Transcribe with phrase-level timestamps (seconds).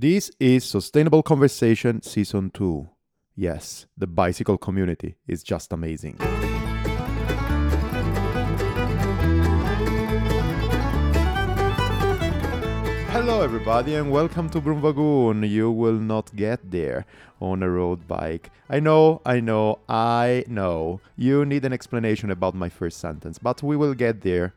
[0.00, 2.88] This is Sustainable Conversation Season 2.
[3.36, 6.16] Yes, the bicycle community is just amazing.
[13.10, 15.46] Hello, everybody, and welcome to Brumvagoon.
[15.46, 17.04] You will not get there
[17.38, 18.50] on a road bike.
[18.70, 21.02] I know, I know, I know.
[21.16, 24.54] You need an explanation about my first sentence, but we will get there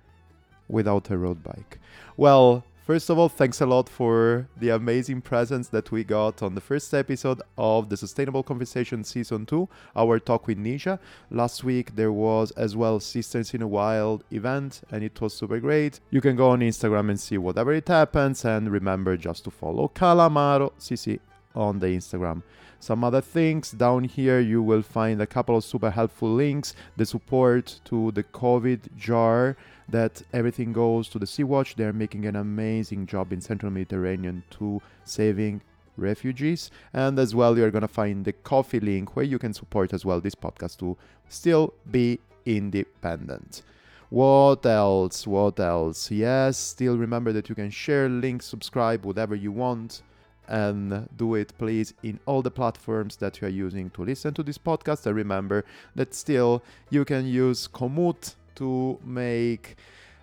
[0.69, 1.79] without a road bike.
[2.15, 6.54] Well, First of all, thanks a lot for the amazing presents that we got on
[6.54, 10.99] the first episode of the Sustainable Conversation Season 2, our talk with Nisha.
[11.31, 15.62] Last week there was as well Sisters in a Wild event and it was super
[15.62, 16.02] great.
[16.09, 19.90] You can go on Instagram and see whatever it happens and remember just to follow
[19.95, 21.21] Calamaro CC
[21.55, 22.43] on the Instagram.
[22.81, 27.05] Some other things down here, you will find a couple of super helpful links, the
[27.05, 29.55] support to the COVID jar
[29.93, 31.75] that everything goes to the Sea Watch.
[31.75, 35.61] They're making an amazing job in Central Mediterranean to saving
[35.95, 36.71] refugees.
[36.93, 40.03] And as well, you're going to find the Ko-fi link where you can support as
[40.03, 40.98] well this podcast to
[41.29, 43.62] still be independent.
[44.09, 45.27] What else?
[45.27, 46.12] What else?
[46.12, 50.01] Yes, still remember that you can share links, subscribe, whatever you want,
[50.48, 54.43] and do it, please, in all the platforms that you are using to listen to
[54.43, 55.05] this podcast.
[55.05, 55.63] And remember
[55.96, 59.76] that still you can use Komoot to make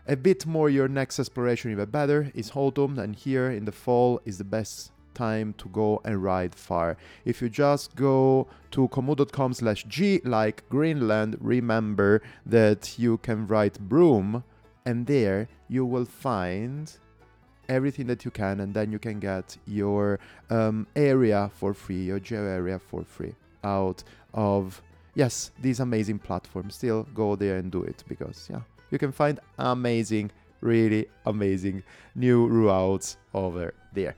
[0.06, 4.20] a bit more your next exploration even better is autumn and here in the fall
[4.24, 6.96] is the best time to go and ride far.
[7.24, 13.78] If you just go to komoot.com slash g like greenland remember that you can write
[13.80, 14.44] broom
[14.86, 16.96] and there you will find
[17.68, 20.18] everything that you can and then you can get your
[20.50, 24.02] um, area for free your geo area for free out
[24.34, 24.82] of
[25.14, 26.74] yes, these amazing platforms.
[26.76, 30.30] Still go there and do it because yeah, you can find amazing,
[30.60, 31.82] really amazing
[32.14, 34.16] new routes over there.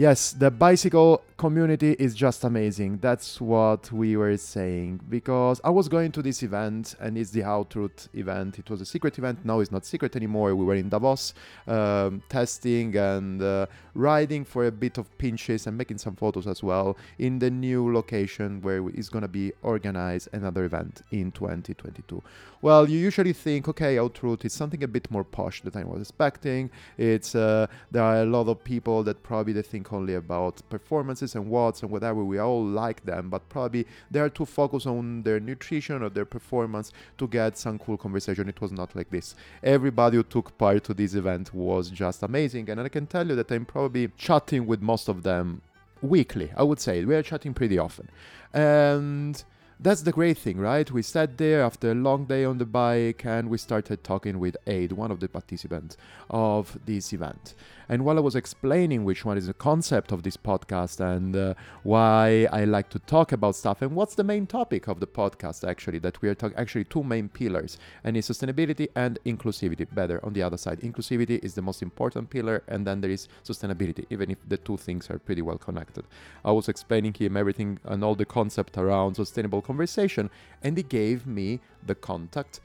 [0.00, 3.00] Yes, the bicycle community is just amazing.
[3.02, 7.42] That's what we were saying because I was going to this event and it's the
[7.42, 8.58] Outroot event.
[8.58, 9.44] It was a secret event.
[9.44, 10.56] Now it's not secret anymore.
[10.56, 11.34] We were in Davos
[11.66, 16.62] um, testing and uh, riding for a bit of pinches and making some photos as
[16.62, 22.22] well in the new location where it's going to be organized another event in 2022.
[22.62, 26.02] Well, you usually think, okay, Outroot is something a bit more posh than I was
[26.02, 26.70] expecting.
[26.98, 31.34] It's uh, there are a lot of people that probably they think only about performances
[31.34, 32.22] and watts and whatever.
[32.22, 36.26] We all like them, but probably they are too focused on their nutrition or their
[36.26, 38.48] performance to get some cool conversation.
[38.50, 39.34] It was not like this.
[39.62, 43.36] Everybody who took part to this event was just amazing, and I can tell you
[43.36, 45.62] that I'm probably chatting with most of them
[46.02, 46.52] weekly.
[46.54, 48.10] I would say we are chatting pretty often,
[48.52, 49.42] and
[49.82, 50.90] that's the great thing, right?
[50.90, 54.56] We sat there after a long day on the bike and we started talking with
[54.66, 55.96] Aid, one of the participants
[56.28, 57.54] of this event.
[57.90, 61.54] And while I was explaining which one is the concept of this podcast and uh,
[61.82, 65.68] why I like to talk about stuff and what's the main topic of the podcast
[65.68, 69.92] actually that we are talking actually two main pillars and is sustainability and inclusivity.
[69.92, 73.26] Better on the other side inclusivity is the most important pillar and then there is
[73.44, 76.04] sustainability even if the two things are pretty well connected.
[76.44, 80.30] I was explaining him everything and all the concept around sustainable conversation
[80.62, 82.60] and he gave me the contact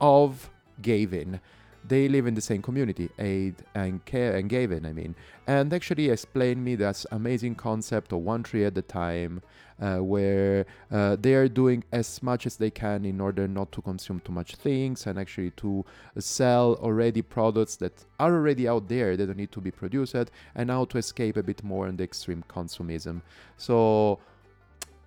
[0.00, 0.48] of
[0.80, 1.40] gavin
[1.86, 5.14] they live in the same community, Aid and Care and Gavin, I mean,
[5.46, 9.42] and actually explained me this amazing concept of one tree at a time,
[9.80, 13.82] uh, where uh, they are doing as much as they can in order not to
[13.82, 15.84] consume too much things and actually to
[16.18, 19.16] sell already products that are already out there.
[19.16, 20.14] They don't need to be produced,
[20.54, 23.22] and how to escape a bit more on the extreme consumism.
[23.56, 24.20] So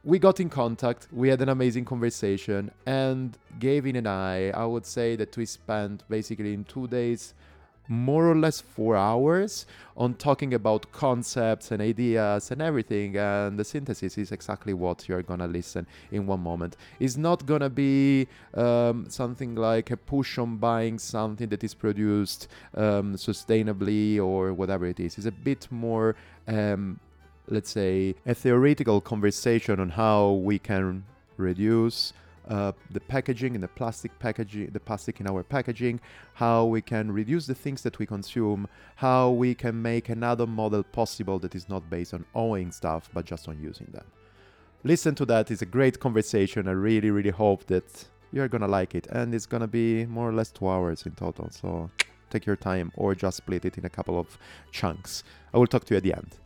[0.05, 4.85] we got in contact, we had an amazing conversation, and Gavin and I, I would
[4.85, 7.33] say that we spent basically in two days
[7.88, 9.65] more or less four hours
[9.97, 15.21] on talking about concepts and ideas and everything and the synthesis is exactly what you're
[15.21, 16.75] gonna listen in one moment.
[16.99, 22.47] It's not gonna be um, something like a push on buying something that is produced
[22.73, 25.17] um, sustainably or whatever it is.
[25.17, 26.15] It's a bit more
[26.47, 26.99] um,
[27.47, 31.03] let's say, a theoretical conversation on how we can
[31.38, 32.13] reduce
[32.47, 36.00] uh, the packaging and the plastic packaging, the plastic in our packaging,
[36.36, 40.83] how we can reduce the things that we consume, how we can make another model
[40.83, 44.06] possible that is not based on owning stuff but just on using them.
[44.83, 45.50] Listen to that.
[45.50, 46.68] It's a great conversation.
[46.68, 50.33] I really, really hope that you're gonna like it, and it's gonna be more or
[50.33, 51.50] less two hours in total.
[51.50, 51.89] So
[52.30, 54.38] take your time, or just split it in a couple of
[54.71, 55.24] chunks.
[55.53, 56.38] I will talk to you at the end.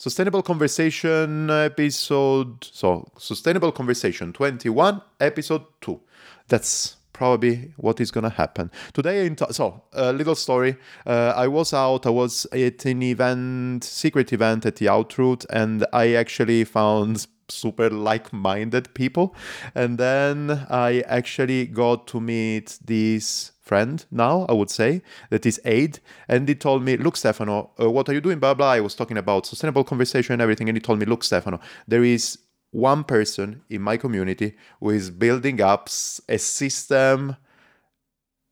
[0.00, 2.62] Sustainable Conversation episode.
[2.62, 6.00] So, Sustainable Conversation 21, episode 2.
[6.46, 9.28] That's probably what is gonna happen today.
[9.28, 10.76] T- so a little story.
[11.04, 12.06] Uh, I was out.
[12.06, 17.90] I was at an event, secret event at the Outroot, and I actually found super
[17.90, 19.34] like-minded people,
[19.74, 25.60] and then I actually got to meet this friend now, I would say, that is
[25.64, 26.00] Aid.
[26.26, 28.38] And he told me, look, Stefano, uh, what are you doing?
[28.38, 28.72] Blah, blah.
[28.72, 30.68] I was talking about sustainable conversation and everything.
[30.68, 32.38] And he told me, look, Stefano, there is
[32.70, 35.88] one person in my community who is building up
[36.28, 37.36] a system.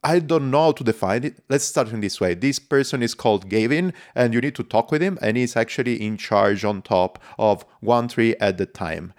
[0.04, 1.42] I don't know how to define it.
[1.48, 2.34] Let's start in this way.
[2.34, 5.96] This person is called Gavin, and you need to talk with him, and he's actually
[6.06, 9.12] in charge on top of one tree at the time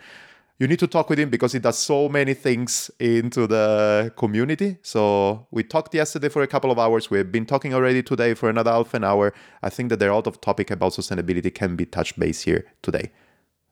[0.60, 4.78] you need to talk with him because he does so many things into the community.
[4.82, 7.12] So we talked yesterday for a couple of hours.
[7.12, 9.34] We've been talking already today for another half an hour.
[9.62, 12.42] I think that there are a lot of topic about sustainability can be touched base
[12.42, 13.12] here today.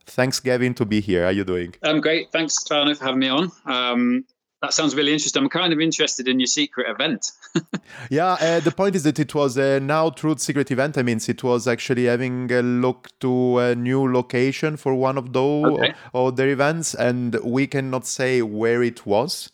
[0.05, 1.23] Thanks, Gavin, to be here.
[1.23, 1.73] How are you doing?
[1.81, 2.31] I'm great.
[2.31, 3.51] Thanks, Trano, for having me on.
[3.65, 4.25] Um,
[4.65, 5.43] that sounds really interesting.
[5.43, 7.31] I'm kind of interested in your secret event.
[8.09, 10.97] yeah, uh, the point is that it was a now truth secret event.
[10.97, 15.33] I mean, it was actually having a look to a new location for one of
[15.33, 15.93] those okay.
[16.13, 19.51] or, or their events, and we cannot say where it was.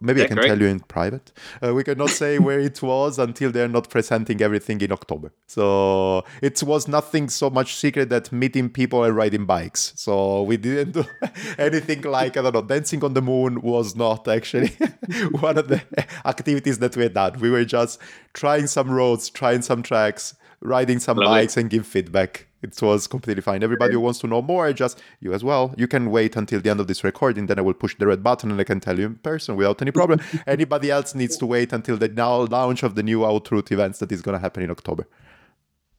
[0.00, 1.32] Maybe yeah, I can tell you in private.
[1.62, 5.32] Uh, we cannot say where it was until they're not presenting everything in October.
[5.46, 9.92] So it was nothing so much secret that meeting people and riding bikes.
[9.96, 11.04] So we didn't do
[11.58, 14.68] anything like, I don't know, dancing on the moon was not actually
[15.32, 15.82] one of the
[16.24, 17.38] activities that we had done.
[17.40, 18.00] We were just
[18.32, 21.40] trying some roads, trying some tracks, riding some Lovely.
[21.40, 23.62] bikes and give feedback it was completely fine.
[23.62, 25.74] Everybody who wants to know more, just you as well.
[25.76, 28.22] You can wait until the end of this recording, then I will push the red
[28.22, 30.20] button and I can tell you in person without any problem.
[30.46, 34.12] Anybody else needs to wait until the now launch of the new Outroot events that
[34.12, 35.08] is going to happen in October.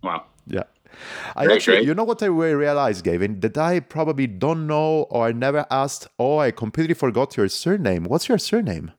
[0.04, 0.26] Wow.
[0.46, 0.64] Yeah.
[1.36, 1.88] I great, actually, great.
[1.88, 3.40] you know what I realized, Gavin?
[3.40, 6.08] That I probably don't know or I never asked.
[6.20, 8.04] Oh, I completely forgot your surname.
[8.04, 8.92] What's your surname?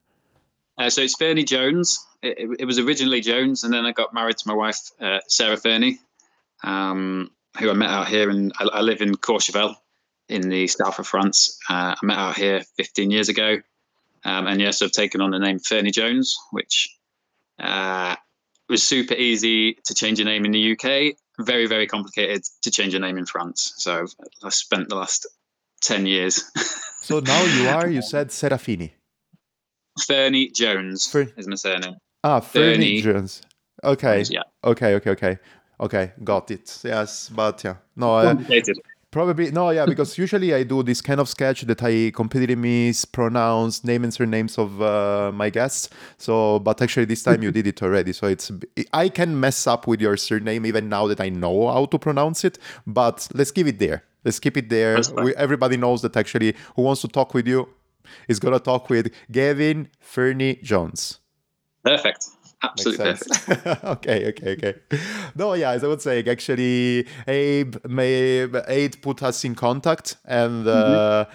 [0.79, 2.05] Uh, so it's Fernie Jones.
[2.23, 5.19] It, it, it, was originally Jones, and then I got married to my wife, uh,
[5.29, 5.99] Sarah Fernie.
[6.65, 9.75] Um, who I met out here, and I, I live in Courchevel
[10.28, 11.58] in the south of France.
[11.69, 13.58] Uh, I met out here 15 years ago,
[14.25, 16.88] um, and yes, I've taken on the name Fernie Jones, which
[17.58, 18.16] uh,
[18.69, 21.16] was super easy to change your name in the UK.
[21.38, 23.75] Very, very complicated to change your name in France.
[23.76, 24.06] So
[24.43, 25.26] I spent the last
[25.82, 26.44] 10 years.
[27.02, 28.93] so now you are, you said Serafini.
[30.06, 31.96] Fernie Jones Fer- is my surname.
[32.25, 33.43] Ah, Fernie, Fernie Jones.
[33.84, 34.25] Okay.
[34.31, 34.43] Yeah.
[34.64, 35.38] Okay, okay, okay.
[35.82, 36.79] Okay, got it.
[36.84, 38.37] Yes, but yeah, no, uh,
[39.11, 43.82] probably no, yeah, because usually I do this kind of sketch that I completely mispronounce
[43.82, 45.90] name and surnames of uh, my guests.
[46.19, 48.52] So, but actually this time you did it already, so it's
[48.93, 52.44] I can mess up with your surname even now that I know how to pronounce
[52.44, 52.61] it.
[52.87, 54.05] But let's give it there.
[54.25, 55.00] Let's keep it there.
[55.17, 57.69] We, everybody knows that actually who wants to talk with you
[58.29, 61.19] is gonna talk with Gavin Fernie Jones.
[61.84, 62.29] Perfect.
[62.62, 63.85] Absolutely perfect.
[63.85, 64.75] okay, okay, okay.
[65.35, 70.67] No, yeah, as I would say, actually, Abe, may, Abe put us in contact, and
[70.67, 71.32] uh, mm-hmm.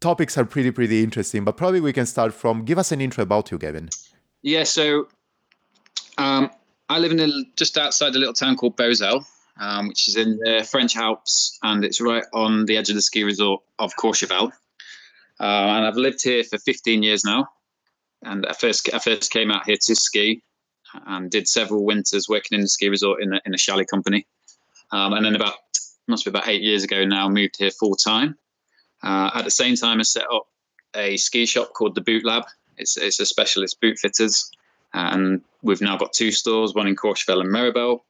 [0.00, 1.44] topics are pretty, pretty interesting.
[1.44, 3.88] But probably we can start from give us an intro about you, Gavin.
[4.42, 5.08] Yeah, so
[6.18, 6.50] um,
[6.88, 9.24] I live in a, just outside a little town called Bozel,
[9.58, 13.02] um, which is in the French Alps, and it's right on the edge of the
[13.02, 14.52] ski resort of Courchevel.
[15.40, 17.48] Uh, and I've lived here for 15 years now
[18.22, 20.42] and I first I first came out here to ski
[21.06, 24.26] and did several winters working in the ski resort in a, in a chalet company,
[24.90, 25.54] um, and then about
[26.08, 28.36] must be about eight years ago now moved here full time.
[29.02, 30.46] Uh, at the same time, I set up
[30.94, 32.44] a ski shop called the Boot Lab.
[32.76, 34.50] It's it's a specialist boot fitters,
[34.94, 38.00] and we've now got two stores, one in Courchevel and Meribel.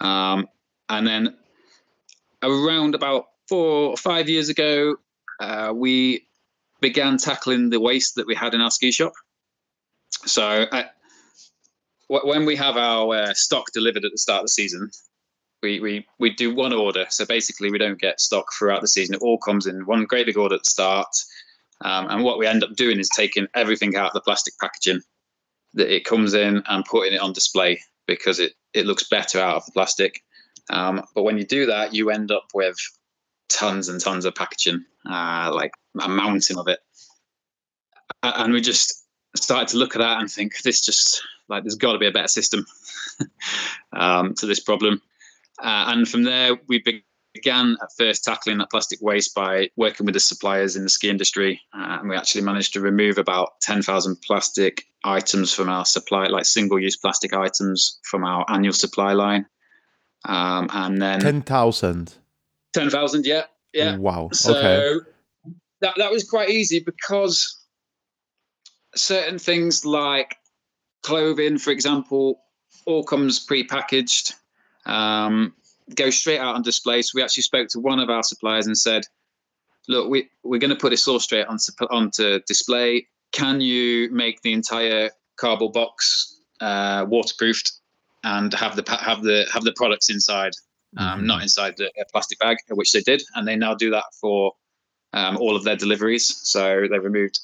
[0.00, 0.48] Um,
[0.88, 1.36] and then
[2.42, 4.96] around about four or five years ago,
[5.40, 6.26] uh, we
[6.82, 9.12] began tackling the waste that we had in our ski shop.
[10.26, 10.84] So uh,
[12.08, 14.90] when we have our uh, stock delivered at the start of the season,
[15.62, 17.06] we, we, we do one order.
[17.08, 19.14] So basically, we don't get stock throughout the season.
[19.14, 21.08] It all comes in one great big order at the start.
[21.80, 25.00] Um, and what we end up doing is taking everything out of the plastic packaging
[25.74, 29.56] that it comes in and putting it on display because it, it looks better out
[29.56, 30.20] of the plastic.
[30.70, 32.76] Um, but when you do that, you end up with
[33.52, 36.80] tons and tons of packaging, uh, like a mountain of it.
[38.22, 39.04] And we just
[39.36, 42.12] started to look at that and think, this just like there's got to be a
[42.12, 42.64] better system
[43.92, 45.00] um, to this problem.
[45.58, 46.82] Uh, and from there, we
[47.34, 51.08] began at first tackling that plastic waste by working with the suppliers in the ski
[51.08, 56.26] industry, uh, and we actually managed to remove about 10,000 plastic items from our supply,
[56.26, 59.46] like single-use plastic items from our annual supply line.
[60.24, 62.14] Um, and then 10,000.
[62.72, 63.44] 10,000, yeah.
[63.72, 63.96] Yeah.
[63.96, 64.30] Wow.
[64.32, 65.04] So okay.
[65.80, 67.62] that, that was quite easy because
[68.94, 70.36] certain things like
[71.02, 72.40] clothing, for example,
[72.86, 74.34] all comes pre-packaged.
[74.86, 75.54] Um,
[75.94, 77.02] go straight out on display.
[77.02, 79.04] So we actually spoke to one of our suppliers and said,
[79.88, 83.06] "Look, we we're going to put this all straight onto onto display.
[83.32, 87.72] Can you make the entire cardboard box uh, waterproofed
[88.24, 90.52] and have the have the have the products inside,
[90.96, 91.26] um, mm-hmm.
[91.26, 94.52] not inside the plastic bag, which they did, and they now do that for
[95.12, 96.24] um, all of their deliveries.
[96.42, 97.40] So they removed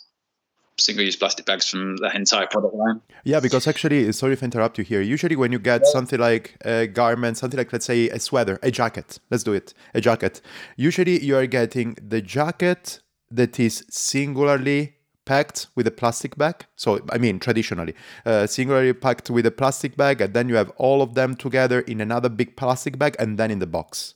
[0.78, 3.00] single-use plastic bags from the entire product line.
[3.24, 5.00] Yeah, because actually, sorry if I interrupt you here.
[5.00, 5.90] Usually, when you get yeah.
[5.90, 9.18] something like a garment, something like let's say a sweater, a jacket.
[9.30, 10.40] Let's do it, a jacket.
[10.76, 13.00] Usually, you are getting the jacket
[13.30, 14.94] that is singularly
[15.28, 16.64] packed with a plastic bag.
[16.74, 17.94] So, I mean, traditionally,
[18.24, 21.80] uh, singularly packed with a plastic bag, and then you have all of them together
[21.80, 24.14] in another big plastic bag, and then in the box,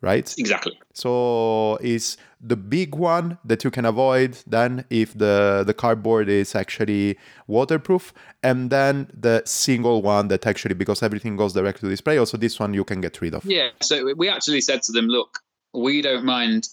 [0.00, 0.34] right?
[0.38, 0.72] Exactly.
[0.94, 6.54] So, is the big one that you can avoid then if the the cardboard is
[6.54, 12.16] actually waterproof, and then the single one that actually because everything goes directly to display.
[12.16, 13.44] Also, this one you can get rid of.
[13.44, 13.68] Yeah.
[13.82, 15.40] So we actually said to them, look,
[15.74, 16.68] we don't mind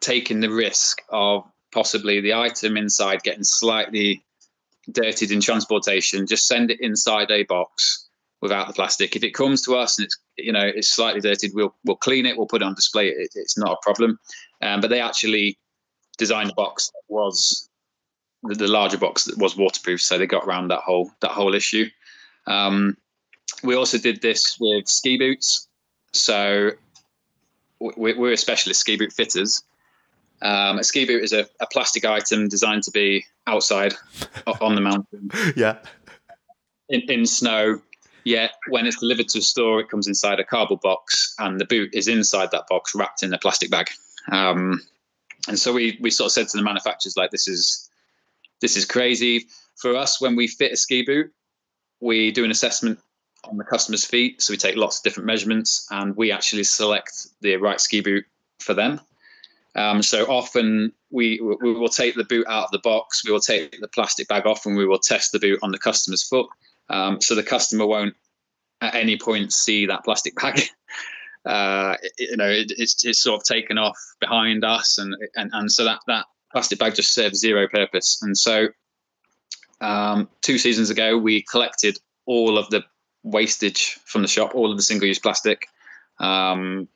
[0.00, 4.24] taking the risk of possibly the item inside getting slightly
[4.92, 8.08] dirtied in transportation, just send it inside a box
[8.40, 9.16] without the plastic.
[9.16, 12.24] If it comes to us and it's you know it's slightly dirtied, we'll we'll clean
[12.24, 13.08] it, we'll put it on display.
[13.08, 14.18] It, it's not a problem.
[14.62, 15.58] Um, but they actually
[16.16, 17.68] designed a box that was
[18.44, 21.54] the, the, larger box that was waterproof, so they got around that whole that whole
[21.54, 21.88] issue.
[22.46, 22.96] Um,
[23.62, 25.68] we also did this with ski boots.
[26.12, 26.70] So
[27.80, 29.62] we're a specialist ski boot fitters.
[30.44, 33.94] Um, a ski boot is a, a, plastic item designed to be outside
[34.60, 35.30] on the mountain.
[35.56, 35.78] Yeah.
[36.90, 37.80] In, in snow.
[38.24, 41.64] Yet when it's delivered to a store, it comes inside a cardboard box, and the
[41.64, 43.88] boot is inside that box, wrapped in a plastic bag.
[44.32, 44.82] Um,
[45.48, 47.88] and so we we sort of said to the manufacturers, like, this is
[48.60, 49.46] this is crazy
[49.76, 50.20] for us.
[50.20, 51.30] When we fit a ski boot,
[52.00, 52.98] we do an assessment
[53.44, 54.40] on the customer's feet.
[54.40, 58.24] So we take lots of different measurements, and we actually select the right ski boot
[58.58, 59.00] for them.
[59.76, 63.40] Um, so often we we will take the boot out of the box, we will
[63.40, 66.46] take the plastic bag off, and we will test the boot on the customer's foot.
[66.90, 68.14] Um, so the customer won't
[68.80, 70.62] at any point see that plastic bag.
[71.46, 75.70] Uh, you know, it, it's it's sort of taken off behind us, and and and
[75.70, 78.18] so that that plastic bag just serves zero purpose.
[78.22, 78.68] And so
[79.82, 82.82] um, two seasons ago, we collected all of the
[83.22, 85.66] wastage from the shop, all of the single-use plastic.
[86.18, 86.88] Um,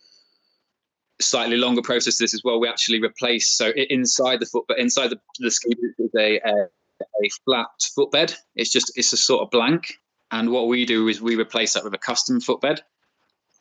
[1.20, 2.60] slightly longer process this as well.
[2.60, 6.38] We actually replace so inside the foot, but inside the, the ski boot is a,
[6.38, 6.54] a,
[7.00, 8.34] a flat footbed.
[8.54, 9.94] It's just it's a sort of blank,
[10.30, 12.82] and what we do is we replace that with a custom footbed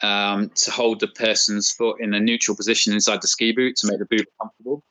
[0.02, 3.88] um, to hold the person's foot in a neutral position inside the ski boot to
[3.88, 4.84] make the boot comfortable.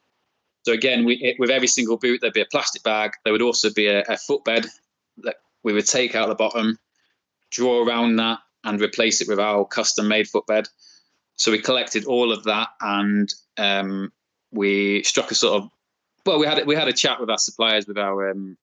[0.64, 3.12] So again, we, it, with every single boot, there'd be a plastic bag.
[3.24, 4.66] There would also be a, a footbed
[5.18, 6.76] that we would take out the bottom,
[7.52, 10.66] draw around that, and replace it with our custom-made footbed
[11.36, 14.12] so we collected all of that and um,
[14.50, 15.70] we struck a sort of
[16.24, 18.56] well we had we had a chat with our suppliers with our um,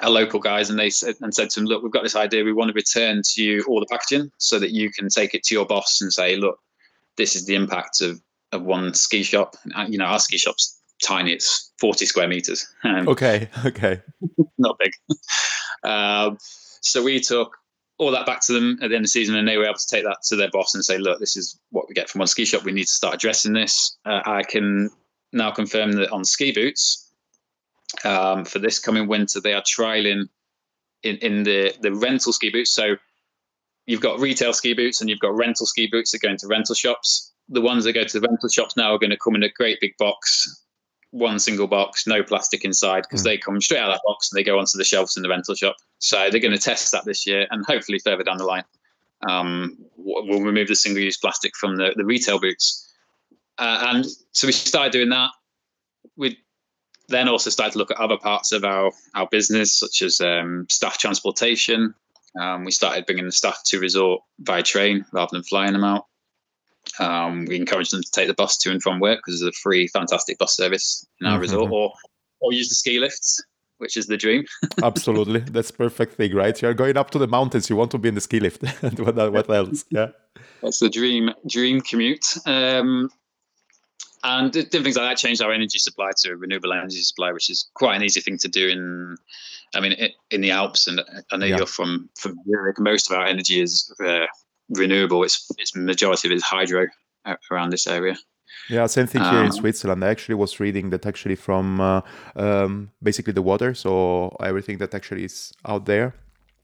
[0.00, 2.44] our local guys and they said and said to them look we've got this idea.
[2.44, 5.42] We want to return to you all the packaging so that you can take it
[5.44, 6.58] to your boss and say look
[7.16, 8.20] this is the impact of
[8.52, 9.56] of one ski shop
[9.88, 11.32] you know our ski shop's tiny.
[11.32, 12.66] It's 40 square meters.
[12.84, 14.00] Um, okay okay.
[14.58, 14.92] not big.
[15.82, 16.38] Um,
[16.80, 17.56] so we took
[17.98, 19.74] all that back to them at the end of the season, and they were able
[19.74, 22.20] to take that to their boss and say, "Look, this is what we get from
[22.20, 22.64] one ski shop.
[22.64, 24.90] We need to start addressing this." Uh, I can
[25.32, 27.12] now confirm that on ski boots
[28.04, 30.28] um, for this coming winter, they are trialing
[31.02, 32.70] in in the the rental ski boots.
[32.70, 32.96] So
[33.86, 36.74] you've got retail ski boots and you've got rental ski boots that go into rental
[36.74, 37.32] shops.
[37.48, 39.48] The ones that go to the rental shops now are going to come in a
[39.48, 40.65] great big box
[41.10, 43.24] one single box, no plastic inside, because mm.
[43.24, 45.28] they come straight out of that box and they go onto the shelves in the
[45.28, 45.76] rental shop.
[45.98, 48.64] So they're going to test that this year, and hopefully further down the line,
[49.28, 52.94] um, we'll remove the single-use plastic from the, the retail boots.
[53.58, 55.30] Uh, and so we started doing that.
[56.16, 56.38] We
[57.08, 60.66] then also started to look at other parts of our our business, such as um,
[60.68, 61.94] staff transportation.
[62.38, 66.06] Um, we started bringing the staff to resort by train rather than flying them out.
[66.98, 69.60] Um, we encourage them to take the bus to and from work because there's a
[69.60, 71.42] free, fantastic bus service in our mm-hmm.
[71.42, 71.92] resort, or
[72.40, 73.42] or use the ski lifts,
[73.78, 74.44] which is the dream.
[74.82, 76.60] Absolutely, that's perfect thing, right?
[76.60, 78.62] You're going up to the mountains, you want to be in the ski lift,
[78.98, 79.84] what, what else?
[79.90, 80.08] Yeah,
[80.62, 82.26] that's the dream dream commute.
[82.46, 83.10] Um,
[84.24, 87.70] and different things like that changed our energy supply to renewable energy supply, which is
[87.74, 89.16] quite an easy thing to do in,
[89.72, 89.94] I mean,
[90.32, 90.88] in the Alps.
[90.88, 91.00] And
[91.30, 91.58] I know yeah.
[91.58, 92.80] you're from from Zurich.
[92.80, 94.26] Most of our energy is uh,
[94.68, 95.24] renewable.
[95.24, 96.86] It's it's majority of it is hydro
[97.50, 98.16] around this area.
[98.68, 100.04] Yeah, same thing here in Um, Switzerland.
[100.04, 102.00] I actually was reading that actually from uh,
[102.34, 106.14] um, basically the water, so everything that actually is out there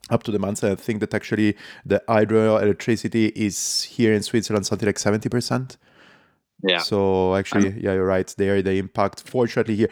[0.09, 0.71] up to the mountain.
[0.71, 1.55] I think that actually
[1.85, 5.77] the hydroelectricity is here in Switzerland something like seventy percent.
[6.61, 6.79] Yeah.
[6.79, 8.33] So actually, yeah, you're right.
[8.37, 9.23] There, the impact.
[9.29, 9.89] Fortunately, here,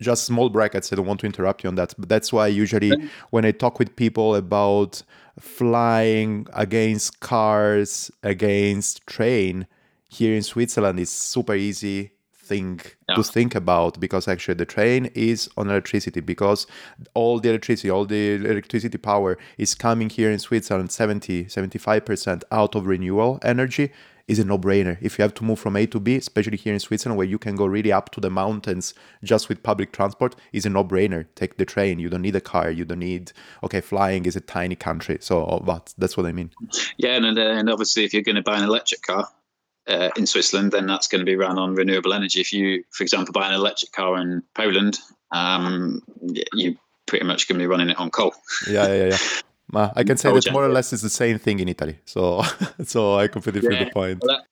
[0.00, 0.92] just small brackets.
[0.92, 2.92] I don't want to interrupt you on that, but that's why usually
[3.30, 5.02] when I talk with people about
[5.38, 9.66] flying against cars, against train,
[10.08, 13.14] here in Switzerland, it's super easy thing Yeah.
[13.14, 16.66] to think about because actually the train is on electricity because
[17.14, 22.74] all the electricity all the electricity power is coming here in switzerland 70 75% out
[22.74, 23.92] of renewable energy
[24.30, 24.96] is a no-brainer.
[25.00, 27.38] If you have to move from a to b especially here in switzerland where you
[27.38, 28.94] can go really up to the mountains
[29.24, 31.26] just with public transport is a no-brainer.
[31.34, 31.98] Take the train.
[31.98, 32.70] You don't need a car.
[32.70, 33.32] You don't need
[33.64, 35.18] okay flying is a tiny country.
[35.20, 36.50] So but that's what i mean.
[36.96, 39.28] Yeah, and, and obviously, if you're going to buy an electric car
[39.88, 42.40] uh, in Switzerland, then that's going to be run on renewable energy.
[42.40, 44.98] If you, for example, buy an electric car in Poland,
[45.32, 46.02] um,
[46.54, 48.32] you pretty much going to be running it on coal.
[48.68, 49.14] yeah yeah yeah.
[49.14, 49.40] Uh,
[49.74, 51.98] I can say that more or less it's the same thing in Italy.
[52.04, 52.42] So,
[52.84, 53.84] so I completely feel Yeah.
[53.84, 54.22] the point.
[54.22, 54.42] Well,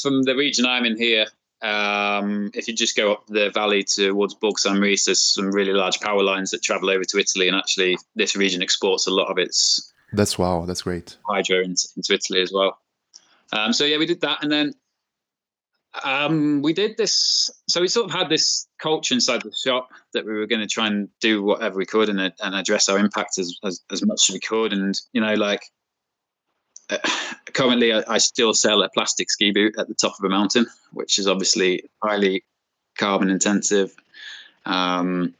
[0.00, 1.26] from the region I'm in here,
[1.62, 6.22] um, if you just go up the valley towards Bourg-Saint-Maurice, there's some really large power
[6.22, 9.92] lines that travel over to Italy, and actually, this region exports a lot of its
[10.12, 10.64] That's wow.
[10.66, 11.16] That's great.
[11.28, 12.78] hydro into, into Italy as well.
[13.52, 14.74] Um, so yeah, we did that, and then
[16.04, 17.50] um, we did this.
[17.68, 20.66] So we sort of had this culture inside the shop that we were going to
[20.66, 24.28] try and do whatever we could and, and address our impact as, as as much
[24.28, 24.72] as we could.
[24.72, 25.62] And you know, like
[26.88, 26.98] uh,
[27.52, 30.66] currently, I, I still sell a plastic ski boot at the top of a mountain,
[30.92, 32.44] which is obviously highly
[32.98, 33.94] carbon intensive.
[34.64, 35.34] Um,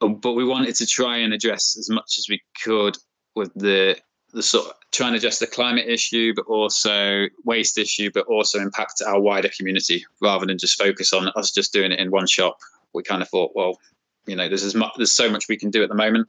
[0.00, 2.96] but we wanted to try and address as much as we could
[3.34, 3.98] with the
[4.32, 8.58] the sort of trying to address the climate issue, but also waste issue, but also
[8.58, 12.26] impact our wider community rather than just focus on us just doing it in one
[12.26, 12.58] shop.
[12.92, 13.78] We kind of thought, well,
[14.26, 16.28] you know, there's as much, there's so much we can do at the moment.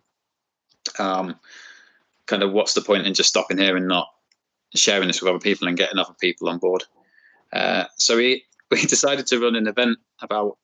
[1.00, 1.36] Um,
[2.26, 4.08] kind of, what's the point in just stopping here and not
[4.74, 6.84] sharing this with other people and getting other people on board?
[7.54, 10.58] Uh, so we we decided to run an event about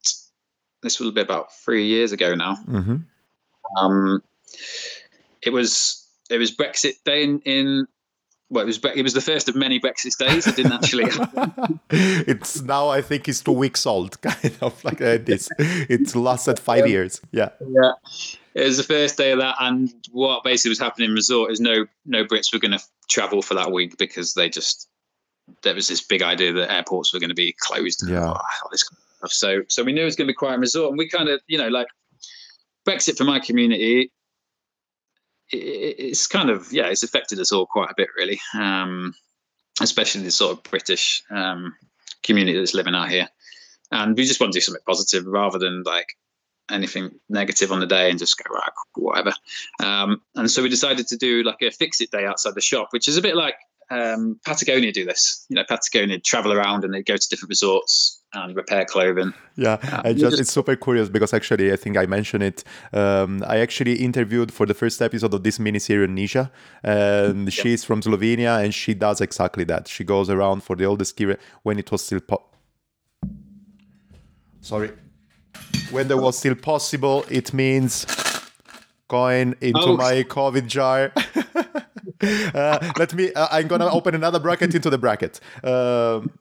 [0.81, 2.55] this will be about three years ago now.
[2.55, 2.97] hmm
[3.77, 4.23] Um,
[5.41, 7.87] it was it was Brexit Day in, in
[8.49, 10.47] well, it was it was the first of many Brexit days.
[10.47, 11.05] It didn't actually.
[11.89, 15.49] it's now I think it's two weeks old, kind of like uh, this.
[15.59, 17.19] It lasted five years.
[17.31, 17.49] Yeah.
[17.59, 17.91] yeah,
[18.55, 21.59] it was the first day of that, and what basically was happening in resort is
[21.59, 24.87] no no Brits were going to travel for that week because they just
[25.63, 28.01] there was this big idea that airports were going to be closed.
[28.03, 28.27] and Yeah.
[28.31, 29.33] all this kind of stuff.
[29.33, 31.27] So so we knew it was going to be quiet in resort, and we kind
[31.27, 31.87] of you know like
[32.87, 34.09] Brexit for my community.
[35.53, 38.39] I- i- It's kind of yeah, it's affected us all quite a bit, really.
[38.53, 39.13] Um,
[39.81, 41.75] especially the sort of British um,
[42.23, 43.29] community that's living out here,
[43.91, 46.17] and we just want to do something positive rather than like
[46.69, 49.33] anything negative on the day and just go right, whatever.
[49.81, 52.89] Um, and so we decided to do like a fix it day outside the shop,
[52.91, 53.55] which is a bit like
[53.89, 55.45] um, Patagonia do this.
[55.49, 59.33] You know, Patagonia travel around and they go to different resorts and repair clothing.
[59.55, 62.63] Yeah, I just, just- it's super curious because actually I think I mentioned it.
[62.93, 66.51] Um, I actually interviewed for the first episode of this mini series Nisha,
[66.83, 69.87] and she's from Slovenia and she does exactly that.
[69.87, 72.43] She goes around for the oldest ski when it was still po-
[74.61, 74.91] sorry
[75.91, 77.25] when there was still possible.
[77.29, 78.05] It means
[79.07, 79.97] going into Oh.
[79.97, 81.13] my COVID jar.
[82.21, 83.33] uh, let me.
[83.33, 85.39] Uh, I'm gonna open another bracket into the bracket.
[85.63, 86.31] Um,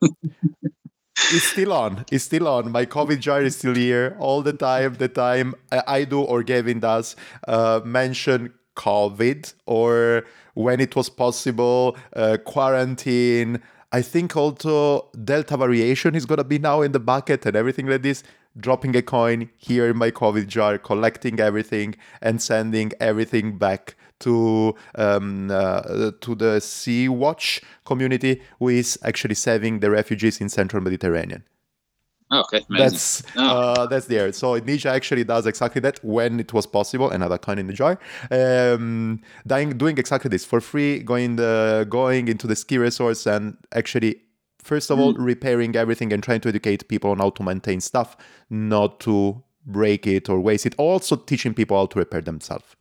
[1.32, 2.04] it's still on.
[2.10, 2.70] It's still on.
[2.70, 4.94] My COVID jar is still here all the time.
[4.94, 7.16] The time I, do or Gavin does
[7.48, 10.24] uh, mention COVID or
[10.54, 13.60] when it was possible, uh, quarantine.
[13.92, 18.02] I think also Delta variation is gonna be now in the bucket and everything like
[18.02, 18.22] this.
[18.58, 24.74] Dropping a coin here in my COVID jar, collecting everything and sending everything back to
[24.94, 30.82] um, uh, to the Sea Watch community, who is actually saving the refugees in Central
[30.82, 31.44] Mediterranean.
[32.32, 32.88] Okay, amazing.
[32.90, 33.42] That's Oh.
[33.44, 34.32] uh, that's there.
[34.32, 37.08] So Nisha actually does exactly that when it was possible.
[37.10, 38.00] Another coin in the jar.
[38.32, 43.56] Um, dying, doing exactly this for free, going the going into the ski resorts and
[43.72, 44.22] actually.
[44.64, 45.24] First of all, Mm.
[45.24, 48.16] repairing everything and trying to educate people on how to maintain stuff,
[48.50, 50.74] not to break it or waste it.
[50.76, 52.74] Also, teaching people how to repair themselves.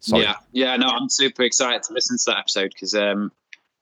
[0.00, 0.22] Sorry.
[0.22, 3.32] Yeah, yeah, no, I'm super excited to listen to that episode because, um,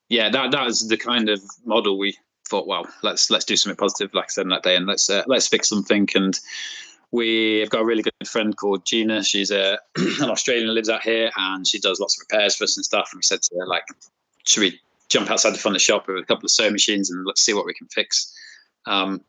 [0.09, 2.17] yeah, that that was the kind of model we
[2.49, 2.67] thought.
[2.67, 5.49] Well, let's let's do something positive, like I said that day, and let's uh, let's
[5.49, 6.09] fix something.
[6.15, 6.39] And
[7.11, 9.23] we've got a really good friend called Gina.
[9.25, 12.77] She's a an Australian lives out here, and she does lots of repairs for us
[12.77, 13.11] and stuff.
[13.13, 13.85] And we said to her, like,
[14.45, 17.11] should we jump outside the front of the shop with a couple of sewing machines
[17.11, 18.35] and let's see what we can fix.
[18.87, 19.23] Um,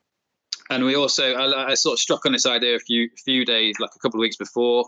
[0.69, 3.76] and we also, I, I, sort of struck on this idea a few few days,
[3.80, 4.86] like a couple of weeks before.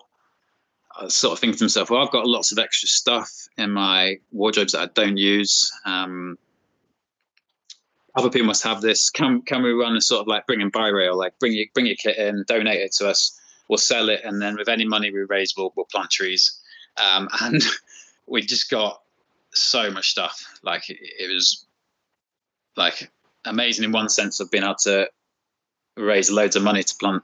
[1.02, 4.18] Was sort of thinking to myself, well, I've got lots of extra stuff in my
[4.32, 5.72] wardrobes that I don't use.
[5.86, 6.38] Um,
[8.16, 9.10] other people must have this.
[9.10, 11.66] Can can we run a sort of like bring in buy rail, like bring your
[11.74, 14.86] bring your kit in, donate it to us, we'll sell it, and then with any
[14.86, 16.60] money we raise, we'll we'll plant trees.
[16.98, 17.62] Um, and
[18.28, 19.02] we just got
[19.54, 20.60] so much stuff.
[20.64, 21.66] Like it, it was
[22.76, 23.12] like
[23.46, 25.10] amazing in one sense of being able to
[25.96, 27.24] raise loads of money to plant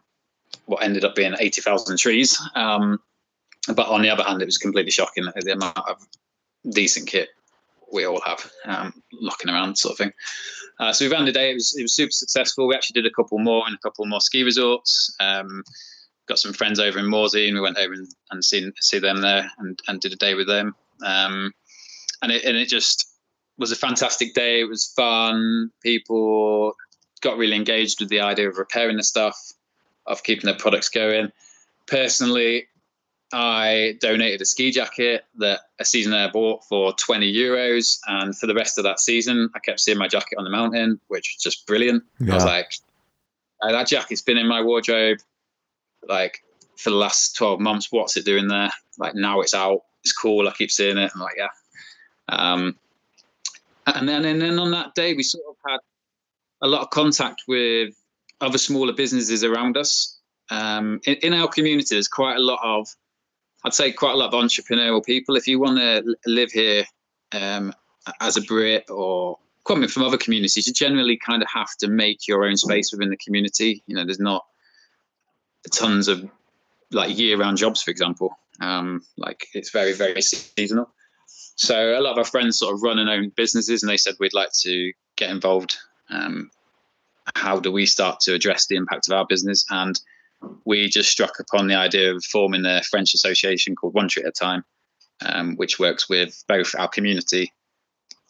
[0.66, 2.42] what ended up being 80,000 trees.
[2.56, 3.00] Um,
[3.74, 6.08] but on the other hand, it was completely shocking the amount of
[6.72, 7.30] decent kit
[7.92, 10.12] we all have um, locking around, sort of thing.
[10.80, 11.52] Uh, so we ran the day.
[11.52, 12.68] It was it was super successful.
[12.68, 15.16] We actually did a couple more in a couple more ski resorts.
[15.20, 15.64] Um,
[16.28, 19.22] got some friends over in Morsey, and we went over and, and seen see them
[19.22, 20.76] there and, and did a day with them.
[21.06, 21.54] Um,
[22.22, 23.08] and it and it just
[23.58, 24.60] was a fantastic day.
[24.60, 25.72] It was fun.
[25.82, 26.76] People
[27.22, 29.38] got really engaged with the idea of repairing the stuff,
[30.06, 31.32] of keeping their products going.
[31.88, 32.68] Personally,
[33.34, 38.00] I donated a ski jacket that a seasonaire bought for 20 euros.
[38.08, 41.00] And for the rest of that season, I kept seeing my jacket on the mountain,
[41.08, 42.04] which was just brilliant.
[42.20, 42.34] Yeah.
[42.34, 42.72] I was like,
[43.62, 45.20] that jacket's been in my wardrobe
[46.08, 46.44] like
[46.78, 47.92] for the last 12 months.
[47.92, 48.72] What's it doing there?
[48.98, 49.82] Like now it's out.
[50.04, 50.48] It's cool.
[50.48, 51.12] I keep seeing it.
[51.14, 51.48] I'm like, yeah.
[52.30, 52.76] Um,
[53.88, 55.80] and then, and then on that day, we sort of had
[56.62, 57.96] a lot of contact with
[58.42, 60.20] other smaller businesses around us.
[60.50, 62.88] Um, in, in, our community, there's quite a lot of,
[63.66, 65.36] I'd say, quite a lot of entrepreneurial people.
[65.36, 66.86] If you want to live here
[67.32, 67.74] um,
[68.22, 72.28] as a Brit or coming from other communities, you generally kind of have to make
[72.28, 73.82] your own space within the community.
[73.88, 74.46] You know, there's not
[75.74, 76.30] tons of
[76.92, 78.38] like year-round jobs, for example.
[78.62, 80.92] Um, like it's very, very seasonal.
[81.56, 84.14] So a lot of our friends sort of run and own businesses, and they said
[84.20, 85.76] we'd like to get involved.
[86.12, 86.52] Um,
[87.36, 89.66] how do we start to address the impact of our business?
[89.72, 90.00] And
[90.66, 94.30] we just struck upon the idea of forming a French association called One Tree at
[94.30, 94.64] a Time,
[95.26, 97.52] um, which works with both our community,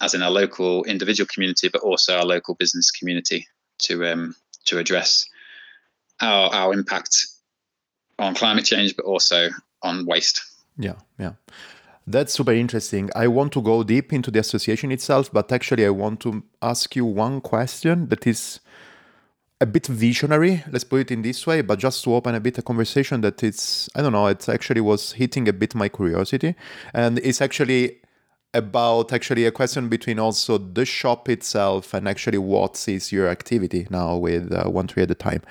[0.02, 3.48] as in our local individual community, but also our local business community
[3.80, 5.28] to um, to address
[6.22, 7.28] our our impact
[8.20, 9.50] on climate change, but also
[9.82, 10.42] on waste.
[10.78, 11.34] Yeah, yeah.
[12.08, 13.10] That's super interesting.
[13.16, 16.96] I want to go deep into the association itself, but actually, I want to ask
[16.96, 18.60] you one question that is
[19.62, 22.58] a bit visionary, let's put it in this way, but just to open a bit
[22.58, 26.56] a conversation that it's, I don't know, it actually was hitting a bit my curiosity.
[26.94, 28.02] And it's actually
[28.54, 33.88] about actually a question between also the shop itself and actually what is your activity
[33.90, 35.42] now with uh, One Tree at a Time.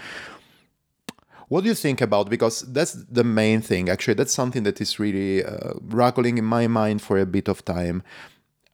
[1.49, 2.31] What do you think about?
[2.31, 3.89] Because that's the main thing.
[3.89, 7.65] Actually, that's something that is really uh, rattling in my mind for a bit of
[7.65, 8.03] time.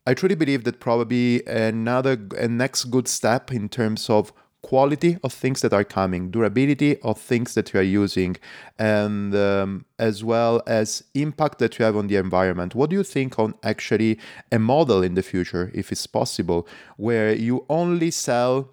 [0.07, 5.33] I truly believe that probably another a next good step in terms of quality of
[5.33, 8.37] things that are coming, durability of things that you are using,
[8.79, 12.75] and um, as well as impact that you have on the environment.
[12.75, 14.19] What do you think on actually
[14.53, 18.71] a model in the future, if it's possible, where you only sell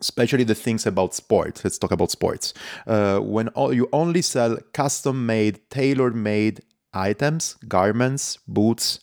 [0.00, 1.64] especially the things about sports.
[1.64, 2.52] Let's talk about sports.
[2.86, 6.60] Uh, when all, you only sell custom made, tailor made
[6.92, 9.00] items, garments, boots,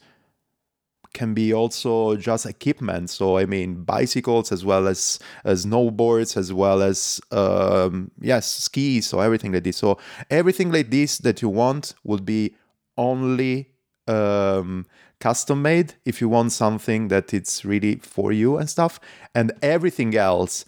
[1.13, 3.09] can be also just equipment.
[3.09, 9.07] So I mean, bicycles as well as, as snowboards, as well as um, yes, skis.
[9.07, 9.77] So everything like this.
[9.77, 9.99] So
[10.29, 12.55] everything like this that you want would be
[12.97, 13.69] only
[14.07, 14.85] um,
[15.19, 18.99] custom made if you want something that it's really for you and stuff,
[19.33, 20.65] and everything else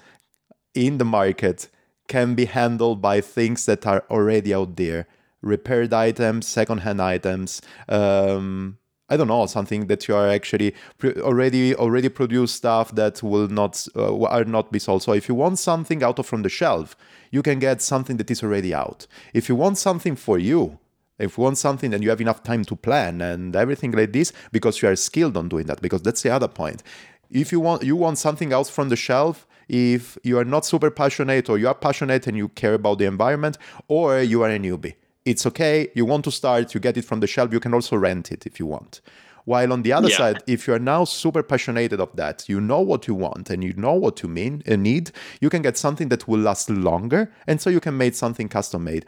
[0.74, 1.70] in the market
[2.08, 5.08] can be handled by things that are already out there
[5.42, 8.78] repaired items secondhand items um,
[9.10, 10.74] i don't know something that you are actually
[11.20, 15.04] already already produced stuff that will not uh, are not be sold.
[15.04, 16.96] So if you want something out of from the shelf
[17.32, 19.08] you can get something that is already out.
[19.34, 20.80] If you want something for you
[21.18, 24.34] if you want something and you have enough time to plan and everything like this
[24.52, 26.84] because you are skilled on doing that because that's the other point.
[27.30, 30.92] If you want you want something else from the shelf if you are not super
[30.92, 34.60] passionate or you are passionate and you care about the environment or you are a
[34.60, 34.96] newbie.
[35.26, 35.90] It's okay.
[35.96, 37.52] You want to start, you get it from the shelf.
[37.52, 39.02] You can also rent it if you want.
[39.46, 40.18] While on the other yeah.
[40.18, 43.64] side, if you are now super passionate of that, you know what you want and
[43.64, 47.32] you know what you mean and need, you can get something that will last longer.
[47.46, 49.06] And so you can make something custom made.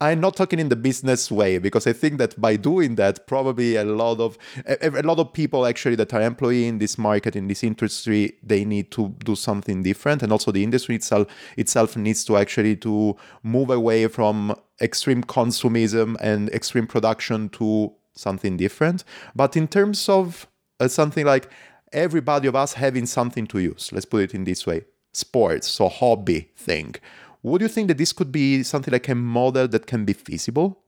[0.00, 3.76] I'm not talking in the business way because I think that by doing that, probably
[3.76, 7.36] a lot of a, a, lot of people actually that are employee in this market
[7.36, 11.96] in this industry, they need to do something different, and also the industry itself itself
[11.96, 19.04] needs to actually to move away from extreme consumism and extreme production to something different.
[19.34, 20.46] But in terms of
[20.80, 21.50] uh, something like
[21.92, 23.90] everybody of us having something to use.
[23.92, 26.94] Let's put it in this way sports, so hobby thing.
[27.42, 30.82] Would you think that this could be something like a model that can be feasible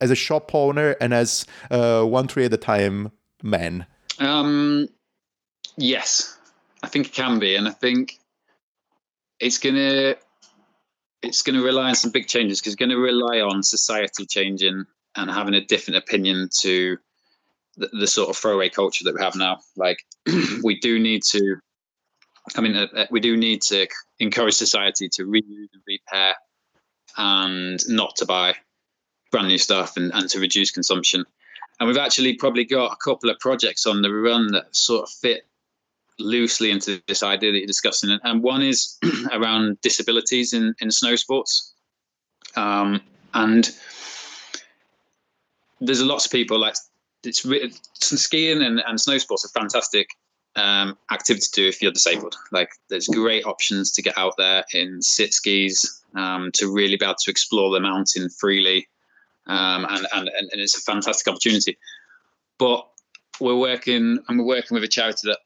[0.00, 3.86] as a shop owner and as uh, one tree at a time man?
[4.18, 4.88] Um,
[5.76, 6.38] yes,
[6.82, 8.18] I think it can be, and I think
[9.38, 10.16] it's gonna
[11.22, 15.30] it's gonna rely on some big changes because it's gonna rely on society changing and
[15.30, 16.96] having a different opinion to
[17.76, 19.58] the, the sort of throwaway culture that we have now.
[19.76, 19.98] Like,
[20.64, 21.56] we do need to
[22.56, 23.86] I mean, uh, uh, we do need to
[24.18, 26.34] encourage society to reuse and repair
[27.16, 28.54] and not to buy
[29.30, 31.24] brand new stuff and, and to reduce consumption.
[31.78, 35.10] And we've actually probably got a couple of projects on the run that sort of
[35.10, 35.46] fit
[36.18, 38.18] loosely into this idea that you're discussing.
[38.22, 38.98] And one is
[39.32, 41.72] around disabilities in, in snow sports.
[42.56, 43.00] Um,
[43.34, 43.70] and
[45.80, 46.74] there's lots of people like
[47.24, 47.44] it's
[47.98, 50.08] skiing and, and snow sports are fantastic
[50.56, 52.36] um, activity to do if you're disabled.
[52.50, 57.04] Like there's great options to get out there in sit skis um, to really be
[57.04, 58.88] able to explore the mountain freely,
[59.46, 61.78] um, and, and and it's a fantastic opportunity.
[62.58, 62.86] But
[63.40, 65.38] we're working and we're working with a charity that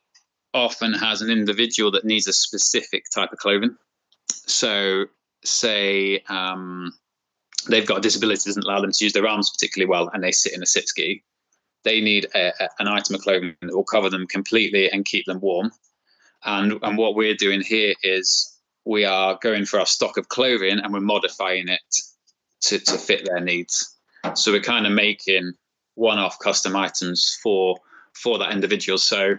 [0.52, 3.76] often has an individual that needs a specific type of clothing.
[4.28, 5.06] So
[5.44, 6.92] say um,
[7.68, 10.22] they've got a disability that doesn't allow them to use their arms particularly well, and
[10.22, 11.22] they sit in a sit ski
[11.86, 15.24] they need a, a, an item of clothing that will cover them completely and keep
[15.24, 15.70] them warm.
[16.44, 18.52] And and what we're doing here is
[18.84, 21.80] we are going for our stock of clothing and we're modifying it
[22.62, 23.96] to, to fit their needs.
[24.34, 25.52] So we're kind of making
[25.94, 27.76] one-off custom items for
[28.12, 28.98] for that individual.
[28.98, 29.36] So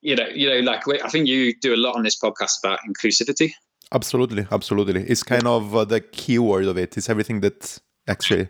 [0.00, 2.78] you know, you know, like I think you do a lot on this podcast about
[2.88, 3.50] inclusivity.
[3.92, 5.02] Absolutely, absolutely.
[5.02, 6.96] It's kind of uh, the keyword of it.
[6.96, 8.48] It's everything that actually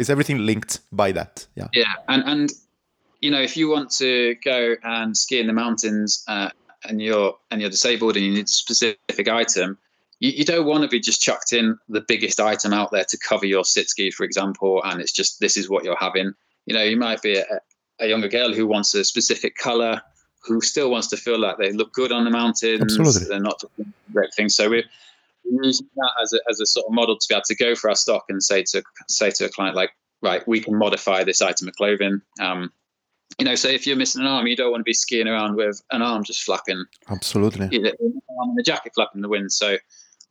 [0.00, 1.46] is everything linked by that?
[1.54, 1.68] Yeah.
[1.72, 2.52] Yeah and and
[3.20, 6.50] you know if you want to go and ski in the mountains uh,
[6.84, 9.76] and you're and you're disabled and you need a specific item
[10.20, 13.18] you, you don't want to be just chucked in the biggest item out there to
[13.18, 16.32] cover your sit ski for example and it's just this is what you're having.
[16.66, 17.60] You know you might be a,
[17.98, 20.00] a younger girl who wants a specific color
[20.44, 23.28] who still wants to feel like they look good on the mountains Absolutely.
[23.28, 24.54] they're not doing great things.
[24.54, 24.84] So we're
[25.62, 27.90] using that as a, as a sort of model to be able to go for
[27.90, 29.90] our stock and say to say to a client like,
[30.22, 32.20] right, we can modify this item of clothing.
[32.40, 32.70] Um,
[33.38, 35.56] you know, say if you're missing an arm, you don't want to be skiing around
[35.56, 36.84] with an arm just flapping.
[37.08, 37.68] Absolutely.
[37.68, 39.52] The jacket flapping in the wind.
[39.52, 39.78] So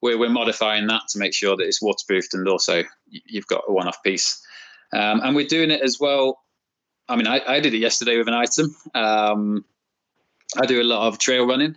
[0.01, 3.73] we're, we're modifying that to make sure that it's waterproofed and also you've got a
[3.73, 4.39] one-off piece.
[4.93, 6.39] Um, and we're doing it as well.
[7.07, 8.75] I mean, I, I did it yesterday with an item.
[8.93, 9.65] Um,
[10.57, 11.75] I do a lot of trail running.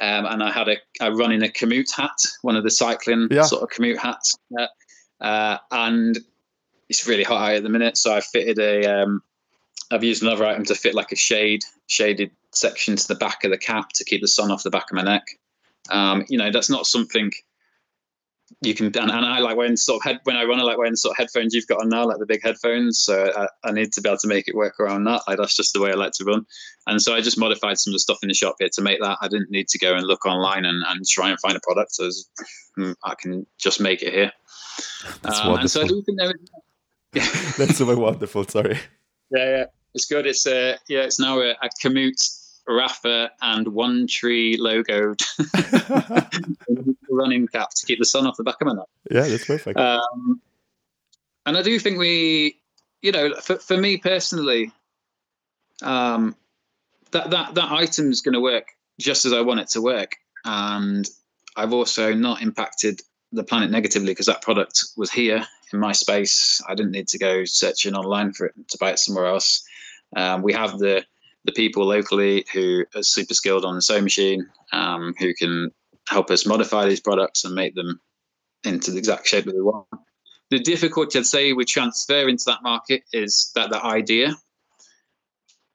[0.00, 3.28] Um, and I had a I run in a Komoot hat, one of the cycling
[3.30, 3.42] yeah.
[3.42, 4.66] sort of Komoot hats, uh,
[5.20, 6.18] uh, and
[6.88, 7.96] it's really hot out at the minute.
[7.96, 9.22] So I fitted a um,
[9.90, 13.50] I've used another item to fit like a shade shaded section to the back of
[13.50, 15.26] the cap to keep the sun off the back of my neck.
[15.90, 17.30] Um, you know, that's not something
[18.60, 20.78] you can and, and I like wearing sort of head when I run I like
[20.78, 21.54] wearing sort of headphones.
[21.54, 24.18] You've got on now like the big headphones so I, I, need to be able
[24.18, 25.22] to make it work around that.
[25.26, 26.44] Like that's just the way I like to run.
[26.86, 29.00] And so I just modified some of the stuff in the shop here to make
[29.00, 29.18] that.
[29.20, 31.92] I didn't need to go and look online and, and try and find a product.
[31.92, 32.10] So
[32.76, 34.32] hmm, I can just make it here.
[35.22, 36.50] That's um, and so I do think there is,
[37.14, 37.52] yeah.
[37.58, 38.78] that's so wonderful sorry.
[39.30, 39.64] Yeah yeah.
[39.94, 40.26] It's good.
[40.26, 45.22] It's uh yeah it's now a, a Komoot Rapha and One Tree logoed
[47.10, 48.86] running cap to keep the sun off the back of my neck.
[49.10, 49.78] Yeah, that's perfect.
[49.78, 50.40] Um,
[51.46, 52.60] and I do think we,
[53.02, 54.72] you know, for, for me personally,
[55.82, 56.36] um,
[57.10, 60.16] that that that item is going to work just as I want it to work,
[60.44, 61.08] and
[61.56, 63.00] I've also not impacted
[63.32, 66.62] the planet negatively because that product was here in my space.
[66.68, 69.64] I didn't need to go searching online for it to buy it somewhere else.
[70.16, 71.04] Um, we have the
[71.44, 75.70] the people locally who are super skilled on the sewing machine, um, who can
[76.08, 78.00] help us modify these products and make them
[78.64, 79.86] into the exact shape that we want.
[80.50, 84.34] The difficulty, I'd say, with transfer into that market is that the idea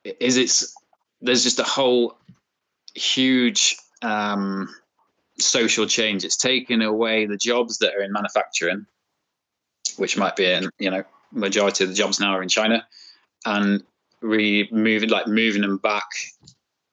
[0.04, 0.74] is it's
[1.22, 2.18] there's just a whole
[2.96, 4.70] huge um,
[5.38, 6.24] social change.
[6.24, 8.86] It's taking away the jobs that are in manufacturing,
[9.98, 12.88] which might be in you know majority of the jobs now are in China,
[13.46, 13.84] and
[14.22, 16.08] removing like moving them back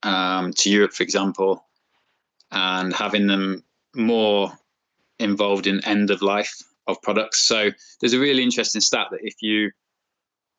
[0.03, 1.65] um, to Europe, for example,
[2.51, 4.53] and having them more
[5.19, 7.41] involved in end of life of products.
[7.41, 9.71] So there's a really interesting stat that if you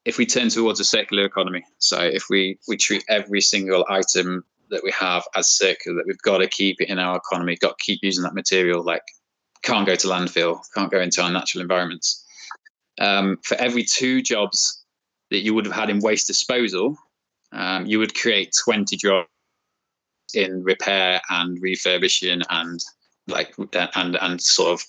[0.05, 4.43] if we turn towards a circular economy, so if we we treat every single item
[4.69, 7.77] that we have as circular, that we've got to keep it in our economy, got
[7.77, 9.03] to keep using that material, like
[9.63, 12.25] can't go to landfill, can't go into our natural environments.
[12.99, 14.76] Um, for every two jobs
[15.29, 16.97] that you would have had in waste disposal,
[17.51, 19.27] um, you would create 20 jobs
[20.33, 22.83] in repair and refurbishing and
[23.27, 23.53] like
[23.93, 24.85] and and sort of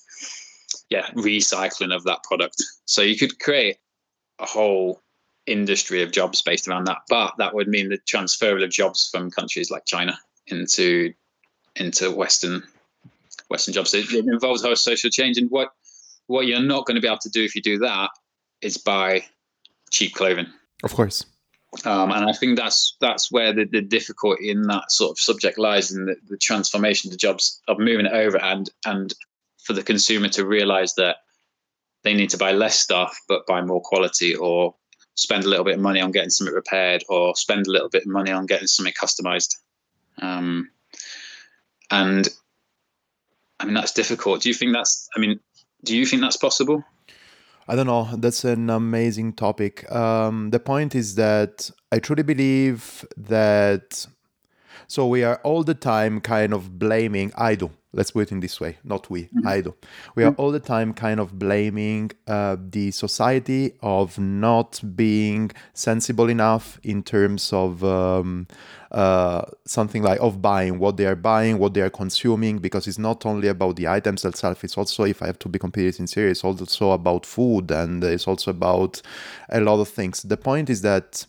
[0.90, 2.62] yeah recycling of that product.
[2.84, 3.78] So you could create
[4.38, 5.00] a whole
[5.46, 9.30] industry of jobs based around that, but that would mean the transfer of jobs from
[9.30, 11.12] countries like China into
[11.76, 12.62] into Western
[13.48, 13.94] Western jobs.
[13.94, 15.70] It, it involves whole social change, and what
[16.26, 18.10] what you're not going to be able to do if you do that
[18.60, 19.24] is buy
[19.90, 20.46] cheap clothing.
[20.84, 21.24] Of course.
[21.84, 25.58] Um, and I think that's that's where the, the difficulty in that sort of subject
[25.58, 29.12] lies in the, the transformation to jobs of moving it over and and
[29.62, 31.16] for the consumer to realize that
[32.04, 34.74] they need to buy less stuff but buy more quality or
[35.14, 38.02] spend a little bit of money on getting something repaired or spend a little bit
[38.02, 39.56] of money on getting something customized.
[40.22, 40.70] Um,
[41.90, 42.28] and
[43.60, 44.40] I mean that's difficult.
[44.40, 45.38] Do you think that's I mean,
[45.84, 46.82] do you think that's possible?
[47.68, 48.08] I don't know.
[48.16, 49.90] That's an amazing topic.
[49.92, 54.06] Um, the point is that I truly believe that.
[54.86, 57.32] So we are all the time kind of blaming.
[57.36, 57.58] I.
[57.92, 58.76] Let's put it in this way.
[58.84, 59.24] Not we.
[59.24, 59.48] Mm-hmm.
[59.48, 59.74] I do.
[60.14, 66.28] We are all the time kind of blaming uh, the society of not being sensible
[66.28, 68.46] enough in terms of um,
[68.92, 72.98] uh, something like of buying what they are buying, what they are consuming, because it's
[72.98, 74.62] not only about the items themselves.
[74.64, 78.28] It's also, if I have to be completely sincere, it's also about food and it's
[78.28, 79.00] also about
[79.48, 80.22] a lot of things.
[80.22, 81.24] The point is that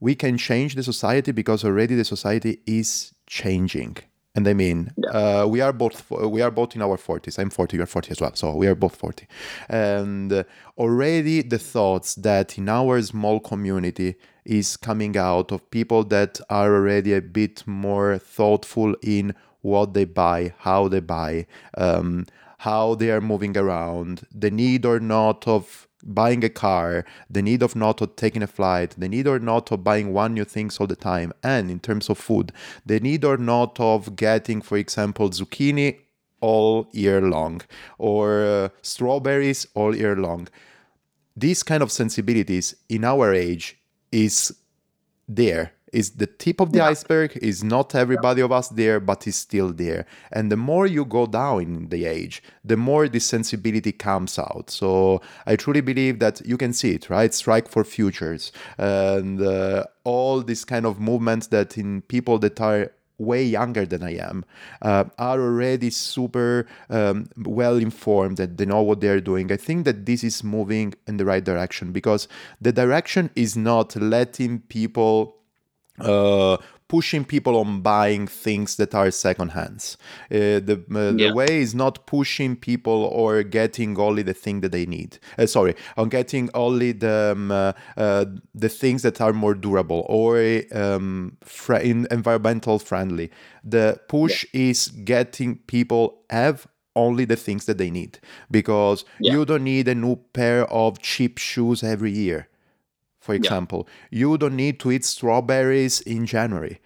[0.00, 3.98] we can change the society because already the society is changing.
[4.36, 5.42] And I mean, yeah.
[5.42, 7.38] uh, we are both we are both in our forties.
[7.38, 7.76] I'm forty.
[7.76, 8.34] You're forty as well.
[8.34, 9.26] So we are both forty.
[9.68, 10.44] And uh,
[10.76, 16.74] already the thoughts that in our small community is coming out of people that are
[16.74, 21.46] already a bit more thoughtful in what they buy, how they buy,
[21.78, 22.26] um,
[22.58, 27.62] how they are moving around, the need or not of buying a car, the need
[27.62, 30.78] of not of taking a flight, the need or not of buying one new things
[30.78, 32.52] all the time, and in terms of food,
[32.84, 35.98] the need or not of getting, for example, zucchini
[36.40, 37.62] all year long
[37.96, 40.46] or uh, strawberries all year long.
[41.36, 43.78] These kind of sensibilities in our age
[44.12, 44.54] is
[45.26, 46.88] there is the tip of the yeah.
[46.88, 50.06] iceberg is not everybody of us there but is still there.
[50.32, 54.70] And the more you go down in the age the more this sensibility comes out.
[54.70, 57.32] So i truly believe that you can see it right?
[57.32, 58.52] Strike for futures.
[58.78, 64.02] And uh, all this kind of movements that in people that are way younger than
[64.02, 64.44] I am
[64.82, 69.52] uh, are already super um, well informed that they know what they're doing.
[69.52, 72.26] I think that this is moving in the right direction because
[72.60, 75.36] the direction is not letting people
[76.00, 76.56] uh,
[76.88, 79.96] pushing people on buying things that are second hands.
[80.30, 81.28] Uh, the uh, yeah.
[81.28, 85.18] the way is not pushing people or getting only the thing that they need.
[85.38, 90.04] Uh, sorry, on getting only the um, uh, uh, the things that are more durable
[90.08, 91.36] or um,
[91.68, 93.30] environmental friendly.
[93.62, 94.70] The push yeah.
[94.70, 99.32] is getting people have only the things that they need because yeah.
[99.32, 102.48] you don't need a new pair of cheap shoes every year
[103.24, 103.88] for example.
[104.10, 104.18] Yeah.
[104.20, 106.80] You don't need to eat strawberries in January.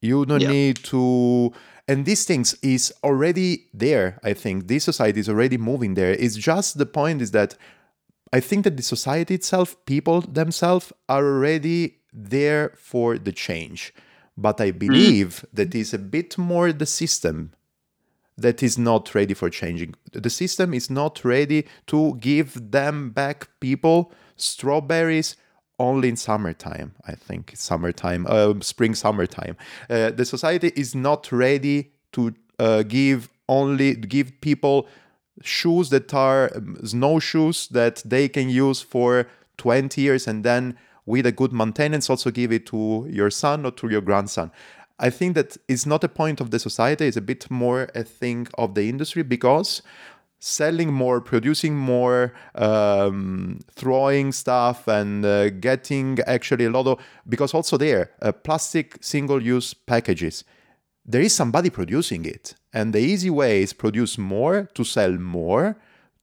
[0.00, 0.48] You don't yeah.
[0.48, 1.52] need to
[1.88, 4.68] and these things is already there, I think.
[4.68, 6.12] This society is already moving there.
[6.12, 7.56] It's just the point is that
[8.32, 13.92] I think that the society itself, people themselves are already there for the change.
[14.38, 14.78] But I mm-hmm.
[14.78, 15.56] believe mm.
[15.56, 17.52] that is a bit more the system
[18.38, 19.94] that is not ready for changing.
[20.12, 25.36] The system is not ready to give them back people strawberries
[25.78, 27.52] only in summertime i think.
[27.54, 29.56] Summertime uh, spring summertime.
[29.90, 34.86] Uh, the society is not ready to uh, give only give people
[35.42, 41.26] shoes that are um, snowshoes that they can use for 20 years and then with
[41.26, 44.50] a good maintenance also give it to your son or to your grandson.
[44.98, 48.04] I think that it's not a point of the society it's a bit more a
[48.04, 49.82] thing of the industry because
[50.42, 57.54] selling more, producing more, um, throwing stuff, and uh, getting actually a lot of because
[57.54, 60.44] also there uh, plastic single-use packages.
[61.06, 65.76] There is somebody producing it, and the easy way is produce more to sell more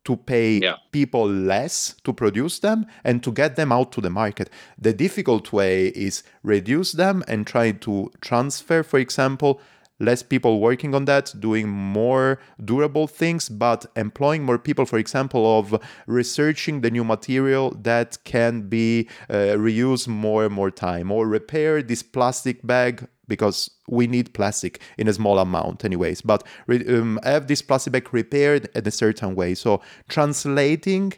[0.06, 0.76] to pay yeah.
[0.92, 4.50] people less to produce them and to get them out to the market.
[4.78, 9.62] The difficult way is reduce them and try to transfer, for example,
[10.00, 15.60] less people working on that, doing more durable things, but employing more people, for example,
[15.60, 21.28] of researching the new material that can be uh, reused more and more time, or
[21.28, 26.22] repair this plastic bag because we need plastic in a small amount anyways.
[26.22, 29.54] But um, have this plastic bag repaired in a certain way.
[29.54, 31.14] So translating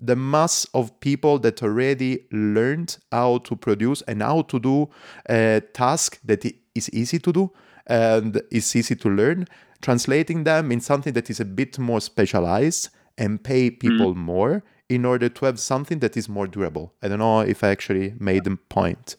[0.00, 4.88] the mass of people that already learned how to produce and how to do
[5.28, 6.44] a task that
[6.74, 7.52] is easy to do
[7.86, 9.46] and is easy to learn,
[9.82, 14.18] translating them in something that is a bit more specialized and pay people mm.
[14.18, 16.92] more in order to have something that is more durable.
[17.02, 19.16] I don't know if I actually made the point.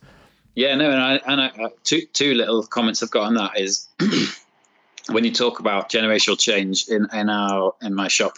[0.56, 3.58] Yeah, no, and I, and I, uh, two two little comments I've got on that
[3.58, 3.88] is
[5.10, 8.34] when you talk about generational change in in our in my shop,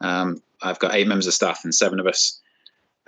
[0.00, 2.40] um, I've got eight members of staff and seven of us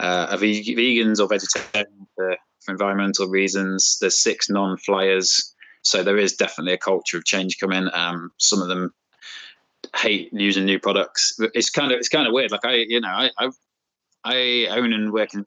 [0.01, 3.99] uh, are vegans or vegetarian for, for environmental reasons.
[4.01, 5.54] There's six non-flyers,
[5.85, 7.89] so there is definitely a culture of change coming.
[7.93, 8.93] Um, some of them
[9.95, 11.39] hate using new products.
[11.55, 12.51] It's kind of it's kind of weird.
[12.51, 13.31] Like I, you know, I
[14.25, 15.47] I, I own and work in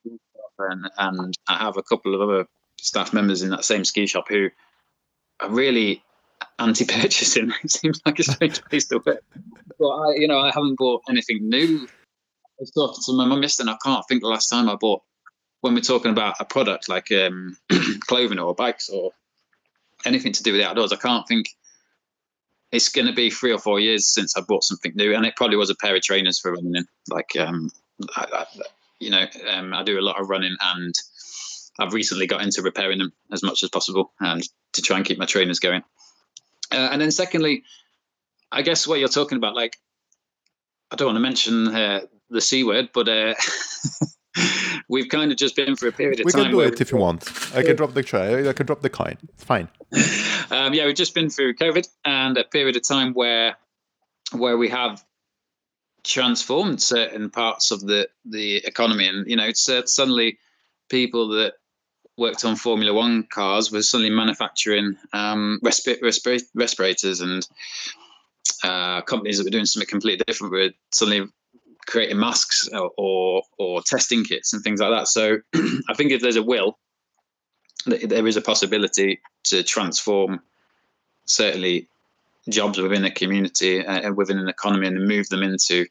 [0.59, 2.47] and and I have a couple of other
[2.79, 4.49] staff members in that same ski shop who
[5.39, 6.03] are really
[6.59, 7.51] anti-purchasing.
[7.63, 9.23] it seems like a strange place to work.
[9.79, 11.87] But I, you know, I haven't bought anything new.
[11.87, 15.01] I was talking to my yesterday, and I can't think the last time I bought.
[15.61, 17.57] When we're talking about a product like um,
[18.01, 19.11] clothing or bikes or
[20.07, 21.49] anything to do with the outdoors, I can't think.
[22.71, 25.35] It's going to be three or four years since I bought something new, and it
[25.35, 26.85] probably was a pair of trainers for running.
[27.09, 27.69] Like, um,
[28.15, 28.45] I, I,
[28.99, 30.93] you know, um, I do a lot of running, and
[31.79, 34.43] I've recently got into repairing them as much as possible, and
[34.73, 35.83] to try and keep my trainers going.
[36.71, 37.63] Uh, and then secondly,
[38.51, 39.77] I guess what you're talking about, like,
[40.91, 43.33] I don't want to mention uh, the c word, but uh,
[44.89, 46.39] we've kind of just been for a period of we time.
[46.39, 47.29] We can do it if you want.
[47.55, 48.47] I can drop the tray.
[48.47, 49.17] I can drop the coin.
[49.33, 49.69] It's fine.
[50.49, 53.57] Um, yeah, we've just been through COVID and a period of time where
[54.31, 55.03] where we have
[56.05, 60.37] transformed certain parts of the the economy, and you know, it's uh, suddenly
[60.89, 61.55] people that
[62.17, 67.45] worked on Formula One cars were suddenly manufacturing um, respi- respi- respirators and
[68.63, 71.29] uh, companies that were doing something completely different were suddenly
[71.87, 75.07] creating masks or, or, testing kits and things like that.
[75.07, 75.37] So
[75.89, 76.77] I think if there's a will,
[77.85, 80.41] there is a possibility to transform
[81.25, 81.87] certainly
[82.49, 85.85] jobs within a community uh, and within an economy and move them into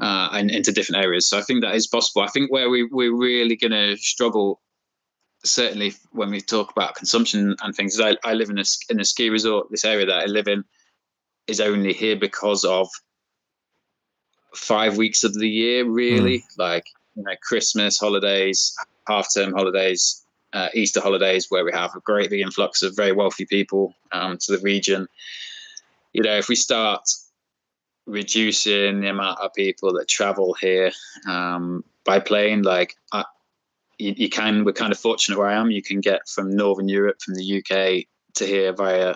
[0.00, 1.28] uh, and into different areas.
[1.28, 2.22] So I think that is possible.
[2.22, 4.60] I think where we we're really going to struggle
[5.44, 9.04] certainly when we talk about consumption and things, I, I live in a, in a
[9.04, 9.68] ski resort.
[9.70, 10.64] This area that I live in
[11.46, 12.88] is only here because of
[14.54, 16.38] five weeks of the year, really.
[16.38, 16.58] Mm.
[16.58, 16.86] Like
[17.16, 18.74] you know, Christmas holidays,
[19.06, 23.12] half term holidays, uh, Easter holidays, where we have a great big influx of very
[23.12, 25.06] wealthy people um, to the region.
[26.12, 27.02] You know, if we start
[28.06, 30.92] reducing the amount of people that travel here
[31.28, 33.24] um, by plane, like I,
[33.98, 34.64] you, you, can.
[34.64, 35.70] We're kind of fortunate where I am.
[35.70, 39.14] You can get from Northern Europe, from the UK to here via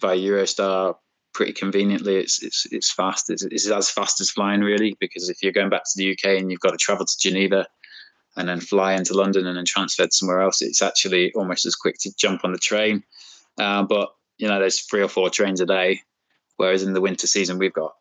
[0.00, 0.96] via Eurostar
[1.38, 2.16] pretty conveniently.
[2.16, 3.30] It's it's it's fast.
[3.30, 6.36] It's, it's as fast as flying really, because if you're going back to the UK
[6.36, 7.64] and you've got to travel to Geneva
[8.36, 11.94] and then fly into London and then transfer somewhere else, it's actually almost as quick
[12.00, 13.04] to jump on the train.
[13.56, 16.00] Uh, but you know, there's three or four trains a day,
[16.56, 17.92] whereas in the winter season we've got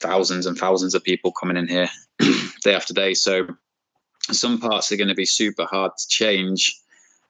[0.00, 1.88] thousands and thousands of people coming in here
[2.64, 3.14] day after day.
[3.14, 3.46] So
[4.32, 6.74] some parts are going to be super hard to change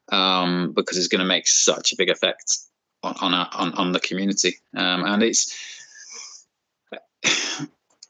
[0.08, 2.60] um, because it's going to make such a big effect
[3.04, 4.56] on on, our, on, on the community.
[4.74, 5.54] Um, and it's,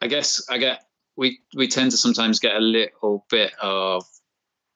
[0.01, 0.85] I guess, I get
[1.17, 4.05] we we tend to sometimes get a little bit of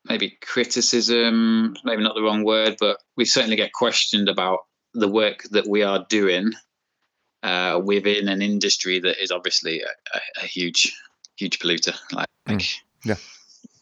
[0.05, 4.61] maybe criticism, maybe not the wrong word, but we certainly get questioned about
[4.95, 6.53] the work that we are doing
[7.43, 10.97] uh, within an industry that is obviously a, a, a huge,
[11.37, 11.95] huge polluter.
[12.12, 12.77] Like, mm.
[13.05, 13.16] yeah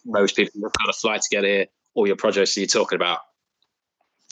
[0.07, 1.67] most people have got to fly to get here.
[1.95, 3.21] All your projects that you're talking about,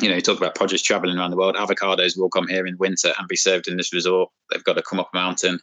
[0.00, 1.56] you know, you talk about produce traveling around the world.
[1.56, 4.30] Avocados will come here in winter and be served in this resort.
[4.50, 5.60] They've got to come up a mountain,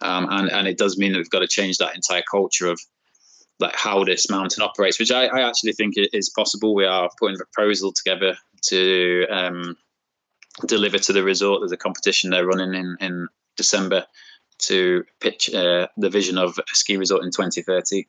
[0.00, 2.80] um, and and it does mean that we've got to change that entire culture of
[3.60, 6.74] like how this mountain operates, which I, I actually think is possible.
[6.74, 8.36] We are putting a proposal together
[8.68, 9.76] to um,
[10.66, 11.60] deliver to the resort.
[11.60, 14.06] There's a competition they're running in in December
[14.60, 18.08] to pitch uh, the vision of a ski resort in 2030.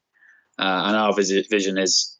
[0.57, 2.18] Uh, and our vision is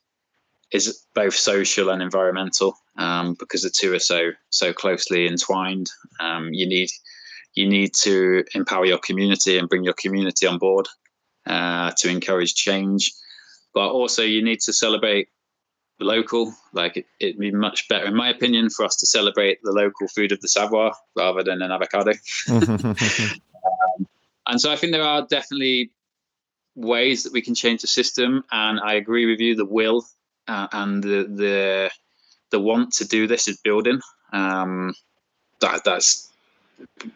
[0.72, 5.89] is both social and environmental um, because the two are so so closely entwined.
[6.20, 6.89] Um, you need
[7.55, 10.88] you need to empower your community and bring your community on board
[11.45, 13.11] uh, to encourage change,
[13.74, 15.30] but also you need to celebrate
[15.97, 16.53] the local.
[16.74, 20.07] Like it, it'd be much better, in my opinion, for us to celebrate the local
[20.07, 22.13] food of the Savoie rather than an avocado.
[22.49, 22.95] um,
[24.47, 25.91] and so I think there are definitely
[26.76, 28.43] ways that we can change the system.
[28.51, 29.55] And I agree with you.
[29.55, 30.05] The will
[30.50, 31.91] uh, and the the
[32.52, 34.00] the want to do this is building.
[34.34, 34.93] Um,
[35.62, 36.30] that that's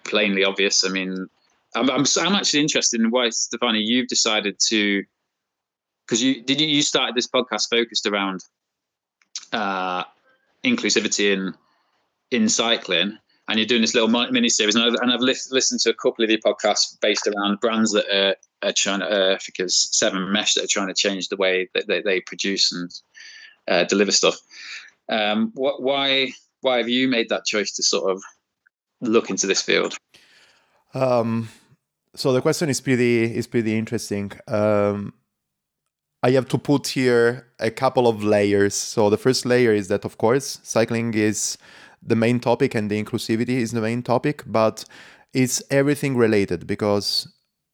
[0.04, 0.86] plainly obvious.
[0.86, 1.28] I mean,
[1.76, 5.04] I'm, I'm I'm actually interested in why Stefani you've decided to
[6.06, 8.42] because you did you, you started this podcast focused around
[9.52, 10.04] uh,
[10.64, 11.54] inclusivity in
[12.32, 13.18] in cycling,
[13.48, 16.24] and you're doing this little mini series, and I've, and I've listened to a couple
[16.24, 18.36] of your podcasts based around brands that are,
[18.68, 21.36] are trying to, uh, I think it's Seven Mesh that are trying to change the
[21.36, 22.92] way that they, they produce and
[23.68, 24.38] uh, deliver stuff.
[25.10, 26.32] Um, what, why
[26.62, 28.24] why have you made that choice to sort of
[29.02, 29.98] look into this field?
[30.94, 31.50] Um,
[32.16, 34.32] so the question is pretty is pretty interesting.
[34.48, 35.14] Um,
[36.24, 38.76] I have to put here a couple of layers.
[38.76, 41.58] So the first layer is that, of course, cycling is
[42.06, 44.86] the main topic and the inclusivity is the main topic, but
[45.34, 47.28] it's everything related because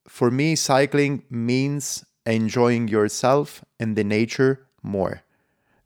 [0.07, 5.21] for me, cycling means enjoying yourself and the nature more.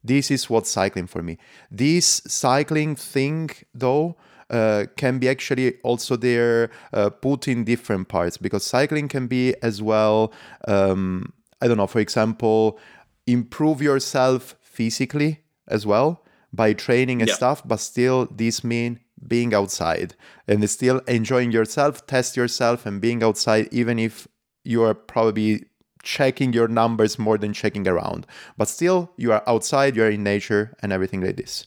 [0.04, 1.38] This is what cycling for me.
[1.72, 4.18] This cycling thing, though,
[4.50, 9.56] uh, can be actually also there uh, put in different parts because cycling can be
[9.64, 10.32] as well
[10.68, 12.78] um, I don't know, for example,
[13.26, 15.39] improve yourself physically
[15.70, 16.23] as well
[16.54, 17.36] by training and yeah.
[17.36, 20.16] stuff, but still this mean being outside
[20.47, 24.28] and still enjoying yourself, test yourself and being outside, even if
[24.64, 25.66] you are probably
[26.04, 28.28] checking your numbers more than checking around.
[28.58, 31.66] But still, you are outside, you are in nature and everything like this.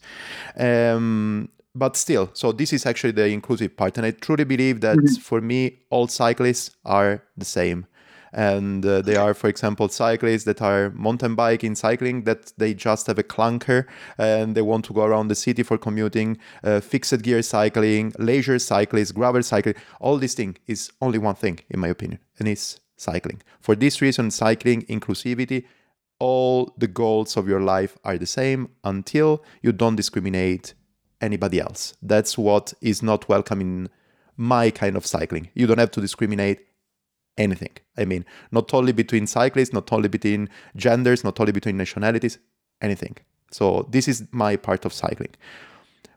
[0.59, 3.97] Um, but still, so this is actually the inclusive part.
[3.99, 5.14] And I truly believe that mm-hmm.
[5.16, 7.87] for me, all cyclists are the same
[8.37, 13.07] and uh, they are for example cyclists that are mountain biking cycling that they just
[13.07, 13.87] have a clunker
[14.18, 18.59] and they want to go around the city for commuting uh, fixed gear cycling leisure
[18.59, 19.74] cyclists gravel cycling.
[20.01, 23.43] All this thing is only one thing in my opinion and it's cycling.
[23.61, 25.64] For this reason cycling inclusivity
[26.18, 30.74] all the goals of your life are the same until you don't discriminate
[31.20, 31.95] anybody else.
[32.03, 33.89] That's what is not welcome in
[34.37, 35.49] my kind of cycling.
[35.55, 36.61] You don't have to discriminate
[37.39, 37.74] anything.
[37.97, 42.39] I mean, not only between cyclists, not only between genders, not only between nationalities,
[42.80, 43.16] anything.
[43.51, 45.34] So this is my part of cycling.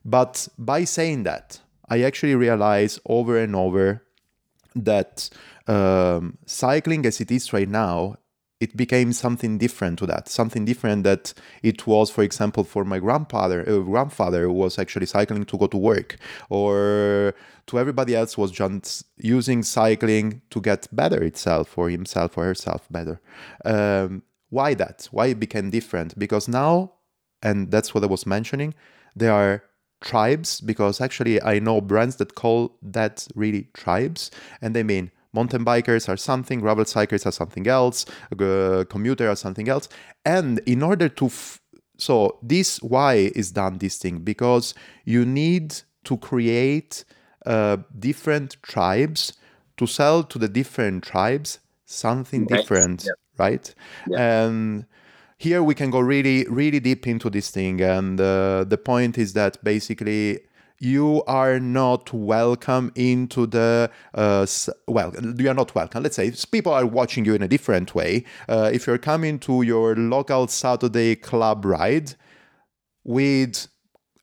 [0.05, 1.59] But by saying that,
[1.89, 4.03] I actually realize over and over
[4.75, 5.29] that
[5.67, 8.17] um, cycling as it is right now
[8.59, 11.33] it became something different to that something different that
[11.63, 15.77] it was for example for my grandfather uh, grandfather was actually cycling to go to
[15.77, 16.17] work
[16.49, 17.33] or
[17.69, 22.87] to everybody else was just using cycling to get better itself for himself or herself
[22.89, 23.21] better.
[23.63, 25.07] Um, why that?
[25.11, 26.17] Why it became different?
[26.17, 26.93] Because now
[27.41, 28.73] and that's what i was mentioning
[29.15, 29.63] there are
[30.01, 34.31] tribes because actually i know brands that call that really tribes
[34.61, 38.05] and they mean mountain bikers are something, gravel cyclists are something else,
[38.39, 39.89] uh, commuter are something else.
[40.25, 41.61] And in order to, f-
[41.97, 44.73] so this why is done this thing because
[45.05, 45.75] you need
[46.05, 47.03] to create
[47.45, 49.33] uh, different tribes
[49.77, 52.59] to sell to the different tribes something right.
[52.59, 53.11] different, yeah.
[53.37, 53.73] right?
[54.07, 54.45] Yeah.
[54.45, 54.85] And
[55.37, 57.81] here we can go really, really deep into this thing.
[57.81, 60.41] And uh, the point is that basically
[60.79, 64.45] you are not welcome into the uh,
[64.87, 68.23] well you are not welcome let's say people are watching you in a different way
[68.47, 72.15] uh, if you're coming to your local saturday club ride
[73.03, 73.67] with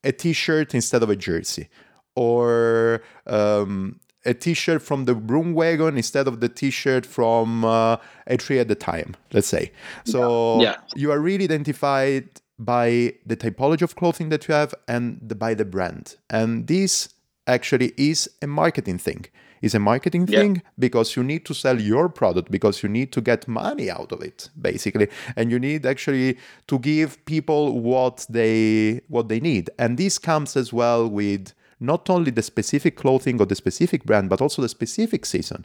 [0.02, 1.68] a t-shirt instead of a jersey
[2.14, 8.36] or um, a t-shirt from the broom wagon instead of the t-shirt from uh, a
[8.38, 9.70] tree at the time let's say
[10.04, 10.70] so yeah.
[10.70, 10.76] Yeah.
[10.96, 12.28] you are really identified
[12.58, 16.16] by the typology of clothing that you have and the, by the brand.
[16.30, 17.10] And this
[17.46, 19.26] actually is a marketing thing.
[19.62, 20.40] Is a marketing yeah.
[20.40, 24.12] thing because you need to sell your product because you need to get money out
[24.12, 26.36] of it basically and you need actually
[26.68, 32.10] to give people what they what they need and this comes as well with not
[32.10, 35.64] only the specific clothing or the specific brand but also the specific season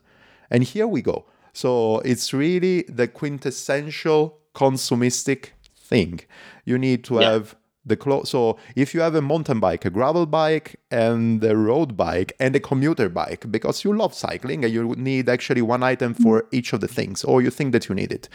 [0.50, 5.50] and here we go so it's really the quintessential consumistic
[5.92, 6.22] thing.
[6.70, 7.32] You need to yeah.
[7.32, 7.46] have
[7.86, 8.30] the clothes.
[8.30, 12.56] So if you have a mountain bike, a gravel bike, and a road bike, and
[12.56, 16.36] a commuter bike, because you love cycling and you would need actually one item for
[16.42, 16.48] mm.
[16.58, 18.30] each of the things, or you think that you need it,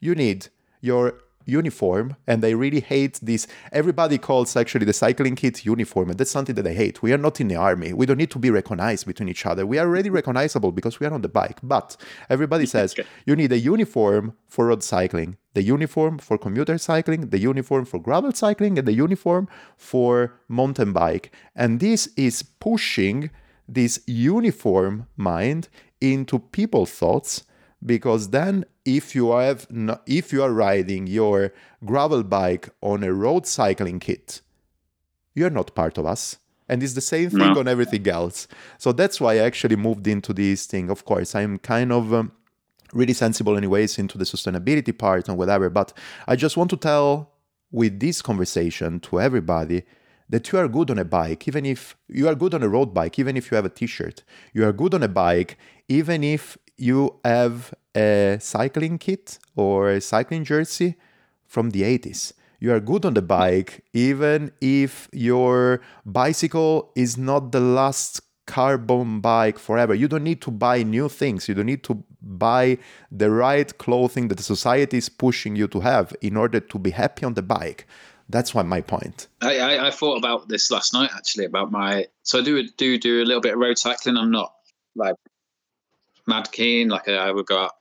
[0.00, 0.48] you need
[0.80, 1.04] your
[1.44, 3.46] uniform and I really hate this.
[3.72, 7.02] Everybody calls actually the cycling kit uniform, and that's something that I hate.
[7.02, 7.92] We are not in the army.
[7.92, 9.66] We don't need to be recognized between each other.
[9.66, 11.58] We are already recognizable because we are on the bike.
[11.62, 11.96] But
[12.28, 12.94] everybody says
[13.26, 17.98] you need a uniform for road cycling, the uniform for commuter cycling, the uniform for
[17.98, 21.32] gravel cycling, and the uniform for mountain bike.
[21.54, 23.30] And this is pushing
[23.68, 25.68] this uniform mind
[26.00, 27.44] into people's thoughts
[27.84, 29.66] because then if you have
[30.06, 31.52] if you are riding your
[31.84, 34.40] gravel bike on a road cycling kit
[35.34, 37.60] you're not part of us and it's the same thing no.
[37.60, 38.46] on everything else
[38.78, 42.32] so that's why i actually moved into this thing of course i'm kind of um,
[42.92, 45.70] really sensible anyways into the sustainability part and whatever.
[45.70, 45.92] But
[46.26, 47.30] I just want to tell
[47.70, 49.82] with this conversation to everybody
[50.28, 52.94] that you are good on a bike, even if you are good on a road
[52.94, 54.22] bike, even if you have a t-shirt.
[54.52, 55.58] You are good on a bike,
[55.88, 60.96] even if you have a cycling kit or a cycling jersey
[61.46, 62.32] from the 80s.
[62.58, 69.20] You are good on the bike, even if your bicycle is not the last carbon
[69.20, 69.94] bike forever.
[69.94, 71.48] You don't need to buy new things.
[71.48, 72.78] You don't need to buy
[73.12, 76.90] the right clothing that the society is pushing you to have in order to be
[76.90, 77.86] happy on the bike.
[78.28, 79.28] That's why my point.
[79.40, 82.06] I, I, I thought about this last night actually about my.
[82.24, 84.16] So I do do do a little bit of road cycling.
[84.16, 84.52] I'm not
[84.96, 85.16] like
[86.26, 86.88] mad keen.
[86.88, 87.72] Like I, I would go out,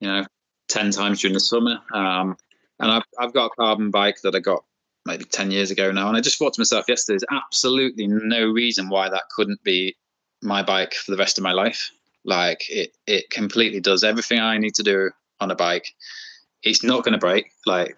[0.00, 0.26] you know,
[0.68, 1.78] ten times during the summer.
[1.92, 2.36] Um,
[2.78, 4.64] and I've I've got a carbon bike that I got
[5.06, 6.08] maybe 10 years ago now.
[6.08, 9.96] And I just thought to myself yesterday, there's absolutely no reason why that couldn't be
[10.42, 11.90] my bike for the rest of my life.
[12.24, 15.86] Like it, it completely does everything I need to do on a bike.
[16.62, 17.50] It's not going to break.
[17.66, 17.96] Like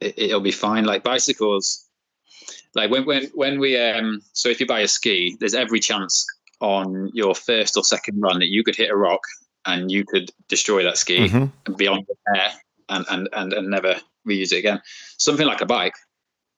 [0.00, 0.84] it, will be fine.
[0.84, 1.86] Like bicycles,
[2.74, 6.26] like when, when, when we, um, so if you buy a ski, there's every chance
[6.60, 9.20] on your first or second run that you could hit a rock
[9.66, 11.46] and you could destroy that ski mm-hmm.
[11.66, 12.52] and be on repair
[12.88, 13.96] and, and, and, and never
[14.28, 14.80] reuse it again.
[15.18, 15.94] Something like a bike,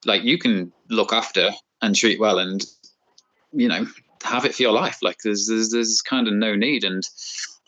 [0.05, 1.51] like you can look after
[1.83, 2.65] and treat well and
[3.53, 3.87] you know
[4.23, 7.03] have it for your life like there's there's, there's kind of no need and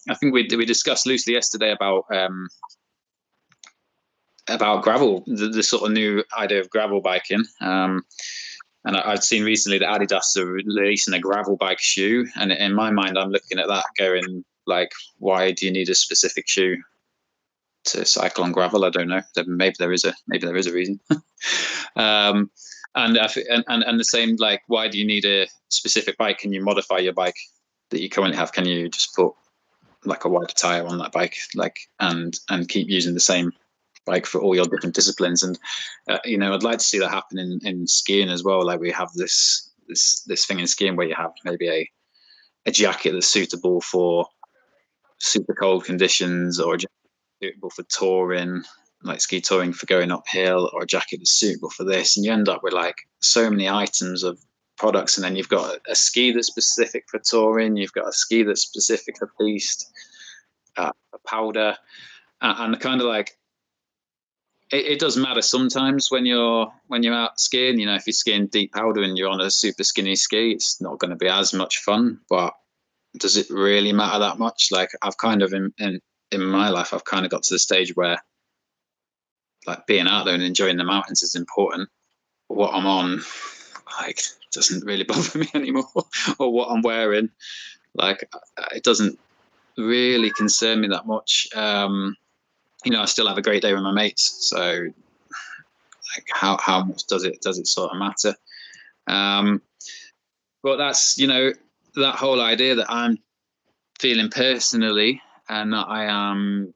[0.09, 2.49] i think we we discussed loosely yesterday about um
[4.49, 8.03] about gravel the, the sort of new idea of gravel biking um
[8.85, 12.75] and I, have seen recently that Adidas are releasing a gravel bike shoe, and in
[12.75, 16.77] my mind, I'm looking at that going like, why do you need a specific shoe
[17.89, 18.85] to cycle on gravel.
[18.85, 19.23] I don't know.
[19.47, 21.01] Maybe there is a maybe there is a reason.
[21.97, 22.51] um,
[22.95, 26.39] and, and and and the same like, why do you need a specific bike?
[26.39, 27.37] Can you modify your bike
[27.91, 28.53] that you currently have?
[28.53, 29.33] Can you just put
[30.05, 33.53] like a wider tire on that bike, like and and keep using the same
[34.09, 35.43] bike for all your different disciplines?
[35.43, 35.59] And
[36.09, 38.65] uh, you know, I'd like to see that happen in in skiing as well.
[38.65, 41.91] Like we have this this this thing in skiing where you have maybe a
[42.67, 44.27] a jacket that's suitable for
[45.19, 46.79] super cold conditions or a
[47.43, 48.63] suitable for touring,
[49.03, 52.17] like ski touring for going uphill, or a jacket that's suitable for this.
[52.17, 54.39] And you end up with like so many items of
[54.77, 55.17] products.
[55.17, 58.63] And then you've got a, ski that's specific for touring, you've got a ski that's
[58.63, 59.91] specific for piste,
[60.77, 61.77] uh, a powder,
[62.41, 63.38] uh, and kind of like
[64.71, 67.79] it, it, does matter sometimes when you're when you're out skiing.
[67.79, 70.81] You know, if you're skiing deep powder and you're on a super skinny ski, it's
[70.81, 72.21] not going to be as much fun.
[72.29, 72.55] But
[73.17, 74.69] does it really matter that much?
[74.71, 76.01] Like I've kind of in, in
[76.31, 78.19] in my life, I've kind of got to the stage where
[79.67, 81.89] like being out there and enjoying the mountains is important.
[82.49, 83.21] What I'm on,
[84.01, 84.21] like,
[84.53, 85.85] doesn't really bother me anymore,
[86.39, 87.31] or what I'm wearing,
[87.95, 88.29] like,
[88.75, 89.19] it doesn't
[89.77, 91.49] really concern me that much.
[91.55, 92.17] Um,
[92.85, 94.89] you know, I still have a great day with my mates, so
[96.17, 98.35] like, how how much does it does it sort of matter?
[99.07, 99.63] Um,
[100.63, 101.53] but that's you know
[101.97, 103.19] that whole idea that I'm
[103.99, 106.75] feeling personally and that I am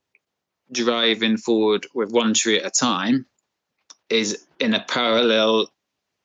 [0.73, 3.27] driving forward with one tree at a time
[4.09, 5.69] is in a parallel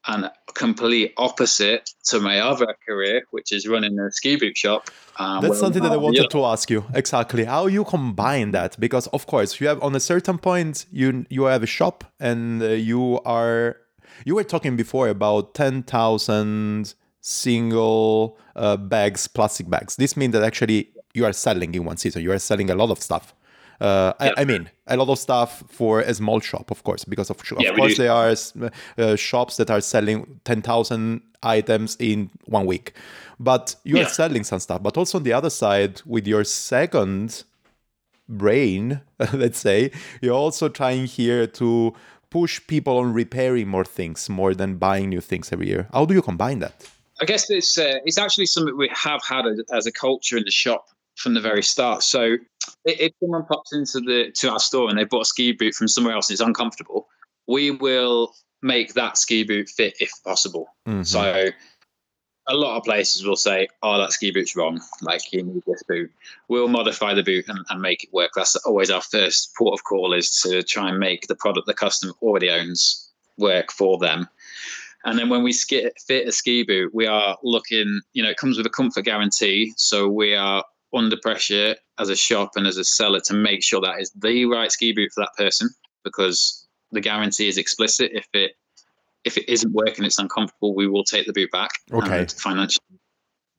[0.08, 4.90] and complete opposite to my other career, which is running a ski boot shop.
[5.18, 9.08] Um, That's something that I wanted to ask you exactly how you combine that because,
[9.08, 12.68] of course, you have on a certain point you you have a shop and uh,
[12.68, 13.78] you are
[14.26, 19.96] you were talking before about ten thousand single uh, bags, plastic bags.
[19.98, 22.22] This means that actually you are selling in one season.
[22.22, 23.34] You are selling a lot of stuff.
[23.80, 24.34] Uh, yeah.
[24.38, 27.40] I, I, mean, a lot of stuff for a small shop, of course, because of,
[27.40, 28.36] of yeah, course there are
[28.98, 32.94] uh, shops that are selling ten thousand items in one week.
[33.40, 34.04] But you yeah.
[34.04, 34.82] are selling some stuff.
[34.82, 37.44] But also on the other side, with your second
[38.28, 39.02] brain,
[39.34, 41.94] let's say, you're also trying here to
[42.30, 45.88] push people on repairing more things more than buying new things every year.
[45.94, 46.90] How do you combine that?
[47.22, 50.52] I guess it's uh, it's actually something we have had as a culture in the
[50.52, 52.04] shop from the very start.
[52.04, 52.38] So
[52.86, 55.88] if someone pops into the to our store and they bought a ski boot from
[55.88, 57.08] somewhere else and it's uncomfortable,
[57.48, 60.68] we will make that ski boot fit if possible.
[60.88, 61.04] Mm-hmm.
[61.04, 61.50] So
[62.48, 64.82] a lot of places will say, "Oh, that ski boot's wrong.
[65.02, 66.12] Like you need this boot."
[66.48, 68.32] We'll modify the boot and, and make it work.
[68.36, 71.74] That's always our first port of call is to try and make the product the
[71.74, 74.28] customer already owns work for them.
[75.06, 78.02] And then when we fit a ski boot, we are looking.
[78.14, 80.64] You know, it comes with a comfort guarantee, so we are
[80.94, 84.46] under pressure as a shop and as a seller to make sure that is the
[84.46, 85.70] right ski boot for that person
[86.04, 88.12] because the guarantee is explicit.
[88.14, 88.52] If it
[89.24, 91.72] if it isn't working, it's uncomfortable, we will take the boot back.
[91.92, 92.20] Okay.
[92.20, 93.00] And financially,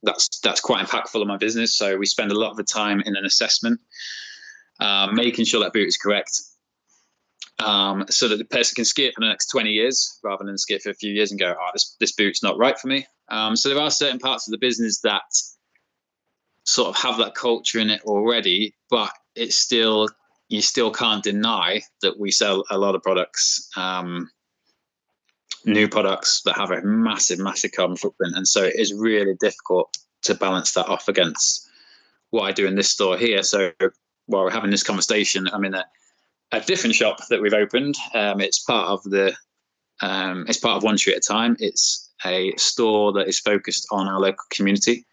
[0.02, 1.76] that's that's quite impactful on my business.
[1.76, 3.80] So we spend a lot of the time in an assessment.
[4.80, 6.40] um, making sure that boot is correct,
[7.58, 10.56] um, so that the person can ski it for the next 20 years rather than
[10.56, 12.88] ski it for a few years and go, oh, this, this boot's not right for
[12.88, 13.06] me.
[13.28, 15.22] Um, so there are certain parts of the business that
[16.68, 20.06] sort of have that culture in it already, but it's still
[20.48, 24.30] you still can't deny that we sell a lot of products, um,
[25.64, 29.96] new products that have a massive, massive carbon footprint, and so it is really difficult
[30.22, 31.66] to balance that off against
[32.30, 33.42] what I do in this store here.
[33.42, 33.72] So
[34.26, 35.86] while we're having this conversation, I'm in a,
[36.52, 37.94] a different shop that we've opened.
[38.12, 39.34] Um, it's part of the
[40.02, 41.56] um, it's part of One Tree at a Time.
[41.60, 45.06] It's a store that is focused on our local community.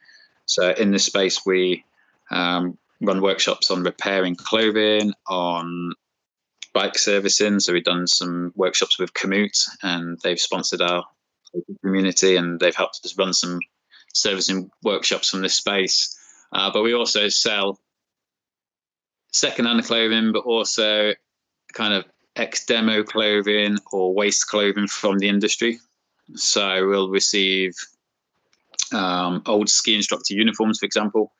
[0.45, 1.83] So in this space, we
[2.31, 5.93] um, run workshops on repairing clothing, on
[6.73, 7.59] bike servicing.
[7.59, 11.03] So we've done some workshops with Komoot, and they've sponsored our
[11.83, 13.59] community, and they've helped us run some
[14.13, 16.17] servicing workshops from this space.
[16.53, 17.79] Uh, but we also sell
[19.31, 21.13] second-hand clothing, but also
[21.73, 25.79] kind of ex-demo clothing or waste clothing from the industry.
[26.35, 27.73] So we'll receive
[28.95, 31.33] um, old ski instructor uniforms, for example.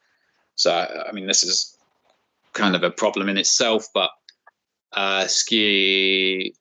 [0.55, 1.77] So I mean, this is
[2.53, 4.11] kind of a problem in itself, but
[4.93, 6.55] uh, ski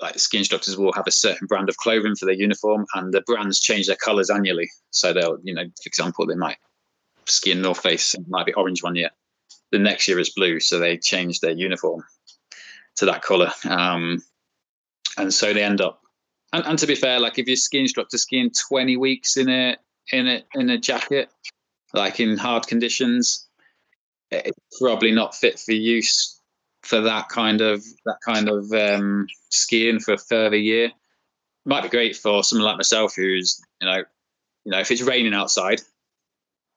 [0.00, 3.22] like ski instructors will have a certain brand of clothing for their uniform, and the
[3.22, 4.70] brands change their colours annually.
[4.90, 6.56] So they'll, you know, for example, they might
[7.26, 9.10] ski in North Face, it might be orange one year.
[9.72, 12.04] The next year is blue, so they change their uniform
[12.96, 14.22] to that colour, um,
[15.16, 16.00] and so they end up.
[16.52, 19.76] And, and to be fair, like if you're ski instructor skiing 20 weeks in a
[20.12, 21.30] in a in a jacket,
[21.92, 23.48] like in hard conditions,
[24.30, 26.40] it's probably not fit for use
[26.82, 30.92] for that kind of that kind of um, skiing for a further year.
[31.64, 34.02] Might be great for someone like myself who's you know
[34.64, 35.80] you know if it's raining outside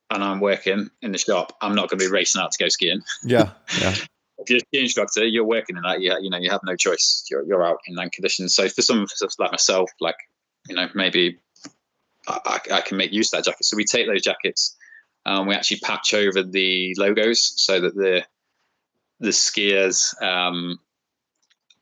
[0.10, 2.70] and I'm working in the shop, I'm not going to be racing out to go
[2.70, 3.02] skiing.
[3.24, 3.52] Yeah,
[3.82, 3.96] yeah.
[4.38, 6.02] if you're a ski instructor, you're working in that.
[6.02, 7.26] Yeah, you know you have no choice.
[7.30, 8.56] You're you're out in that conditions.
[8.56, 9.06] So for some
[9.40, 10.16] like myself, like
[10.70, 11.38] you know maybe
[12.28, 13.66] I, I can make use of that jacket.
[13.66, 14.76] So we take those jackets
[15.28, 18.24] um, we actually patch over the logos so that the
[19.20, 20.80] the skiers um,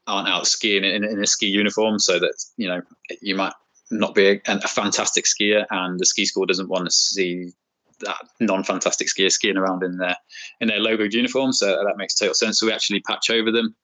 [0.07, 2.81] aren't out skiing in, in, a ski uniform, so that you know
[3.21, 3.53] you might
[3.91, 7.51] not be a, a fantastic skier, and the ski school doesn't want to see
[7.99, 10.17] that non-fantastic skier skiing around in their
[10.59, 11.53] in their logo uniform.
[11.53, 12.59] So that makes total sense.
[12.59, 13.75] So we actually patch over them.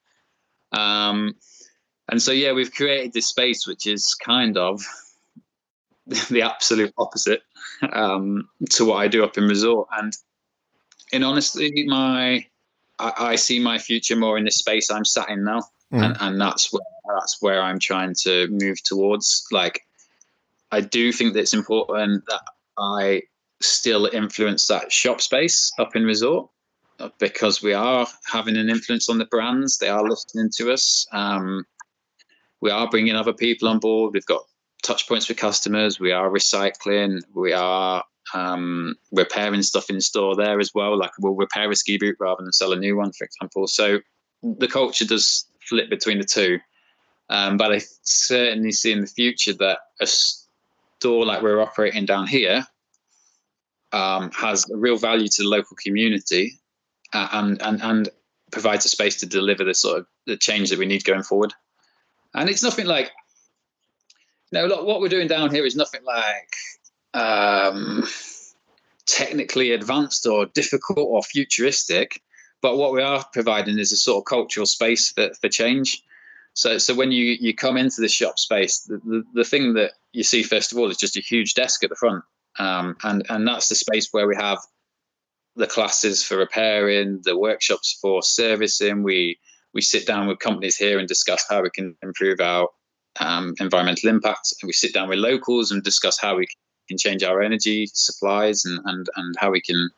[0.72, 1.36] Um,
[2.10, 4.82] and so yeah, we've created this space which is kind of
[6.30, 7.42] the absolute opposite
[7.94, 9.88] um, to what I do up in resort.
[9.98, 10.14] And
[11.12, 12.46] in honesty, my
[13.00, 16.04] I, I, see my future more in this space I'm sat in now, mm.
[16.04, 16.82] and, and that's where
[17.20, 19.46] that's where I'm trying to move towards.
[19.52, 19.82] Like,
[20.72, 22.42] I do think that it's important that
[22.78, 23.24] I
[23.62, 26.50] still influence that shop space up in resort
[27.20, 29.78] because we are having an influence on the brands.
[29.78, 31.08] They are listening to us.
[31.12, 31.66] Um,
[32.62, 34.14] we are bringing other people on board.
[34.14, 34.44] We've got
[34.82, 36.00] touch points with customers.
[36.00, 37.22] We are recycling.
[37.34, 38.04] We are
[38.34, 40.98] um, repairing stuff in store there as well.
[40.98, 43.68] Like we'll repair a ski boot rather than sell a new one, for example.
[43.68, 44.00] So
[44.44, 46.60] the culture does flip between the two.
[47.30, 52.28] Um, but I certainly see in the future that a store like we're operating down
[52.28, 52.66] here
[53.94, 56.60] um, has a real value to the local community
[57.14, 58.10] uh, and, and, and
[58.52, 61.54] provides a space to deliver the sort of the change that we need going forward.
[62.34, 63.12] And it's nothing like
[64.52, 66.56] no, look, what we're doing down here is nothing like
[67.14, 68.06] um,
[69.06, 72.22] technically advanced or difficult or futuristic,
[72.62, 76.04] but what we are providing is a sort of cultural space for, for change.
[76.54, 79.92] So, so when you, you come into the shop space, the, the, the thing that
[80.12, 82.24] you see first of all is just a huge desk at the front,
[82.60, 84.60] um, and and that's the space where we have
[85.56, 89.04] the classes for repairing, the workshops for servicing.
[89.04, 89.40] We
[89.74, 92.68] we sit down with companies here and discuss how we can improve our
[93.20, 94.54] um, environmental impact.
[94.62, 96.48] And we sit down with locals and discuss how we
[96.88, 99.90] can change our energy supplies and, and, and how we can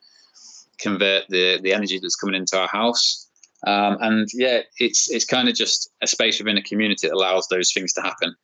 [0.80, 3.30] convert the, the energy that's coming into our house.
[3.66, 7.48] Um, and yeah, it's it's kind of just a space within a community that allows
[7.48, 8.36] those things to happen.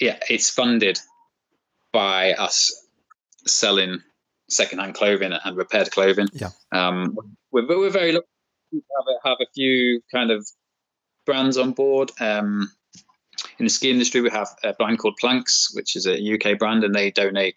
[0.00, 0.98] Yeah, it's funded
[1.92, 2.74] by us
[3.46, 4.00] selling
[4.48, 6.26] secondhand clothing and repaired clothing.
[6.32, 7.16] Yeah, um,
[7.52, 8.26] we're, we're very lucky
[8.72, 10.44] to have a, have a few kind of
[11.24, 12.10] brands on board.
[12.18, 12.68] Um,
[13.58, 16.84] in the ski industry, we have a brand called Planks, which is a UK brand,
[16.84, 17.56] and they donate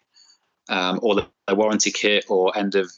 [0.68, 2.90] um, all the warranty kit or end of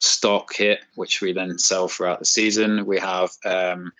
[0.00, 2.86] stock kit, which we then sell throughout the season.
[2.86, 3.92] We have um,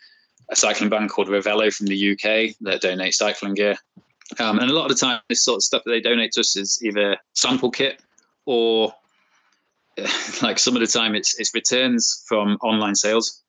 [0.49, 3.77] a cycling brand called Rivelo from the UK that donate cycling gear.
[4.39, 6.41] Um, and a lot of the time, this sort of stuff that they donate to
[6.41, 8.01] us is either sample kit
[8.47, 8.95] or,
[10.43, 13.43] like some of the time, it's it's returns from online sales.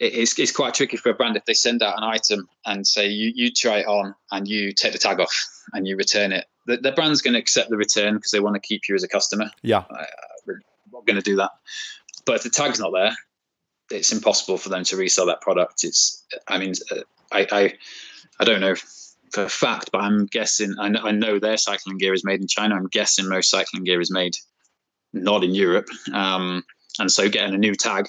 [0.00, 3.08] It's, it's quite tricky for a brand if they send out an item and say
[3.08, 6.46] you, you try it on and you take the tag off and you return it.
[6.66, 9.02] The, the brand's going to accept the return because they want to keep you as
[9.02, 9.50] a customer.
[9.62, 9.84] Yeah.
[9.90, 10.04] uh,
[10.46, 10.60] we're
[10.92, 11.50] not going to do that.
[12.26, 13.14] But if the tag's not there
[13.90, 15.84] it's impossible for them to resell that product.
[15.84, 17.00] It's i mean uh,
[17.32, 17.72] i i,
[18.40, 18.74] I don't know
[19.32, 22.40] for a fact but i'm guessing I know, I know their cycling gear is made
[22.40, 22.74] in china.
[22.74, 24.36] I'm guessing most cycling gear is made
[25.12, 25.88] not in europe.
[26.12, 26.64] Um,
[26.98, 28.08] and so getting a new tag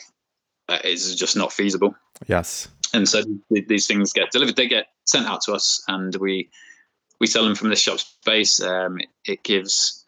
[0.69, 1.95] uh, is just not feasible.
[2.27, 2.67] Yes.
[2.93, 4.55] and so th- these things get delivered.
[4.55, 6.49] They get sent out to us and we
[7.19, 10.05] we sell them from this shop space um, it, it gives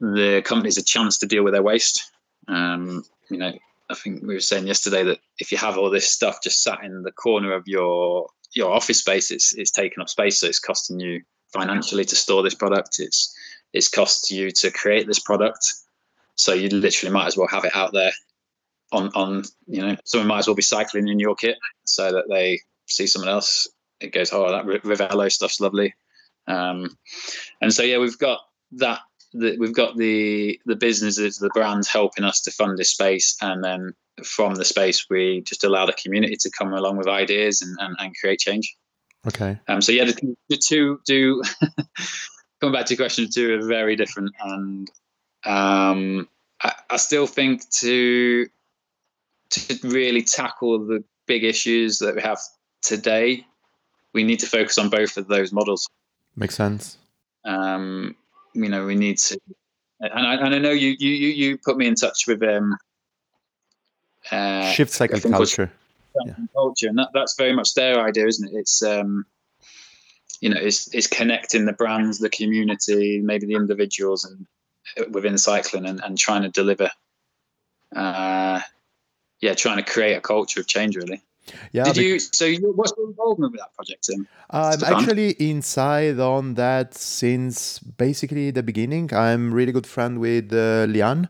[0.00, 2.10] the companies a chance to deal with their waste.
[2.48, 3.52] Um, you know
[3.90, 6.82] i think we were saying yesterday that if you have all this stuff just sat
[6.84, 10.38] in the corner of your your office space it's it's taking up space.
[10.40, 11.22] So it's costing you
[11.52, 12.96] financially to store this product.
[12.98, 13.34] It's
[13.72, 15.74] it's cost you to create this product.
[16.36, 18.12] So you literally might as well have it out there
[18.92, 22.24] on on you know someone might as well be cycling in your kit so that
[22.28, 23.68] they see someone else.
[24.00, 25.94] It goes oh that Rivelo stuff's lovely.
[26.46, 26.96] Um
[27.60, 28.40] and so yeah we've got
[28.72, 29.00] that
[29.32, 33.36] the, we've got the the businesses the brands helping us to fund this space.
[33.40, 33.92] And then
[34.24, 37.96] from the space we just allow the community to come along with ideas and, and,
[37.98, 38.76] and create change.
[39.26, 39.58] Okay.
[39.68, 41.42] um so yeah the, the two do
[42.60, 44.32] coming back to your question two are very different.
[44.40, 44.90] And
[45.44, 46.28] um
[46.62, 48.46] I, I still think to
[49.50, 52.38] to really tackle the big issues that we have
[52.82, 53.46] today,
[54.12, 55.88] we need to focus on both of those models.
[56.36, 56.98] Makes sense.
[57.44, 58.16] Um,
[58.54, 59.38] you know, we need to,
[60.00, 62.76] and I, and I know you you you put me in touch with um,
[64.30, 65.72] uh, Shift cycle I think what's- culture.
[66.54, 68.54] culture, and that, that's very much their idea, isn't it?
[68.56, 69.26] It's um,
[70.40, 74.46] you know, it's it's connecting the brands, the community, maybe the individuals, and
[74.98, 76.90] uh, within cycling, and, and trying to deliver.
[77.94, 78.60] Uh,
[79.40, 81.22] yeah, trying to create a culture of change, really.
[81.72, 81.84] Yeah.
[81.84, 82.18] Did you?
[82.18, 84.26] So, you, what's your involvement with that project, Tim?
[84.50, 84.94] I'm Stefan?
[84.94, 89.14] actually inside on that since basically the beginning.
[89.14, 91.28] I'm really good friend with uh, Lian,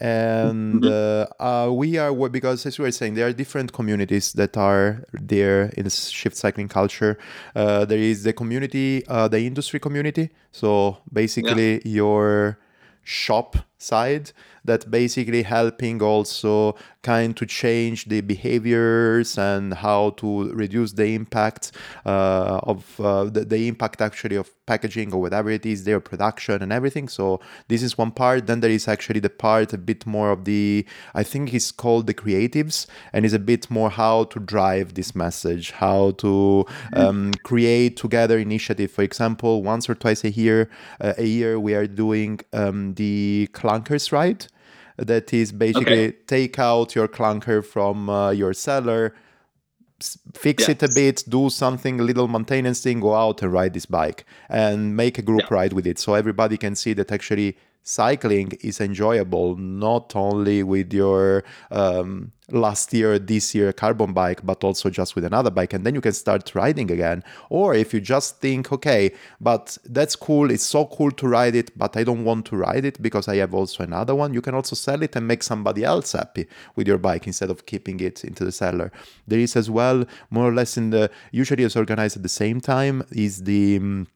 [0.00, 4.56] and uh, uh, we are because as we were saying, there are different communities that
[4.56, 7.18] are there in the shift cycling culture.
[7.54, 10.30] Uh, there is the community, uh, the industry community.
[10.50, 12.58] So basically, your
[13.02, 14.32] shop side
[14.68, 21.72] that basically helping also kind to change the behaviors and how to reduce the impact
[22.06, 26.62] uh, of uh, the, the impact actually of packaging or whatever it is their production
[26.62, 27.08] and everything.
[27.08, 28.46] So this is one part.
[28.46, 32.06] Then there is actually the part a bit more of the i think it's called
[32.06, 36.64] the creatives and is a bit more how to drive this message how to
[36.94, 38.90] um, create together initiative.
[38.90, 43.48] For example once or twice a year uh, a year we are doing um, the
[43.52, 44.46] clunkers ride
[44.98, 49.14] that is basically take out your clunker from uh, your cellar
[50.32, 53.86] fix it a bit do something a little maintenance thing go out and ride this
[53.86, 55.54] bike and make a group Yeah.
[55.58, 57.56] ride with it so everybody can see that actually
[57.88, 64.62] cycling is enjoyable not only with your um, last year this year carbon bike but
[64.62, 67.22] also just with another bike and then you can start riding again.
[67.50, 71.76] Or if you just think okay but that's cool it's so cool to ride it
[71.78, 74.54] but i don't want to ride it because i have also another one you can
[74.54, 78.24] also sell it and make somebody else happy with your bike instead of keeping it
[78.24, 78.92] into the cellar
[79.26, 82.60] there is as well more or less in the usually it's organized at the same
[82.60, 84.06] time is the um,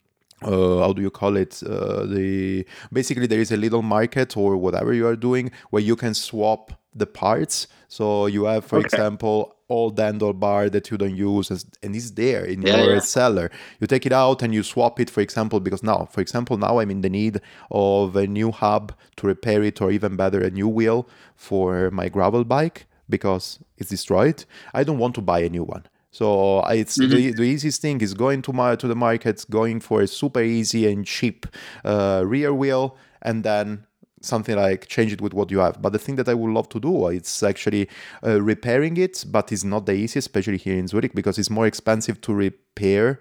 [0.45, 4.57] uh, how do you call it uh, the basically there is a little market or
[4.57, 8.81] whatever you are doing where you can swap the parts so you have for Okay.
[8.81, 11.51] example old handlebar that you don't use
[11.83, 13.01] and it's there in Yeah, your yeah.
[13.01, 16.59] cellar you take it out and you swap it for example because now for example
[16.59, 17.41] now i'm in the need
[17.71, 22.09] of a new hub to repair it or even better a new wheel for my
[22.09, 26.75] gravel bike because it's destroyed i don't want to buy a new one so I-
[26.75, 30.07] it's the, the easiest thing is going to my to the market, going for a
[30.07, 31.47] super easy and cheap
[31.85, 33.87] uh, rear wheel, and then
[34.21, 35.83] something like change it with what you have.
[35.83, 37.89] But the thing that I would love to do it's actually
[38.25, 41.67] uh, repairing it, but it's not the easiest, especially here in Zurich, because it's more
[41.67, 43.21] expensive to repair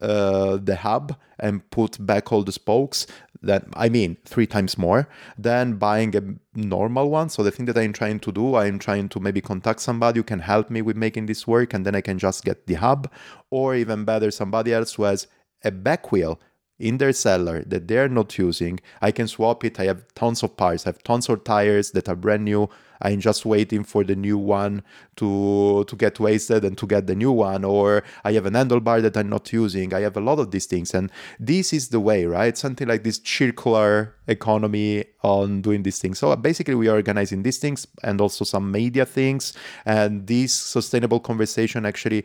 [0.00, 3.06] uh, the hub and put back all the spokes
[3.42, 6.22] that I mean three times more than buying a
[6.54, 7.28] normal one.
[7.30, 10.24] So the thing that I'm trying to do, I'm trying to maybe contact somebody who
[10.24, 13.10] can help me with making this work, and then I can just get the hub,
[13.50, 15.26] or even better, somebody else who has
[15.64, 16.40] a back wheel
[16.78, 18.80] in their cellar that they're not using.
[19.02, 19.78] I can swap it.
[19.78, 20.86] I have tons of parts.
[20.86, 22.68] I have tons of tires that are brand new.
[23.02, 24.82] I'm just waiting for the new one
[25.16, 27.64] to to get wasted and to get the new one.
[27.64, 29.94] Or I have an handlebar that I'm not using.
[29.94, 32.56] I have a lot of these things, and this is the way, right?
[32.56, 36.18] Something like this circular economy on doing these things.
[36.18, 39.52] So basically, we are organizing these things and also some media things,
[39.84, 42.24] and this sustainable conversation actually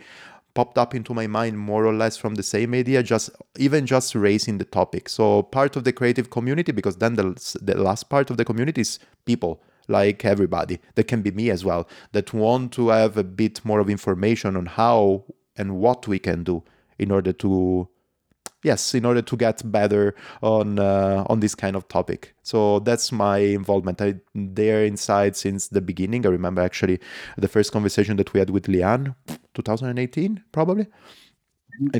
[0.55, 4.15] popped up into my mind more or less from the same idea just even just
[4.15, 8.29] raising the topic so part of the creative community because then the, the last part
[8.29, 10.79] of the community is people like everybody.
[10.95, 14.55] That can be me as well that want to have a bit more of information
[14.55, 15.25] on how
[15.57, 16.63] and what we can do
[16.97, 17.87] in order to
[18.63, 22.33] yes in order to get better on uh, on this kind of topic.
[22.41, 24.01] So that's my involvement.
[24.01, 26.25] I there inside since the beginning.
[26.25, 26.99] I remember actually
[27.37, 29.15] the first conversation that we had with liane
[29.53, 30.87] 2018 probably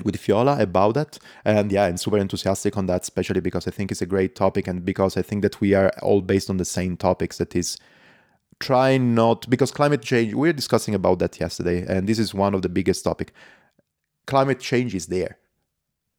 [0.04, 1.20] with Fiola about that.
[1.44, 4.68] And yeah, I'm super enthusiastic on that, especially because I think it's a great topic
[4.68, 7.78] and because I think that we are all based on the same topics that is
[8.60, 12.54] trying not because climate change we are discussing about that yesterday and this is one
[12.54, 13.34] of the biggest topic.
[14.28, 15.38] Climate change is there.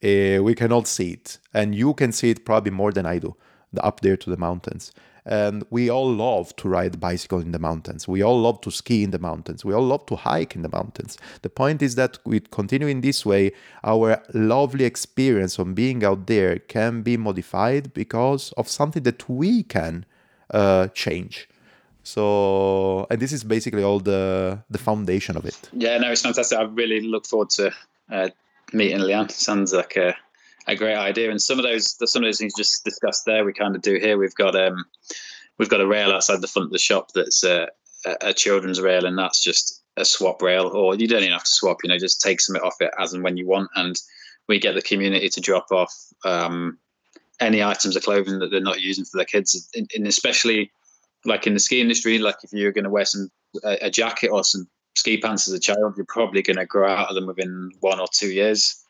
[0.04, 1.38] Uh, we can all see it.
[1.54, 3.36] And you can see it probably more than i do
[3.80, 4.92] up there to the mountains
[5.26, 8.06] and we all love to ride bicycle in the mountains.
[8.06, 9.64] We all love to ski in the mountains.
[9.64, 11.18] We all love to hike in the mountains.
[11.42, 13.52] The point is that we continue in this way
[13.82, 19.64] our lovely experience on being out there can be modified because of something that we
[19.64, 20.06] can
[20.54, 21.48] uh, change.
[22.04, 25.68] So and this is basically all the the foundation of it.
[25.72, 26.56] Yeah no it's fantastic.
[26.56, 27.72] I really look forward to
[28.12, 28.28] uh,
[28.72, 30.14] meeting Liane sounds like a,
[30.66, 31.30] a great idea.
[31.30, 33.98] And some of those, some of those things just discussed there, we kind of do
[33.98, 34.18] here.
[34.18, 34.84] We've got um,
[35.58, 37.68] we've got a rail outside the front of the shop that's a,
[38.20, 40.68] a children's rail, and that's just a swap rail.
[40.68, 41.78] Or you don't even have to swap.
[41.82, 43.96] You know, just take some off it as and when you want, and
[44.48, 45.94] we get the community to drop off
[46.24, 46.78] um,
[47.40, 50.70] any items of clothing that they're not using for their kids, and especially
[51.24, 53.30] like in the ski industry, like if you're going to wear some
[53.64, 56.90] a, a jacket or some ski pants as a child, you're probably going to grow
[56.90, 58.82] out of them within one or two years.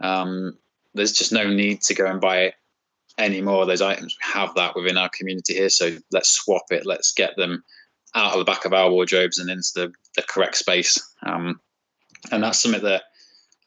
[0.00, 0.58] Um,
[0.94, 2.52] there's just no need to go and buy
[3.18, 4.16] any more of those items.
[4.22, 6.86] We have that within our community here, so let's swap it.
[6.86, 7.64] Let's get them
[8.14, 11.00] out of the back of our wardrobes and into the, the correct space.
[11.22, 11.60] Um,
[12.30, 13.04] and that's something that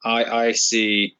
[0.03, 1.17] I, I see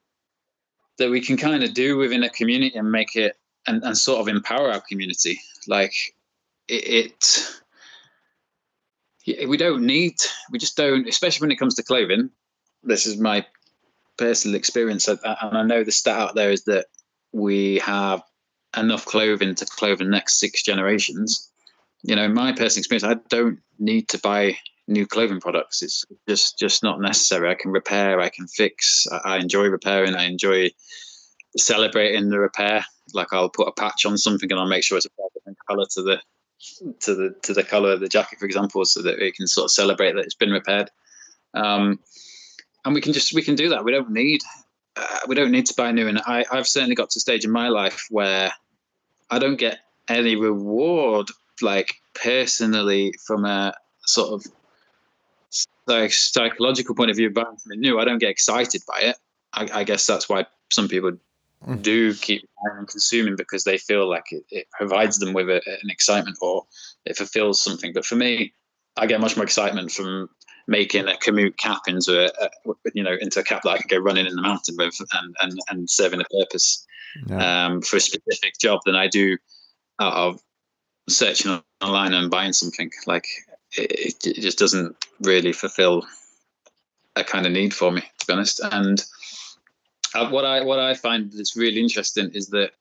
[0.98, 3.36] that we can kind of do within a community and make it
[3.68, 5.40] and, and sort of empower our community.
[5.68, 5.94] Like
[6.68, 7.54] it,
[9.28, 10.16] it we don't need
[10.52, 12.30] we just don't especially when it comes to clothing
[12.84, 13.46] this is my
[14.18, 16.86] personal experience and i know the stat out there is that
[17.32, 18.24] we have
[18.78, 21.52] enough clothing to clothe the next six generations.
[22.04, 24.58] You know in my personal experience i don't need to buy
[24.88, 25.82] new clothing products.
[25.82, 27.50] It's just just not necessary.
[27.50, 29.08] I can repair i can fix.
[29.24, 30.16] I, enjoy repairing.
[30.16, 30.70] I enjoy
[31.58, 32.86] celebrating the repair.
[33.14, 35.86] Like i'll put a patch on something and i'll make sure it's a different color
[35.92, 36.22] to the
[37.02, 39.66] to the to the color of the jacket, for example, so that we can sort
[39.66, 40.90] of celebrate that it's been repaired.
[41.54, 42.00] Um,
[42.86, 43.84] and we can just we can do that.
[43.84, 44.42] We don't need
[44.96, 46.08] uh, we don't need to buy new.
[46.08, 48.52] And I, I've certainly got to a stage in my life where
[49.30, 51.30] I don't get any reward,
[51.62, 53.74] like personally, from a
[54.06, 54.52] sort of
[55.88, 58.00] like psychological point of view, buying something new.
[58.00, 59.18] I don't get excited by it.
[59.54, 61.14] I, I guess that's why some people
[61.66, 61.82] mm.
[61.82, 65.62] do keep buying and consuming because they feel like it, it provides them with a,
[65.66, 66.66] an excitement or
[67.06, 67.94] it fulfills something.
[67.94, 68.54] But for me,
[68.98, 70.30] I get much more excitement from
[70.68, 73.88] making a Komoot cap into a, a, you know into a cap that I can
[73.88, 76.86] go running in the mountain with and and, and serving a purpose
[77.28, 77.66] yeah.
[77.66, 79.38] um, for a specific job than I do
[80.00, 80.42] out of
[81.08, 82.90] searching online and buying something.
[83.06, 83.28] Like
[83.74, 86.06] it, it just doesn't really fulfill
[87.16, 88.60] a kind of need for me, to be honest.
[88.72, 89.04] And
[90.14, 92.72] uh, what I what I find that's really interesting is that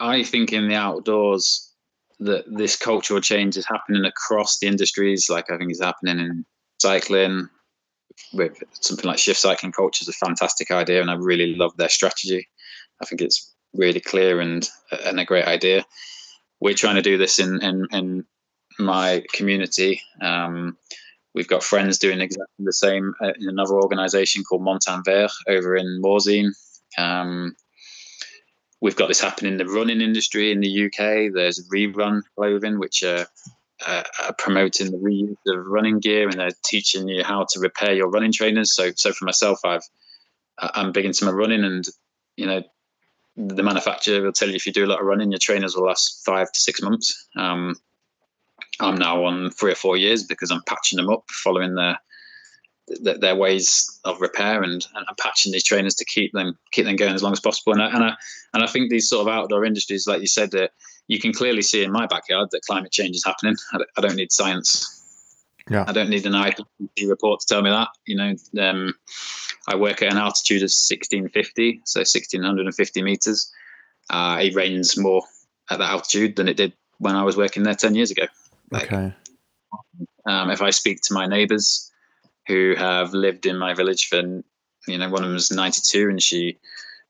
[0.00, 1.64] I think in the outdoors
[2.20, 5.30] that this cultural change is happening across the industries.
[5.30, 6.44] Like I think it's happening in
[6.80, 7.48] cycling
[8.32, 11.88] with something like shift cycling culture is a fantastic idea, and I really love their
[11.88, 12.48] strategy.
[13.02, 14.68] I think it's really clear and
[15.04, 15.86] and a great idea.
[16.60, 18.24] We're trying to do this in in, in
[18.78, 20.00] my community.
[20.20, 20.76] Um,
[21.38, 25.76] We've got friends doing exactly the same uh, in another organisation called Montagne Vert over
[25.76, 26.50] in Morzine.
[26.98, 27.54] Um,
[28.80, 31.32] we've got this happening in the running industry in the UK.
[31.32, 33.26] There's Rerun Clothing, which are,
[33.86, 37.92] uh, are promoting the reuse of running gear, and they're teaching you how to repair
[37.92, 38.74] your running trainers.
[38.74, 39.82] So, so for myself, I've
[40.58, 41.84] I'm big into my running, and
[42.36, 42.62] you know,
[43.36, 45.84] the manufacturer will tell you if you do a lot of running, your trainers will
[45.84, 47.28] last five to six months.
[47.36, 47.76] Um,
[48.80, 51.98] I'm now on three or four years because I'm patching them up, following their
[53.02, 56.86] their, their ways of repair, and, and I'm patching these trainers to keep them keep
[56.86, 57.72] them going as long as possible.
[57.74, 58.14] And I, and I
[58.54, 60.72] and I think these sort of outdoor industries, like you said, that
[61.08, 63.56] you can clearly see in my backyard that climate change is happening.
[63.96, 64.94] I don't need science.
[65.70, 65.84] Yeah.
[65.86, 67.88] I don't need an IPCC report to tell me that.
[68.06, 68.94] You know, um,
[69.66, 73.52] I work at an altitude of 1650, so 1650 meters.
[74.10, 75.22] Uh, it rains more
[75.70, 78.26] at that altitude than it did when I was working there 10 years ago.
[78.70, 79.14] Like, okay.
[80.26, 81.90] Um, if I speak to my neighbors
[82.46, 84.20] who have lived in my village for,
[84.86, 86.58] you know, one of them is 92 and she,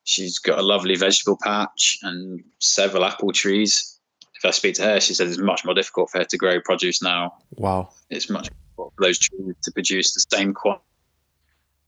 [0.09, 4.01] she's got a lovely vegetable patch and several apple trees.
[4.35, 6.61] If I speak to her, she says it's much more difficult for her to grow
[6.63, 7.35] produce now.
[7.57, 7.91] Wow.
[8.09, 10.85] It's much more difficult for those trees to produce the same quantity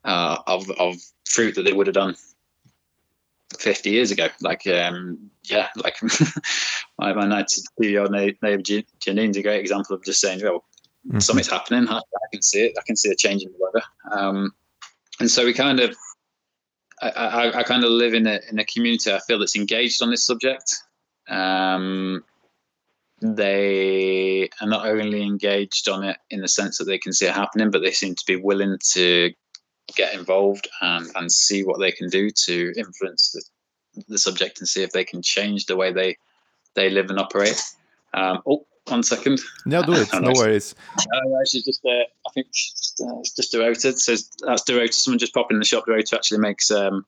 [0.05, 2.15] uh, of, of fruit that they would have done
[3.59, 4.29] 50 years ago.
[4.43, 5.97] Like, um, yeah, like
[6.99, 10.65] my, my 92 year old neighbor Janine's a great example of just saying, well,
[11.09, 11.21] mm-hmm.
[11.21, 11.89] something's happening.
[11.89, 12.75] I, I, can see it.
[12.79, 13.87] I can see a change in the weather.
[14.11, 14.53] Um,
[15.21, 15.97] and so we kind of,
[17.01, 20.03] I, I, I, kind of live in a, in a community I feel that's engaged
[20.03, 20.75] on this subject.
[21.29, 22.25] Um,
[23.23, 27.35] they are not only engaged on it in the sense that they can see it
[27.35, 29.33] happening, but they seem to be willing to
[29.97, 34.69] get involved and, and see what they can do to influence the, the subject and
[34.69, 36.17] see if they can change the way they
[36.75, 37.61] they live and operate.
[38.15, 39.41] Um, oh, one second.
[39.67, 40.09] No, do it.
[40.21, 40.75] no worries.
[40.99, 43.99] Uh, she's just, uh, I think she's just, uh, it's just Dorota.
[43.99, 44.93] says that's Dorota.
[44.93, 45.85] Someone just popped in the shop.
[45.87, 47.05] Dorota actually makes, um,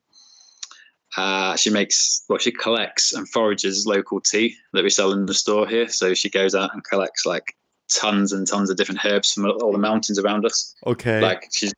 [1.16, 5.34] uh, she makes, well, she collects and forages local tea that we sell in the
[5.34, 5.88] store here.
[5.88, 7.56] So she goes out and collects like
[7.92, 10.74] tons and tons of different herbs from all the mountains around us.
[10.86, 11.20] Okay.
[11.20, 11.72] Like she's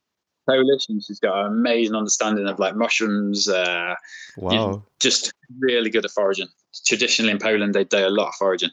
[0.46, 3.48] Polish, and she's got an amazing understanding of like mushrooms.
[3.48, 3.94] Uh,
[4.36, 4.82] wow!
[5.00, 6.48] Just really good at foraging.
[6.86, 8.70] Traditionally in Poland, they do a lot of foraging,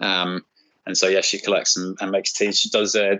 [0.00, 0.44] um,
[0.88, 2.50] and so yeah, she collects and, and makes tea.
[2.50, 3.16] She does uh,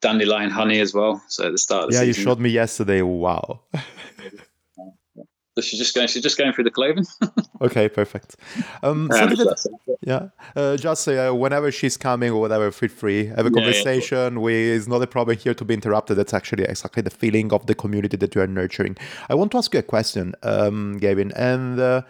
[0.00, 1.22] dandelion honey as well.
[1.28, 3.02] So at the start, of the yeah, season, you showed me yesterday.
[3.02, 3.60] Wow!
[3.74, 6.06] So she's just going.
[6.06, 7.04] She's just going through the cloven.
[7.60, 8.36] okay, perfect.
[8.84, 9.68] Um, that,
[10.02, 14.16] yeah, uh, just uh, whenever she's coming or whatever, feel free have a conversation.
[14.16, 14.38] Yeah, yeah.
[14.38, 16.16] We it's not a problem here to be interrupted.
[16.16, 18.96] That's actually exactly the feeling of the community that you are nurturing.
[19.28, 22.02] I want to ask you a question, um, Gavin, and uh,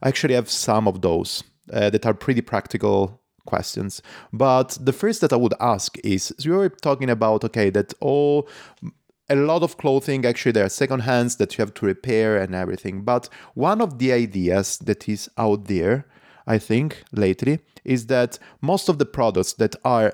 [0.00, 1.42] I actually have some of those
[1.72, 4.02] uh, that are pretty practical questions.
[4.32, 8.48] But the first that I would ask is you were talking about okay that all
[9.28, 12.54] a lot of clothing actually there are second hands that you have to repair and
[12.54, 16.04] everything but one of the ideas that is out there
[16.46, 20.12] i think lately is that most of the products that are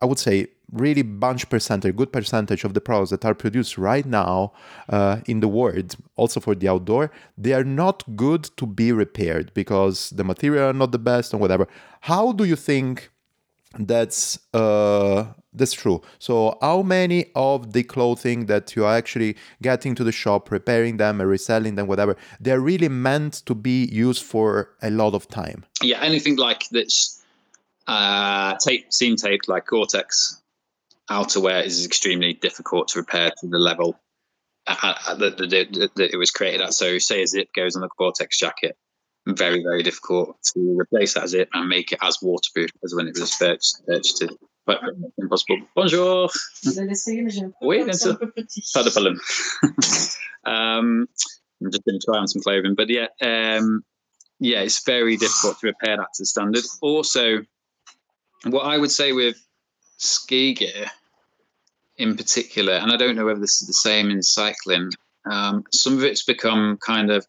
[0.00, 4.06] i would say really bunch percentage good percentage of the products that are produced right
[4.06, 4.52] now
[4.88, 9.52] uh, in the world also for the outdoor they are not good to be repaired
[9.54, 11.68] because the material are not the best and whatever
[12.00, 13.10] how do you think
[13.78, 16.02] that's uh, that's true.
[16.18, 20.98] So, how many of the clothing that you are actually getting to the shop, repairing
[20.98, 25.28] them, and reselling them, whatever, they're really meant to be used for a lot of
[25.28, 25.64] time?
[25.82, 27.22] Yeah, anything like that's
[27.86, 30.40] uh, tape, seam taped, like Gore-Tex
[31.10, 33.98] outerwear, is extremely difficult to repair to the level
[34.66, 34.78] that,
[35.18, 36.74] that, that, that it was created at.
[36.74, 38.76] So, say a zip goes on a Gore-Tex jacket,
[39.26, 43.18] very, very difficult to replace that zip and make it as waterproof as when it
[43.18, 44.24] was first purchased.
[44.66, 44.80] But
[45.16, 45.58] impossible.
[45.76, 46.28] Bonjour.
[47.62, 48.18] Oui, sûr.
[48.74, 49.20] Pas de problème.
[50.44, 51.06] um,
[51.62, 53.84] I'm just going to try on some clothing, but yeah, um,
[54.40, 56.64] yeah, it's very difficult to repair that to standard.
[56.82, 57.44] Also,
[58.44, 59.36] what I would say with
[59.96, 60.86] ski gear
[61.98, 64.90] in particular, and I don't know whether this is the same in cycling,
[65.30, 67.26] um, some of it's become kind of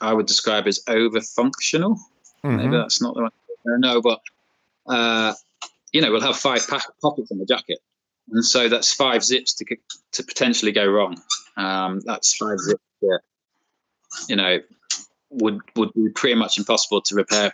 [0.00, 1.96] I would describe as over functional.
[2.44, 2.56] Mm-hmm.
[2.56, 3.32] Maybe that's not the right.
[3.64, 4.20] word, No, but
[4.86, 5.34] uh,
[5.92, 6.66] you know, we'll have five
[7.00, 7.78] pockets in the jacket,
[8.30, 9.64] and so that's five zips to
[10.12, 11.20] to potentially go wrong.
[11.56, 13.20] Um, that's five zips that
[14.28, 14.58] you know
[15.30, 17.52] would would be pretty much impossible to repair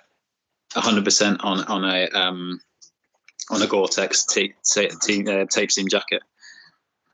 [0.74, 2.60] 100% on on a um,
[3.50, 6.22] on a Gore-Tex tape, uh, tape seam jacket.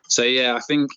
[0.09, 0.91] So yeah, I think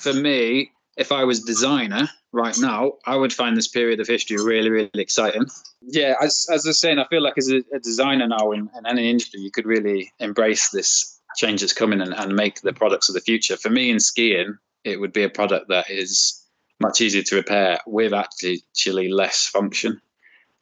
[0.00, 4.36] for me, if I was designer right now, I would find this period of history
[4.36, 5.46] really, really exciting.
[5.82, 8.70] Yeah, as, as I was saying, I feel like as a, a designer now in,
[8.76, 12.72] in, any industry, you could really embrace this change that's coming and, and make the
[12.72, 13.56] products of the future.
[13.56, 16.44] For me in skiing, it would be a product that is
[16.80, 20.00] much easier to repair with actually, actually less function,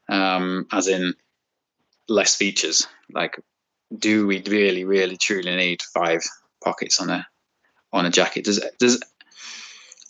[0.09, 1.15] um, as in
[2.09, 2.87] less features.
[3.13, 3.39] Like,
[3.97, 6.23] do we really, really, truly need five
[6.63, 7.27] pockets on a
[7.93, 8.45] on a jacket?
[8.45, 9.03] Does does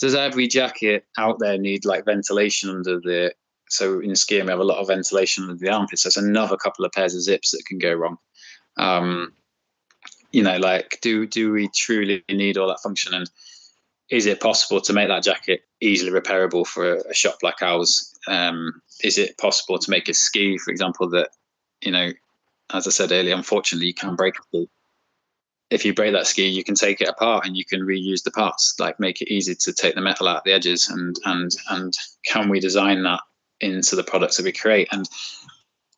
[0.00, 3.34] does every jacket out there need like ventilation under the
[3.68, 6.02] so in skiing we have a lot of ventilation under the armpits.
[6.02, 8.18] There's another couple of pairs of zips that can go wrong.
[8.76, 9.32] Um,
[10.32, 13.14] you know like do do we truly need all that function?
[13.14, 13.30] And
[14.10, 18.14] is it possible to make that jacket easily repairable for a, a shop like ours?
[18.26, 21.30] Um, is it possible to make a ski for example that
[21.82, 22.10] you know,
[22.72, 24.68] as I said earlier, unfortunately, you can break a ski.
[25.70, 28.30] If you break that ski, you can take it apart and you can reuse the
[28.30, 28.74] parts.
[28.78, 32.48] Like make it easy to take the metal out the edges, and and and can
[32.48, 33.20] we design that
[33.60, 34.88] into the products that we create?
[34.92, 35.08] And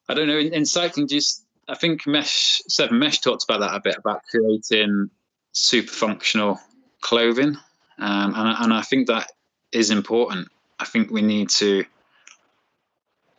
[0.09, 3.74] I don't know in, in cycling, just I think Mesh Seven Mesh talked about that
[3.74, 5.10] a bit about creating
[5.52, 6.59] super functional
[7.01, 7.56] clothing,
[7.98, 9.30] um, and and I think that
[9.72, 10.48] is important.
[10.80, 11.84] I think we need to,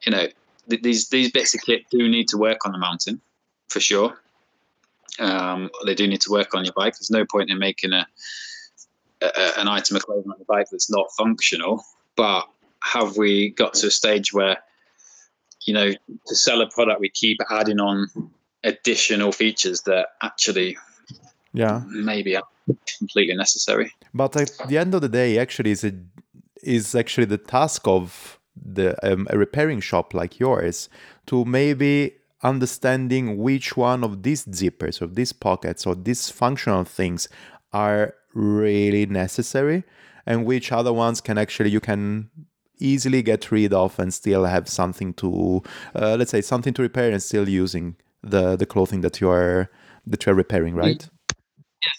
[0.05, 0.27] you know,
[0.71, 3.21] th- these these bits of kit do need to work on the mountain,
[3.69, 4.19] for sure.
[5.19, 6.95] Um, they do need to work on your bike.
[6.95, 8.07] There's no point in making a,
[9.21, 11.83] a an item of clothing on the bike that's not functional.
[12.15, 12.47] But
[12.83, 14.57] have we got to a stage where,
[15.67, 15.91] you know,
[16.27, 18.07] to sell a product, we keep adding on
[18.63, 20.77] additional features that actually,
[21.53, 22.47] yeah, maybe are
[22.97, 23.91] completely necessary.
[24.13, 25.95] But at the end of the day, actually, is it
[26.63, 30.89] is actually the task of the um, a repairing shop like yours
[31.25, 32.13] to maybe
[32.43, 37.27] understanding which one of these zippers or these pockets or these functional things
[37.71, 39.83] are really necessary
[40.25, 42.29] and which other ones can actually you can
[42.79, 45.61] easily get rid of and still have something to
[45.95, 49.69] uh, let's say something to repair and still using the the clothing that you are
[50.05, 51.07] that you are repairing right?
[51.29, 51.37] Yeah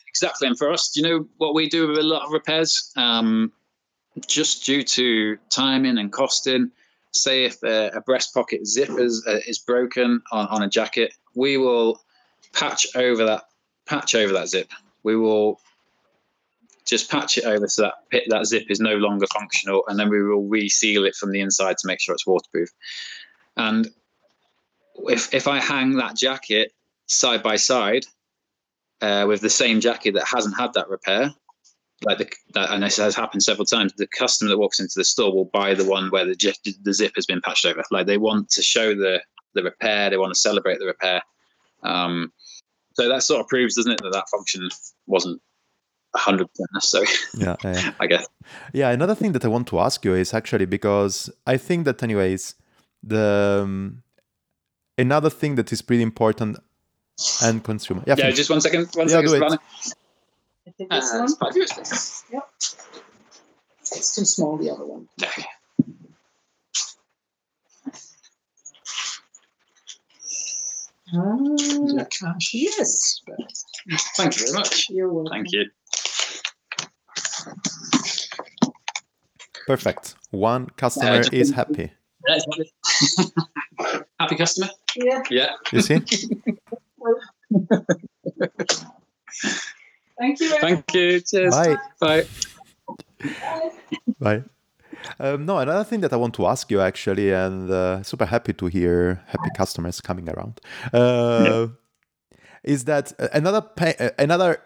[0.08, 0.48] exactly.
[0.48, 2.92] And for us you know what we do with a lot of repairs?
[2.96, 3.52] Um,
[4.26, 6.70] just due to timing and costing.
[7.12, 11.12] Say if a, a breast pocket zip is, uh, is broken on, on a jacket,
[11.34, 12.00] we will
[12.52, 13.44] patch over that
[13.86, 14.70] patch over that zip.
[15.02, 15.60] We will
[16.84, 20.22] just patch it over so that that zip is no longer functional, and then we
[20.22, 22.70] will reseal it from the inside to make sure it's waterproof.
[23.56, 23.90] And
[25.08, 26.72] if if I hang that jacket
[27.06, 28.04] side by side
[29.00, 31.30] uh, with the same jacket that hasn't had that repair,
[32.04, 33.92] like the, that, and this has happened several times.
[33.96, 37.12] The customer that walks into the store will buy the one where the the zip
[37.16, 37.82] has been patched over.
[37.90, 39.22] Like they want to show the
[39.54, 41.22] the repair, they want to celebrate the repair.
[41.82, 42.32] Um,
[42.94, 44.68] so that sort of proves, doesn't it, that that function
[45.06, 45.40] wasn't
[46.14, 47.06] hundred percent necessary.
[47.34, 48.26] Yeah, yeah, I guess.
[48.72, 52.02] Yeah, another thing that I want to ask you is actually because I think that,
[52.02, 52.54] anyways,
[53.02, 54.02] the um,
[54.98, 56.58] another thing that is pretty important
[57.42, 58.02] and consumer.
[58.06, 58.88] Yeah, yeah just one second.
[58.94, 59.58] One yeah, second,
[60.66, 61.36] I think this Uh, one.
[61.36, 62.24] five years.
[62.32, 62.48] Yep.
[63.80, 65.08] It's too small, the other one.
[65.22, 65.44] Okay.
[71.14, 72.54] Ah, cash.
[72.54, 73.20] yes,
[74.16, 74.86] Thank you very much.
[74.88, 75.32] you're welcome.
[75.32, 75.64] Thank you.
[79.66, 80.14] Perfect.
[80.30, 81.92] One customer just- is happy.
[84.20, 84.68] Happy customer?
[84.96, 85.50] Yeah, Yeah.
[85.72, 85.98] You see?
[90.22, 90.48] thank you.
[90.60, 91.20] Thank you.
[91.20, 91.54] Cheers.
[91.54, 91.76] Bye.
[92.00, 92.24] Bye.
[94.20, 94.42] Bye.
[95.18, 98.52] Um, no, another thing that I want to ask you actually, and uh, super happy
[98.52, 100.60] to hear happy customers coming around,
[100.92, 101.68] uh,
[102.62, 104.58] is that uh, another pa- uh, another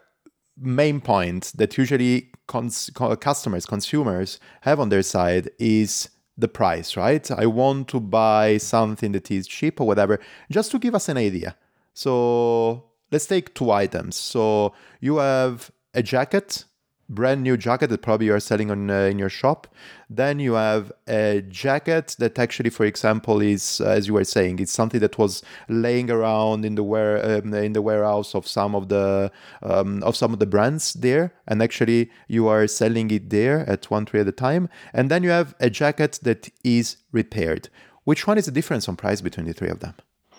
[0.58, 7.30] main point that usually cons- customers, consumers have on their side is the price, right?
[7.30, 10.20] I want to buy something that is cheap or whatever,
[10.50, 11.56] just to give us an idea.
[11.94, 14.16] So let's take two items.
[14.16, 16.64] So you have a jacket,
[17.08, 19.68] brand new jacket that probably you are selling on uh, in your shop.
[20.10, 24.58] Then you have a jacket that actually, for example, is uh, as you were saying,
[24.58, 28.74] it's something that was laying around in the ware um, in the warehouse of some
[28.74, 29.30] of the
[29.62, 33.90] um, of some of the brands there, and actually you are selling it there at
[33.90, 34.68] one trade at a time.
[34.92, 37.68] And then you have a jacket that is repaired.
[38.04, 39.94] Which one is the difference on price between the three of them?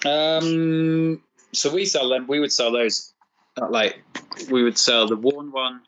[0.06, 1.22] Um,
[1.53, 2.28] so we sell them.
[2.28, 3.14] We would sell those,
[3.60, 4.02] uh, like
[4.52, 5.82] we would sell the worn one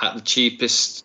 [0.00, 1.04] at the cheapest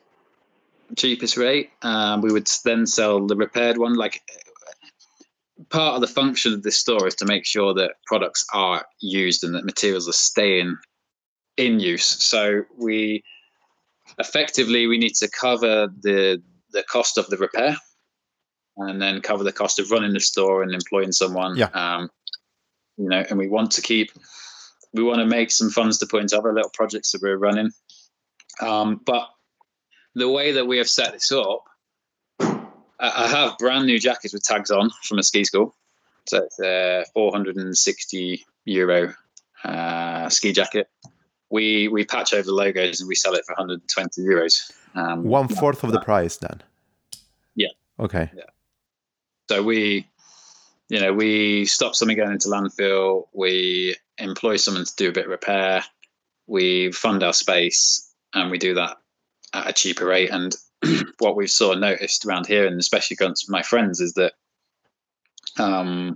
[0.95, 1.71] cheapest rate.
[1.81, 3.95] Um, we would then sell the repaired one.
[3.95, 4.21] Like
[5.69, 9.43] part of the function of this store is to make sure that products are used
[9.43, 10.77] and that materials are staying
[11.57, 12.05] in use.
[12.05, 13.23] So we
[14.19, 16.41] effectively we need to cover the
[16.71, 17.77] the cost of the repair
[18.77, 21.55] and then cover the cost of running the store and employing someone.
[21.55, 21.67] Yeah.
[21.67, 22.09] Um,
[22.97, 24.11] you know, and we want to keep,
[24.93, 27.71] we want to make some funds to put into other little projects that we're running.
[28.61, 29.29] Um, but
[30.15, 31.63] the way that we have set this up,
[32.99, 35.75] I have brand new jackets with tags on from a ski school.
[36.25, 39.13] So it's a 460 euro
[39.63, 40.89] uh, ski jacket.
[41.49, 44.71] We we patch over the logos and we sell it for 120 euros.
[44.95, 46.61] Um, One fourth of the price, then.
[47.55, 47.69] Yeah.
[47.99, 48.31] Okay.
[48.35, 48.43] Yeah.
[49.49, 50.07] So we,
[50.93, 53.23] you know, we stop something going into landfill.
[53.33, 55.83] We employ someone to do a bit of repair.
[56.45, 58.97] We fund our space, and we do that
[59.55, 60.29] at a cheaper rate.
[60.29, 60.55] And
[61.17, 64.33] what we've sort of noticed around here, and especially going to my friends, is that
[65.57, 66.15] um,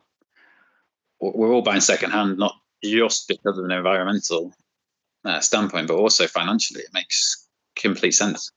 [1.20, 4.54] we're all buying secondhand, not just because of an environmental
[5.26, 6.82] uh, standpoint, but also financially.
[6.82, 8.52] It makes complete sense.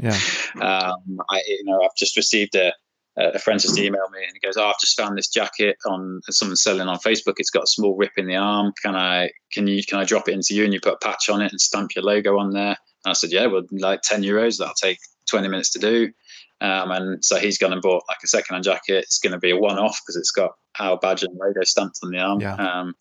[0.00, 0.18] Yeah.
[0.60, 2.72] um, I, you know, I've just received a,
[3.16, 6.20] a friend just emailed me and he goes, "Oh, I've just found this jacket on
[6.30, 7.34] someone selling on Facebook.
[7.36, 8.72] It's got a small rip in the arm.
[8.82, 11.28] Can I, can you, can I drop it into you and you put a patch
[11.28, 14.22] on it and stamp your logo on there?" And I said, "Yeah, well, like ten
[14.22, 14.58] euros.
[14.58, 14.98] That'll take
[15.28, 16.12] twenty minutes to do."
[16.60, 19.02] Um, and so he's gone and bought like a second-hand jacket.
[19.02, 22.12] It's going to be a one-off because it's got our badge and logo stamped on
[22.12, 22.40] the arm.
[22.40, 22.54] Yeah.
[22.54, 22.94] Um,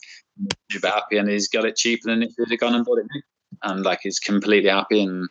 [0.72, 3.06] super happy, and he's got it cheaper than if he'd have gone and bought it
[3.14, 3.22] new.
[3.62, 5.30] And like he's completely happy, and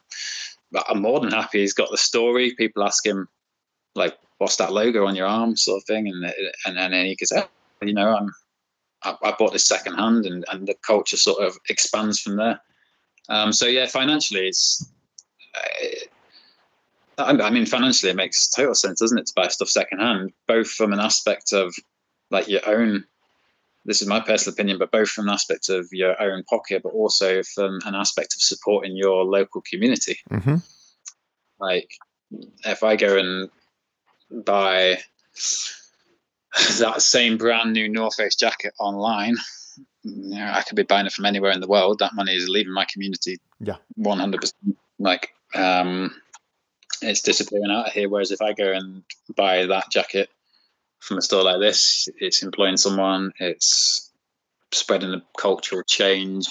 [0.89, 1.61] I'm more than happy.
[1.61, 2.55] He's got the story.
[2.57, 3.27] People ask him,
[3.97, 6.25] like, "What's that logo on your arm?" sort of thing, and
[6.65, 7.47] and, and then he goes, oh,
[7.83, 8.31] "You know, I'm
[9.03, 12.61] I, I bought this second hand," and and the culture sort of expands from there.
[13.29, 14.91] Um, so yeah, financially, it's.
[17.19, 20.71] Uh, I mean, financially, it makes total sense, doesn't it, to buy stuff secondhand, both
[20.71, 21.75] from an aspect of
[22.31, 23.05] like your own.
[23.85, 26.95] This is my personal opinion, but both from an aspect of your own pocket, but
[26.95, 30.19] also from an aspect of supporting your local community.
[30.31, 30.57] hmm
[31.59, 31.91] Like,
[32.65, 33.51] if I go and
[34.31, 34.99] buy
[36.79, 39.37] that same brand new North Face jacket online,
[40.03, 41.99] you know, I could be buying it from anywhere in the world.
[41.99, 43.39] That money is leaving my community.
[43.61, 43.77] Yeah.
[43.97, 44.79] one hundred percent.
[44.99, 46.15] Like, um,
[47.03, 48.09] it's disappearing out of here.
[48.09, 49.03] Whereas if I go and
[49.37, 50.29] buy that jacket
[50.99, 54.11] from a store like this, it's employing someone, it's
[54.73, 56.47] spreading a cultural change,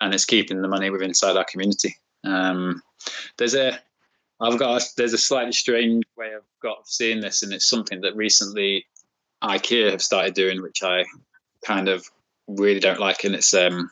[0.00, 1.96] and it's keeping the money within inside our community.
[2.22, 2.82] Um,
[3.38, 3.78] there's a,
[4.40, 7.68] I've got a, there's a slightly strange way I've got of seeing this, and it's
[7.68, 8.86] something that recently
[9.42, 11.04] IKEA have started doing, which I
[11.64, 12.06] kind of
[12.46, 13.90] really don't like, and it's um,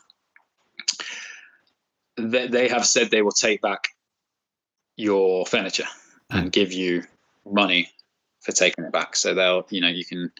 [2.17, 3.89] they, they have said they will take back
[4.95, 5.87] your furniture
[6.29, 7.03] and give you
[7.45, 7.89] money
[8.41, 9.15] for taking it back.
[9.15, 10.31] So they'll, you know, you can,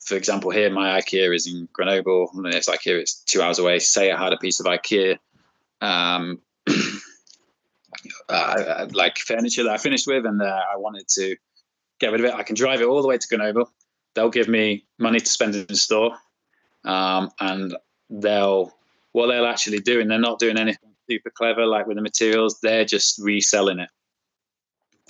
[0.00, 2.30] for example, here my IKEA is in Grenoble.
[2.34, 3.78] The next IKEA is two hours away.
[3.78, 5.18] Say I had a piece of IKEA,
[5.80, 6.40] um,
[8.28, 11.36] uh, like furniture that I finished with, and uh, I wanted to
[12.00, 12.34] get rid of it.
[12.34, 13.70] I can drive it all the way to Grenoble.
[14.14, 16.12] They'll give me money to spend in the store,
[16.84, 17.76] um, and
[18.10, 18.74] they'll
[19.12, 22.60] what they'll actually do, and they're not doing anything super clever like with the materials.
[22.60, 23.90] They're just reselling it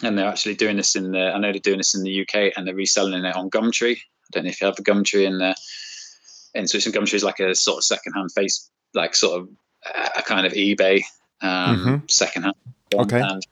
[0.02, 2.52] and they're actually doing this in the I know they're doing this in the UK
[2.56, 3.97] and they're reselling it on Gumtree.
[3.97, 5.55] I don't know if you have a Gumtree in there.
[6.55, 9.48] And so Gumtree is like a sort of secondhand face, like sort of
[10.16, 11.02] a kind of eBay
[11.40, 12.10] um, Mhm.
[12.10, 12.55] secondhand.
[12.94, 13.20] Okay.
[13.20, 13.47] And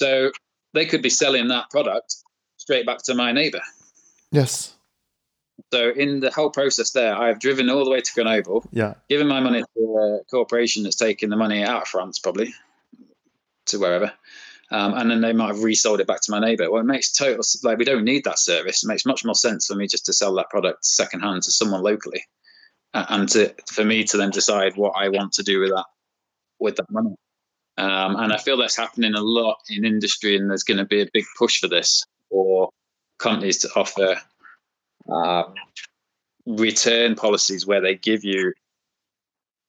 [0.00, 0.32] so
[0.74, 2.16] they could be selling that product
[2.56, 3.62] straight back to my neighbour.
[4.30, 4.74] Yes.
[5.72, 8.94] So in the whole process there, I've driven all the way to Grenoble, Yeah.
[9.08, 12.54] given my money to a corporation that's taking the money out of France, probably
[13.66, 14.12] to wherever,
[14.70, 16.70] um, and then they might have resold it back to my neighbour.
[16.70, 18.82] Well, it makes total like we don't need that service.
[18.82, 21.82] It makes much more sense for me just to sell that product secondhand to someone
[21.82, 22.24] locally,
[22.94, 25.86] uh, and to for me to then decide what I want to do with that
[26.62, 27.14] with that money.
[27.78, 31.00] Um, and I feel that's happening a lot in industry, and there's going to be
[31.00, 32.70] a big push for this for
[33.18, 34.16] companies to offer
[35.10, 35.54] um,
[36.46, 38.52] return policies where they give you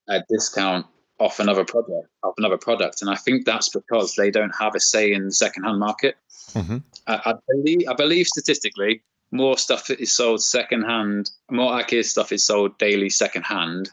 [0.10, 0.86] a discount
[1.20, 3.02] off another product off another product.
[3.02, 6.16] And i think that's because they don't have a say in the secondhand market.
[6.52, 12.32] Hmm I, I believe i believe statistically more stuff is sold secondhand more ikea stuff
[12.32, 13.90] is sold daily secondhand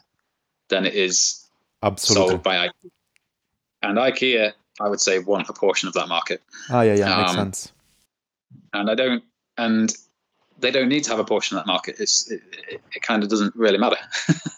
[0.69, 1.40] than it is
[1.83, 2.29] Absolutely.
[2.29, 2.91] sold by ikea
[3.81, 7.31] and ikea i would say want a portion of that market Ah, yeah, yeah, makes
[7.31, 7.71] Um, sense.
[8.73, 9.23] and I don't,
[9.57, 9.93] and
[10.59, 11.95] they don't need to have a portion of that market.
[11.99, 13.97] It's it, it, it kind of doesn't really matter.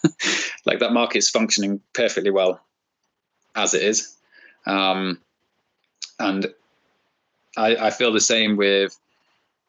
[0.66, 2.60] like that market is functioning perfectly well
[3.54, 4.16] as it is,
[4.66, 5.18] um,
[6.18, 6.46] and
[7.56, 8.96] I, I feel the same with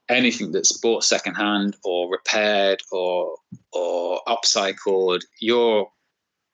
[0.10, 3.38] anything that's bought secondhand or repaired or
[3.72, 5.22] or upcycled.
[5.40, 5.90] You're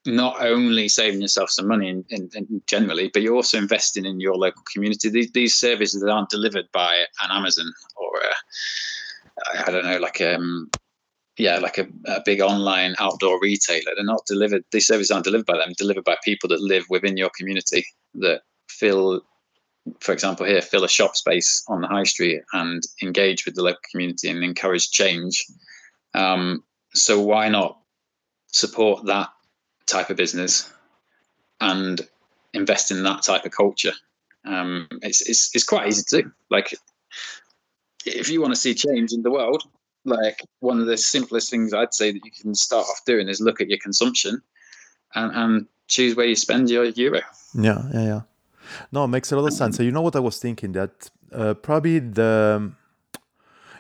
[0.06, 4.19] not only saving yourself some money in, in, in generally, but you're also investing in
[4.19, 5.10] your local community.
[5.10, 8.11] These, these services that aren't delivered by an Amazon or
[9.65, 10.69] I don't know, like um,
[11.38, 13.91] yeah, like a, a big online outdoor retailer.
[13.95, 14.64] They're not delivered.
[14.72, 15.73] These services aren't delivered by them.
[15.78, 19.22] Delivered by people that live within your community that fill,
[19.99, 23.64] for example, here fill a shop space on the high street and engage with the
[23.64, 25.45] local community and encourage change.
[26.14, 26.64] Um,
[26.94, 27.80] so why not
[28.48, 29.30] support that
[29.91, 30.72] type of business
[31.59, 32.01] and
[32.53, 33.93] invest in that type of culture.
[34.45, 36.31] Um, it's, it's it's quite easy to do.
[36.49, 36.73] Like,
[38.05, 39.63] if you want to see change in the world,
[40.05, 43.39] like one of the simplest things I'd say that you can start off doing is
[43.39, 44.41] look at your consumption
[45.13, 47.22] and, and choose where you spend your euro.
[47.53, 48.22] Yeah, yeah, yeah.
[48.91, 49.77] No, it makes a lot of sense.
[49.77, 52.72] So you know what I was thinking that uh, probably the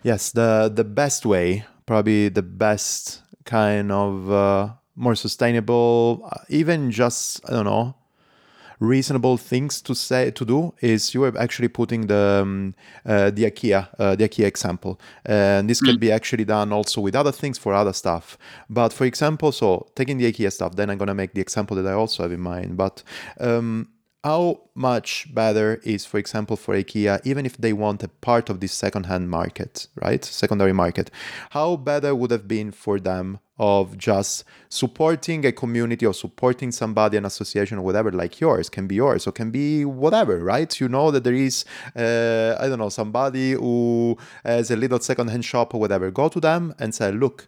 [0.03, 4.69] yes the the best way, probably the best kind of uh,
[5.01, 7.95] more sustainable, uh, even just I don't know,
[8.79, 12.75] reasonable things to say to do is you are actually putting the um,
[13.05, 17.15] uh, the IKEA uh, the IKEA example, and this can be actually done also with
[17.15, 18.37] other things for other stuff.
[18.69, 21.87] But for example, so taking the IKEA stuff, then I'm gonna make the example that
[21.87, 22.77] I also have in mind.
[22.77, 23.03] But
[23.39, 23.89] um,
[24.23, 28.59] how much better is, for example, for IKEA, even if they want a part of
[28.59, 31.09] this second-hand market, right, secondary market,
[31.51, 37.15] how better would have been for them of just supporting a community or supporting somebody,
[37.15, 40.79] an association or whatever, like yours, can be yours or can be whatever, right?
[40.79, 41.63] You know that there is,
[41.95, 46.09] uh, I don't know, somebody who has a little second-hand shop or whatever.
[46.09, 47.47] Go to them and say, look,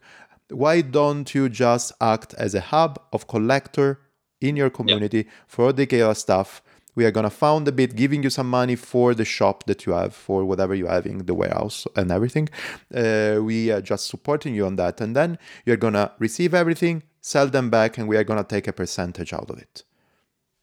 [0.50, 4.00] why don't you just act as a hub of collector
[4.40, 6.62] in your community for the IKEA stuff.
[6.96, 9.94] We are gonna found a bit, giving you some money for the shop that you
[9.94, 12.50] have, for whatever you have in the warehouse and everything.
[12.94, 17.48] Uh, we are just supporting you on that, and then you're gonna receive everything, sell
[17.48, 19.84] them back, and we are gonna take a percentage out of it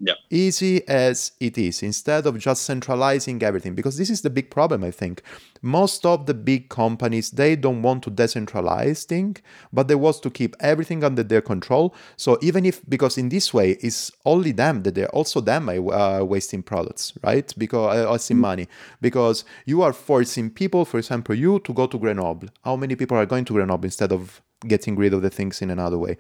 [0.03, 0.15] Yeah.
[0.31, 4.83] easy as it is instead of just centralizing everything because this is the big problem
[4.83, 5.23] i think.
[5.63, 9.37] Most of the big companies they don't want to decentralize thing
[9.75, 11.95] but they want to keep everything under their control.
[12.17, 16.23] So even if because in this way it's only them that they're also them uh,
[16.25, 17.53] wasting products right?
[17.59, 18.69] Because uh, wasting money.
[19.03, 22.49] Because you are forcing people for example you to go to grenoble.
[22.65, 25.71] How many people are going to grenoble instead of getting rid of the things in
[25.71, 26.19] another way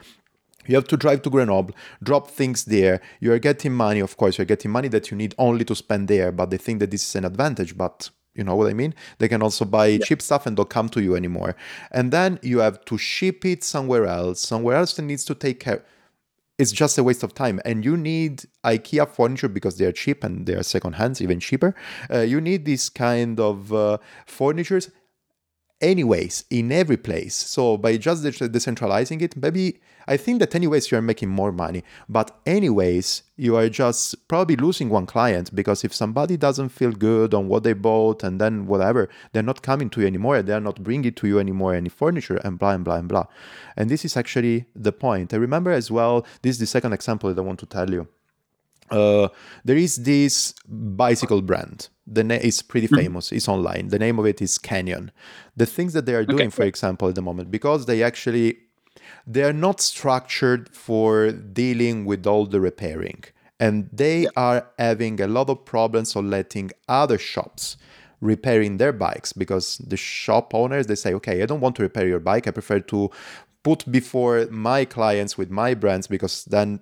[0.66, 3.01] you have to drive to Grenoble, drop things there.
[3.20, 6.09] You are getting money, of course, you're getting money that you need only to spend
[6.09, 7.77] there, but they think that this is an advantage.
[7.77, 8.95] But you know what I mean?
[9.19, 11.57] They can also buy cheap stuff and don't come to you anymore.
[11.91, 15.61] And then you have to ship it somewhere else, somewhere else that needs to take
[15.61, 15.85] care.
[16.59, 17.61] It's just a waste of time.
[17.65, 21.74] And you need IKEA furniture because they're cheap and they're second hands, even cheaper.
[22.12, 24.91] Uh, you need this kind of uh, furnitures
[25.81, 27.35] anyways in every place.
[27.35, 31.82] So by just de- decentralizing it maybe i think that anyways you're making more money.
[32.09, 37.32] But anyways you are just probably losing one client because if somebody doesn't feel good
[37.35, 40.82] on what they bought and then whatever they're not coming to you anymore they're not
[40.82, 43.27] bringing to you anymore any furniture and blah and blah and blah.
[43.77, 45.32] And this is actually the point.
[45.32, 48.09] I remember as well this is the second example that i want to tell you.
[48.90, 49.28] Uh,
[49.65, 51.89] there is this bicycle brand.
[52.12, 52.97] The name is pretty mm-hmm.
[52.97, 53.32] famous.
[53.32, 53.89] It's online.
[53.89, 55.12] The name of it is Canyon.
[55.57, 58.59] The things that they are doing, for example, at the moment, because they actually
[59.27, 63.24] they are not structured for dealing with all the repairing,
[63.61, 67.77] and they are having a lot of problems on letting other shops
[68.20, 72.07] repairing their bikes because the shop owners they say, okay, I don't want to repair
[72.07, 72.47] your bike.
[72.47, 73.11] I prefer to
[73.62, 76.81] put before my clients with my brands because then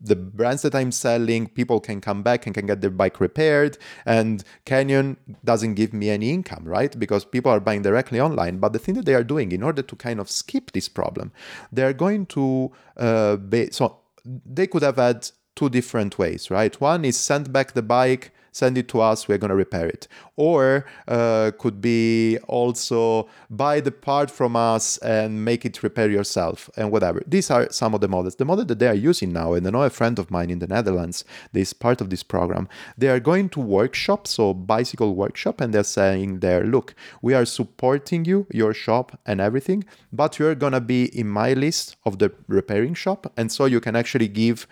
[0.00, 3.78] the brands that I'm selling, people can come back and can get their bike repaired.
[4.06, 6.96] And Canyon doesn't give me any income, right?
[6.98, 8.58] Because people are buying directly online.
[8.58, 11.32] But the thing that they are doing in order to kind of skip this problem,
[11.72, 16.80] they're going to, uh, be, so they could have had two different ways, right?
[16.80, 20.08] One is send back the bike send it to us we're going to repair it.
[20.36, 26.70] Or uh, could be also buy the part from us and make it repair yourself
[26.76, 27.22] and whatever.
[27.26, 28.36] These are some of the models.
[28.36, 30.58] The model that they are using now and i know a friend of mine in
[30.58, 35.60] the netherlands this part of this program they are going to workshops so bicycle workshop
[35.60, 40.54] and they're saying there look we are supporting you your shop and everything but you're
[40.54, 44.28] going to be in my list of the repairing shop and so you can actually
[44.28, 44.66] give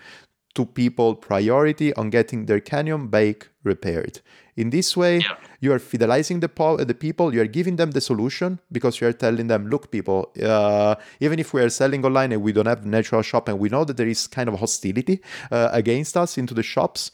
[0.57, 4.15] to people priority on getting their canyon bike repaired.
[4.61, 5.35] In this way, Yeah.
[5.63, 9.05] you are fidelizing the, po- the people, you are giving them the solution because you
[9.09, 10.19] are telling them, look, people,
[10.53, 13.69] uh, even if we are selling online and we don't have natural shop and we
[13.69, 15.15] know that there is kind of hostility
[15.51, 17.11] uh, against us into the shops,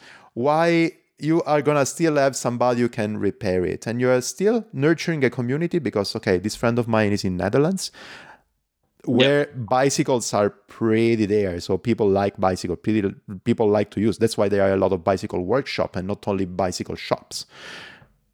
[0.48, 4.58] why you are gonna still have somebody who can repair it and you are still
[4.74, 7.92] nurturing a community because okay this friend of mine is in netherlands
[9.06, 14.18] where bicycles are pretty there so people like bicycle people like to use.
[14.18, 17.46] That's why there are a lot of bicycle workshop and not only bicycle shops.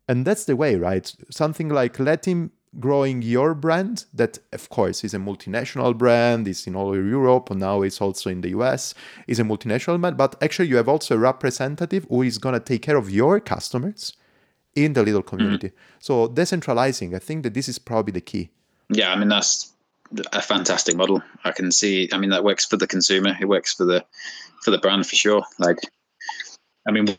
[0.08, 1.14] And that's the way right?
[1.30, 6.76] Something like letting growing your brand that of course is a multinational brand is in
[6.76, 8.94] all europe and now it's also in the us
[9.28, 12.60] is a multinational brand but actually you have also a representative who is going to
[12.60, 14.14] take care of your customers
[14.76, 15.30] in the little mm-hmm.
[15.38, 15.72] community.
[16.00, 18.52] So decentralizing i think that this is probably the key.
[18.90, 19.74] Yeah, I mean that's
[20.34, 21.22] a fantastic model.
[21.44, 22.10] I can see.
[22.12, 23.36] I mean that works for the consumer.
[23.40, 24.06] It works for the
[24.64, 25.44] for the brand for sure.
[25.58, 25.78] Like,
[26.88, 27.18] I mean,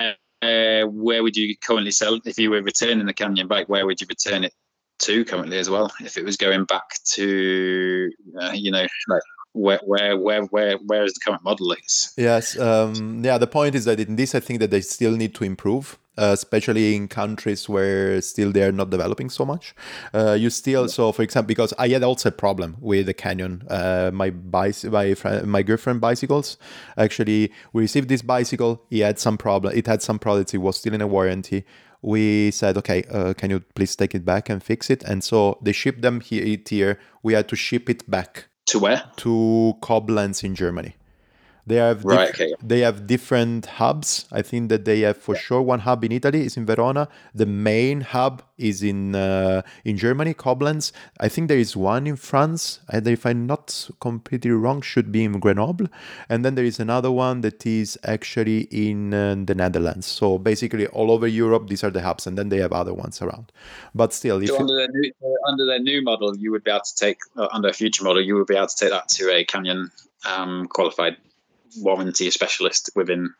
[0.00, 3.68] uh, where would you currently sell if you were returning the Canyon bike?
[3.68, 4.52] Where would you return it
[5.00, 5.92] to currently as well?
[6.00, 11.04] If it was going back to, uh, you know, like where where where where where
[11.04, 11.72] is the current model?
[11.72, 13.38] It's Yes, um, yeah.
[13.38, 15.98] The point is that in this, I think that they still need to improve.
[16.16, 19.74] Uh, especially in countries where still they are not developing so much.
[20.12, 23.62] Uh, you still, so for example, because I had also a problem with the Canyon.
[23.68, 26.56] Uh, my bicy- my friend, my girlfriend bicycles.
[26.96, 28.82] Actually, we received this bicycle.
[28.90, 29.76] He had some problem.
[29.76, 30.54] It had some problems.
[30.54, 31.64] It was still in a warranty.
[32.02, 35.02] We said, okay, uh, can you please take it back and fix it?
[35.04, 36.58] And so they shipped them here.
[36.68, 36.98] here.
[37.22, 39.02] We had to ship it back To where?
[39.16, 40.96] to Koblenz in Germany.
[41.66, 42.54] They have Right, okay.
[42.62, 44.26] they have different hubs.
[44.30, 47.08] I think that they have for sure one hub in Italy is in Verona.
[47.34, 50.92] The main hub is in uh, in Germany, Koblenz.
[51.20, 52.80] I think there is one in France.
[52.90, 55.88] And if I'm not completely wrong, should be in Grenoble.
[56.28, 60.06] And then there is another one that is actually in uh, the Netherlands.
[60.06, 63.22] So basically, all over Europe, these are the hubs, and then they have other ones
[63.22, 63.52] around.
[63.94, 66.70] But still, if So under their new uh, under their new model, you would be
[66.70, 69.08] able to take uh, under a future model, you would be able to take that
[69.08, 69.90] to a Canyon
[70.26, 71.16] um, qualified
[71.76, 73.30] warranty specialist within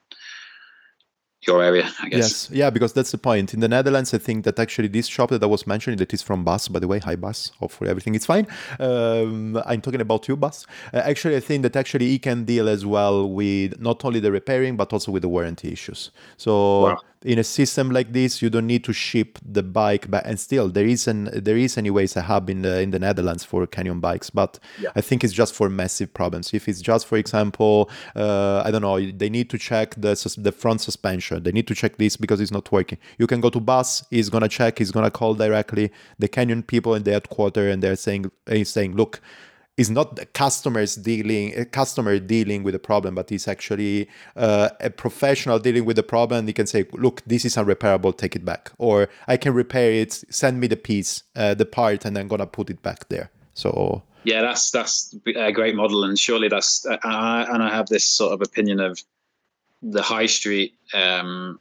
[1.47, 2.49] your area, I guess.
[2.49, 3.55] Yes, yeah, because that's the point.
[3.55, 6.23] In the Netherlands, I think that actually this shop that I was mentioning, that is
[6.23, 8.47] from Bus, by the way, hi Bus, hopefully everything is fine.
[8.79, 10.67] Um, I'm talking about you, Bus.
[10.93, 14.33] Uh, actually, I think that actually he can deal as well with not only the
[14.33, 16.11] repairing, but also with the warranty issues.
[16.37, 16.99] So Wow.
[17.25, 20.25] In a system like this, you don't need to ship the bike back.
[20.27, 23.45] And still, there is an there is anyways a hub in the in the Netherlands
[23.45, 24.59] for Canyon bikes, but
[24.95, 26.53] I think it's just for massive problems.
[26.53, 30.53] If it's just, for example, uh, I don't know, they need to check the the
[30.53, 31.43] front suspension.
[31.43, 32.99] They need to check this because it's not working.
[33.19, 34.05] You can go to bus.
[34.11, 34.79] He's gonna check.
[34.79, 38.97] He's gonna call directly the Canyon people in the headquarter, and they're saying he's saying,
[38.97, 39.21] look
[39.77, 44.69] is not the customers dealing a customer dealing with a problem but it's actually uh,
[44.81, 48.37] a professional dealing with the problem and he can say look this is unrepairable take
[48.37, 52.17] it back or i can repair it send me the piece uh, the part and
[52.17, 56.49] i'm gonna put it back there so Yeah, that's that's a great model, and surely
[56.49, 58.99] that's uh, I, and I have this sort of opinion of
[59.83, 60.75] the high street.
[60.95, 61.61] Um,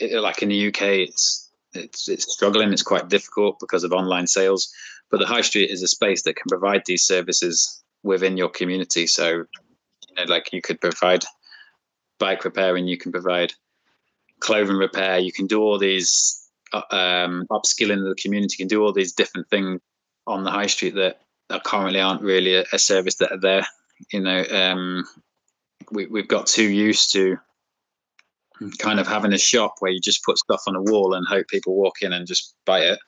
[0.00, 2.72] it, like in the UK, it's it's it's struggling.
[2.72, 4.72] It's quite difficult because of online sales.
[5.10, 9.06] But the high street is a space that can provide these services within your community.
[9.06, 11.24] So, you know, like you could provide
[12.18, 13.52] bike repair and you can provide
[14.40, 16.42] clothing repair, you can do all these
[16.72, 19.80] uh, um, upskilling the community, can do all these different things
[20.26, 23.66] on the high street that, that currently aren't really a, a service that are there.
[24.12, 25.04] You know, um,
[25.90, 27.38] we, we've got too used to
[28.78, 31.48] kind of having a shop where you just put stuff on a wall and hope
[31.48, 32.98] people walk in and just buy it.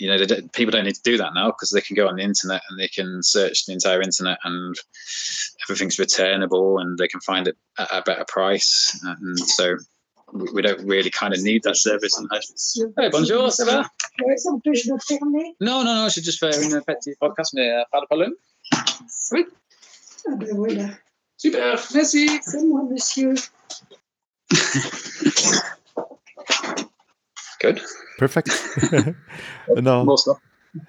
[0.00, 2.08] You know, they don't, people don't need to do that now because they can go
[2.08, 4.74] on the internet and they can search the entire internet and
[5.64, 8.98] everything's returnable and they can find it at a better price.
[9.04, 9.76] And so
[10.32, 12.16] we, we don't really kind of need that service.
[12.18, 12.92] on high street.
[12.98, 13.84] Hey, bonjour, ça va?
[14.24, 15.54] Ouais, ça empêche de fermer.
[15.60, 18.32] Non, non, non, je suis juste faire une petite podcast, mais euh, pas de problème.
[19.32, 19.44] Oui,
[20.26, 20.88] Ah ben voilà.
[21.36, 22.28] super, merci.
[22.42, 23.34] C'est moi, monsieur.
[27.60, 27.80] Good.
[28.18, 28.48] perfect
[29.68, 30.38] no More stuff.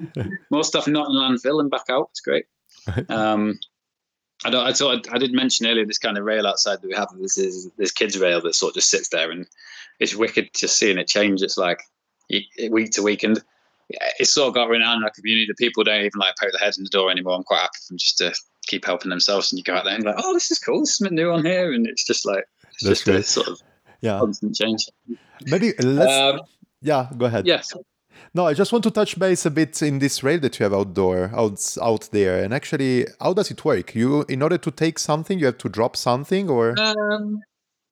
[0.51, 2.07] More stuff not in landfill and back out.
[2.11, 2.45] It's great.
[3.09, 3.59] Um,
[4.45, 4.65] I don't.
[4.65, 7.09] I thought I, did mention earlier this kind of rail outside that we have.
[7.19, 9.45] This is this kids rail that sort of just sits there, and
[9.99, 11.41] it's wicked just seeing it change.
[11.41, 11.81] It's like
[12.69, 13.41] week to week, and
[14.19, 15.45] it's sort of got renowned in our community.
[15.47, 17.35] The people don't even like poke their heads in the door anymore.
[17.35, 18.33] I'm quite happy for them just to
[18.65, 19.51] keep helping themselves.
[19.51, 20.79] And you go out there and like, oh, this is cool.
[20.79, 23.25] This is something new on here, and it's just like it's That's just a great.
[23.25, 23.61] sort of
[24.01, 24.85] yeah constant change.
[25.45, 26.41] maybe let's Um,
[26.81, 27.73] yeah go ahead yes.
[28.33, 30.73] No, I just want to touch base a bit in this rail that you have
[30.73, 32.41] outdoor, out, out there.
[32.43, 33.93] And actually, how does it work?
[33.93, 37.41] You, in order to take something, you have to drop something, or Um,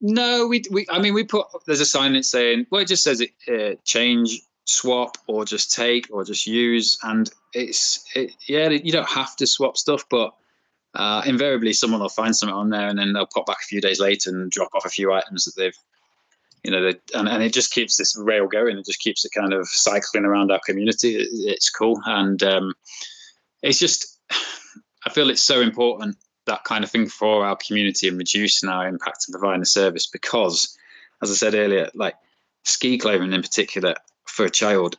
[0.00, 0.86] no, we we.
[0.88, 3.76] I mean, we put there's a sign that's saying well, it just says it uh,
[3.84, 9.36] change, swap, or just take, or just use, and it's it, yeah, you don't have
[9.36, 10.32] to swap stuff, but
[10.94, 13.80] uh, invariably someone will find something on there, and then they'll pop back a few
[13.80, 15.76] days later and drop off a few items that they've.
[16.64, 18.76] You know, and, and it just keeps this rail going.
[18.76, 21.16] It just keeps it kind of cycling around our community.
[21.16, 22.74] It, it's cool, and um,
[23.62, 24.18] it's just.
[25.06, 28.86] I feel it's so important that kind of thing for our community and reducing our
[28.86, 30.76] impact and providing a service because,
[31.22, 32.16] as I said earlier, like
[32.64, 33.94] ski clothing in particular
[34.26, 34.96] for a child,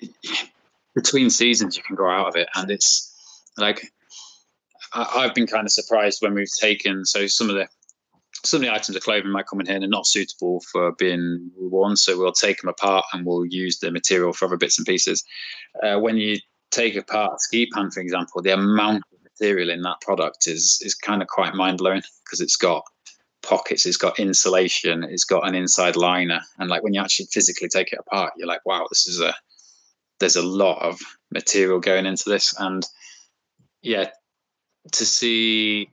[0.94, 3.12] between seasons you can grow out of it, and it's
[3.56, 3.92] like
[4.92, 7.68] I, I've been kind of surprised when we've taken so some of the
[8.44, 10.92] some of the items of clothing might come in here and are not suitable for
[10.92, 14.78] being worn, so we'll take them apart and we'll use the material for other bits
[14.78, 15.24] and pieces.
[15.82, 16.38] Uh, when you
[16.70, 20.80] take apart a ski pant, for example, the amount of material in that product is
[20.82, 22.82] is kind of quite mind blowing because it's got
[23.42, 27.68] pockets, it's got insulation, it's got an inside liner, and like when you actually physically
[27.68, 29.34] take it apart, you're like, wow, this is a
[30.18, 31.00] there's a lot of
[31.30, 32.86] material going into this, and
[33.82, 34.08] yeah,
[34.92, 35.90] to see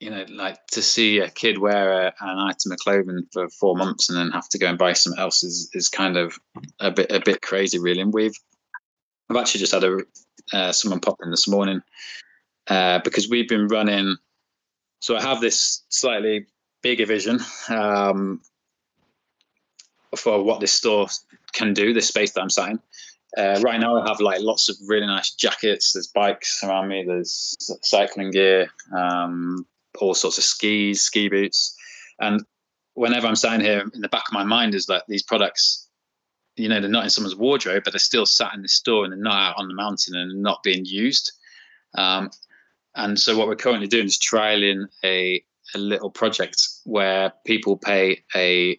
[0.00, 3.76] you know, like to see a kid wear a, an item of clothing for four
[3.76, 6.38] months and then have to go and buy something else is is kind of
[6.80, 8.00] a bit a bit crazy, really.
[8.00, 8.34] And we've
[9.28, 9.98] I've actually just had a
[10.52, 11.82] uh, someone pop in this morning
[12.66, 14.16] uh, because we've been running.
[15.00, 16.46] So I have this slightly
[16.82, 18.40] bigger vision um,
[20.16, 21.08] for what this store
[21.52, 22.80] can do, this space that I'm sat in.
[23.36, 25.92] Uh, right now, I have like lots of really nice jackets.
[25.92, 27.04] There's bikes around me.
[27.06, 29.66] There's cycling gear, um,
[30.00, 31.76] all sorts of skis, ski boots,
[32.20, 32.44] and
[32.94, 35.88] whenever I'm sitting here, in the back of my mind is that these products,
[36.56, 39.12] you know, they're not in someone's wardrobe, but they're still sat in the store and
[39.12, 41.32] they're not out on the mountain and not being used.
[41.94, 42.30] Um,
[42.94, 45.42] and so, what we're currently doing is trialing a
[45.74, 48.76] a little project where people pay a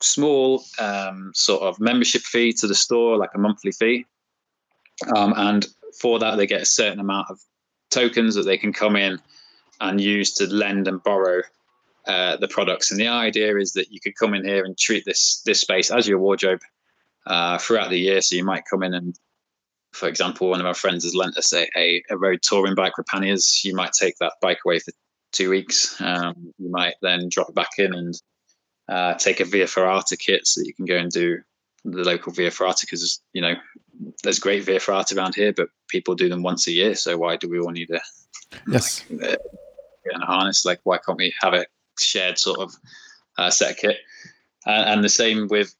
[0.00, 4.04] small um, sort of membership fee to the store, like a monthly fee.
[5.16, 5.66] Um, and
[5.98, 7.40] for that, they get a certain amount of
[7.90, 9.18] tokens that they can come in
[9.80, 11.42] and use to lend and borrow
[12.06, 12.90] uh, the products.
[12.90, 15.90] And the idea is that you could come in here and treat this this space
[15.90, 16.60] as your wardrobe
[17.26, 18.20] uh, throughout the year.
[18.20, 19.18] So you might come in and,
[19.92, 22.96] for example, one of our friends has lent us a, a, a road touring bike
[22.98, 23.64] with panniers.
[23.64, 24.92] You might take that bike away for
[25.32, 26.00] two weeks.
[26.00, 28.14] Um, you might then drop it back in and
[28.88, 31.38] uh, take a Via Ferrata kit so that you can go and do
[31.84, 33.54] the local Via Ferrata because you know
[34.22, 36.94] there's great Via Ferrata around here, but people do them once a year.
[36.94, 38.00] So why do we all need a
[38.68, 39.38] yes like,
[40.12, 40.64] uh, a harness?
[40.64, 41.66] Like why can't we have a
[41.98, 42.74] shared sort of
[43.38, 43.98] uh, set of kit?
[44.66, 45.74] Uh, and the same with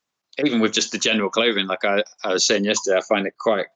[0.45, 1.67] even with just the general clothing.
[1.67, 3.67] Like I, I was saying yesterday, I find it quite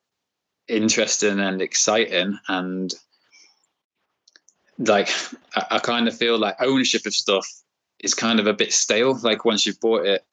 [0.66, 2.92] interesting and exciting and
[4.78, 5.08] like
[5.54, 7.46] I, I kind of feel like ownership of stuff
[8.00, 9.18] is kind of a bit stale.
[9.22, 10.24] Like once you've bought it,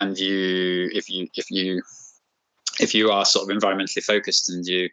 [0.00, 1.82] and you, if you, if you,
[2.80, 4.90] if you are sort of environmentally focused and you,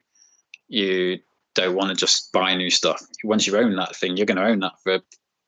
[0.67, 1.19] you
[1.55, 3.01] don't want to just buy new stuff.
[3.23, 4.99] Once you own that thing, you're going to own that for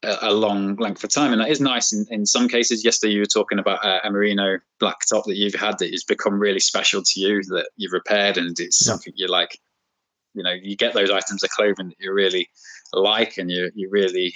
[0.04, 2.84] a, a long length of time, and that is nice in, in some cases.
[2.84, 6.04] Yesterday, you were talking about a, a merino black top that you've had that has
[6.04, 8.92] become really special to you that you've repaired, and it's yeah.
[8.92, 9.58] something you like.
[10.34, 12.50] You know, you get those items of clothing that you really
[12.92, 14.34] like and you you really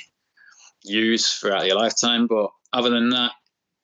[0.84, 2.27] use throughout your lifetime.
[2.27, 3.31] But other than that,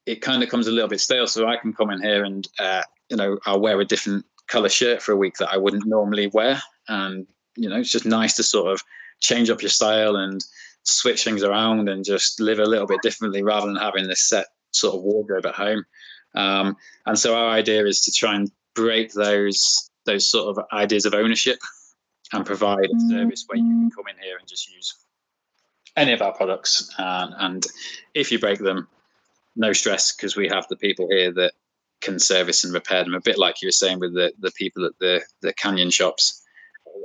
[0.06, 1.28] it kind of comes a little bit stale.
[1.28, 4.70] So I can come in here and uh, you know I'll wear a different color
[4.70, 8.36] shirt for a week that I wouldn't normally wear, and you know it's just nice
[8.36, 8.82] to sort of
[9.20, 10.44] change up your style and
[10.84, 14.48] switch things around and just live a little bit differently rather than having this set
[14.74, 15.86] sort of wardrobe at home.
[16.36, 16.76] Um,
[17.06, 21.14] and so our idea is to try and break those those sort of ideas of
[21.14, 21.60] ownership
[22.34, 24.96] and provide a service where you can come in here and just use
[25.96, 26.90] any of our products.
[26.98, 27.66] Um, and
[28.14, 28.88] if you break them,
[29.56, 31.54] no stress because we have the people here that
[32.02, 33.14] can service and repair them.
[33.14, 36.43] A bit like you were saying with the, the people at the, the Canyon shops,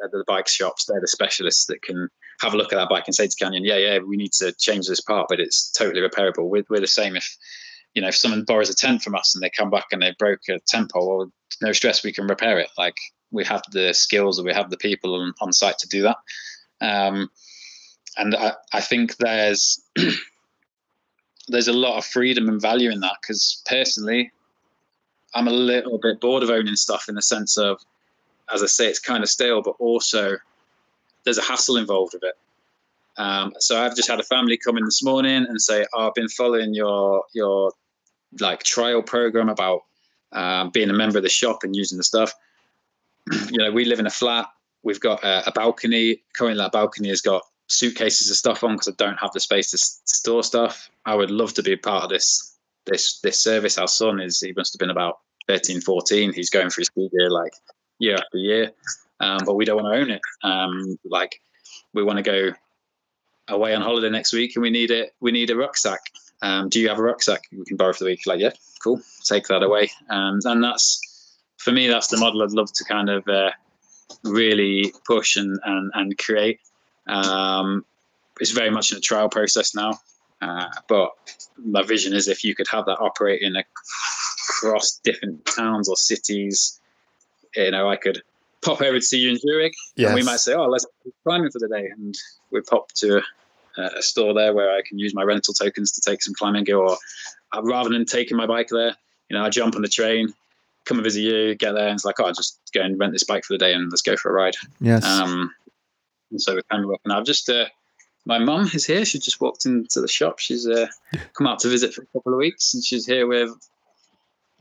[0.05, 2.09] uh, the bike shops, they're the specialists that can
[2.41, 4.53] have a look at that bike and say to Canyon, yeah, yeah, we need to
[4.53, 6.49] change this part, but it's totally repairable.
[6.49, 7.37] We're, we're the same if,
[7.95, 10.15] you know, if someone borrows a tent from us and they come back and they
[10.19, 12.71] broke a tent pole, well, no stress, we can repair it.
[12.79, 12.97] Like
[13.31, 16.17] we have the skills and we have the people on, on site to do that.
[16.81, 17.31] Um,
[18.17, 19.83] and I, I think there's
[21.49, 24.33] there's a lot of freedom and value in that because personally,
[25.35, 27.81] I'm a little bit bored of owning stuff in the sense of,
[28.53, 30.37] as I say, it's kind of stale, but also
[31.25, 32.35] there's a hassle involved with it.
[33.19, 36.15] Um, so I've just had a family come in this morning and say, oh, "I've
[36.15, 37.73] been following your your
[38.41, 39.83] like trial program about
[40.33, 42.33] um, being a member of the shop and using the stuff."
[43.51, 44.47] you know, we live in a flat.
[44.85, 46.23] We've got a, a balcony.
[46.37, 49.73] Currently, that balcony has got suitcases of stuff on because I don't have the space
[49.73, 50.89] to store stuff.
[51.05, 52.57] I would love to be part of this
[52.87, 53.79] this this service.
[53.79, 55.19] Our son is he must have been about
[55.49, 56.33] 13, 14.
[56.33, 57.53] He's going through ski gear like
[57.99, 58.73] year after year,
[59.21, 60.21] um, but we don't want to own it.
[60.43, 61.41] Um, like
[61.93, 62.53] we want to go
[63.49, 65.15] away on holiday next week, and we need it.
[65.21, 66.01] We need a rucksack.
[66.43, 68.27] Um, do you have a rucksack we can borrow for the week?
[68.27, 68.53] Like yeah,
[68.83, 69.01] cool.
[69.25, 69.91] Take that away.
[70.09, 71.89] Um, and that's for me.
[71.89, 73.51] That's the model I'd love to kind of uh,
[74.25, 76.61] really push and and, and create.
[77.07, 77.85] Um,
[78.41, 79.99] it's very much in a trial process now.
[80.41, 81.11] Uh, but
[81.57, 86.81] my vision is if you could have that operating across different towns or cities,
[87.65, 88.23] you know, I could
[88.63, 90.09] pop over to see you in Zurich, yes.
[90.09, 90.87] and we might say, "Oh, let's
[91.25, 92.15] climbing for the day," and
[92.51, 93.19] we pop to
[93.77, 96.65] a, a, store there where I can use my rental tokens to take some climbing
[96.65, 96.97] gear, or
[97.53, 98.95] uh, rather than taking my bike there,
[99.29, 100.33] you know, I jump on the train,
[100.85, 103.13] come and visit you, get there, and it's like, "Oh, I'll just go and rent
[103.13, 105.05] this bike for the day and let's go for a ride." Yes.
[105.05, 105.53] Um,
[106.31, 107.13] and so we're kind of working.
[107.13, 107.67] I've just uh,
[108.27, 109.05] my mum is here.
[109.05, 110.39] She just walked into the shop.
[110.39, 110.87] She's uh,
[111.35, 113.51] come out to visit for a couple of weeks, and she's here with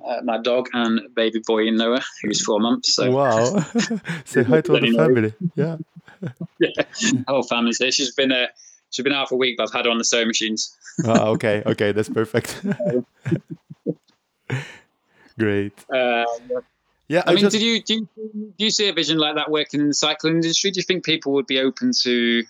[0.06, 2.96] uh, my dog and baby boy in Noah, who's four months.
[2.96, 3.60] So wow!
[4.26, 5.34] Say hi to the family.
[5.56, 5.78] Yeah.
[6.60, 6.84] yeah,
[7.28, 7.92] whole family's here.
[7.92, 8.48] She's been a
[8.90, 10.76] She's been out for a week, but I've had her on the sewing machines.
[11.06, 12.64] Ah, okay, okay, that's perfect.
[15.40, 15.74] Great.
[15.94, 16.26] Uh,
[17.10, 18.08] Yeah, I, mean, just, did you do, you
[18.58, 20.72] do you see a vision like that working in the cycling industry?
[20.72, 22.44] Do you think people would be open to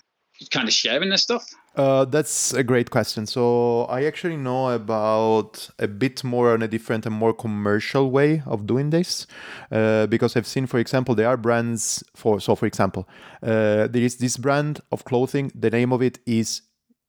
[0.50, 1.44] kind of sharing their stuff?
[1.76, 3.24] Uh, that's a great question.
[3.24, 8.42] So I actually know about a bit more on a different and more commercial way
[8.46, 9.28] of doing this,
[9.70, 12.40] uh, because I've seen, for example, there are brands for.
[12.40, 13.08] So, for example,
[13.42, 15.52] uh, there is this brand of clothing.
[15.54, 16.62] The name of it is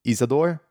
[0.06, 0.62] Isadore,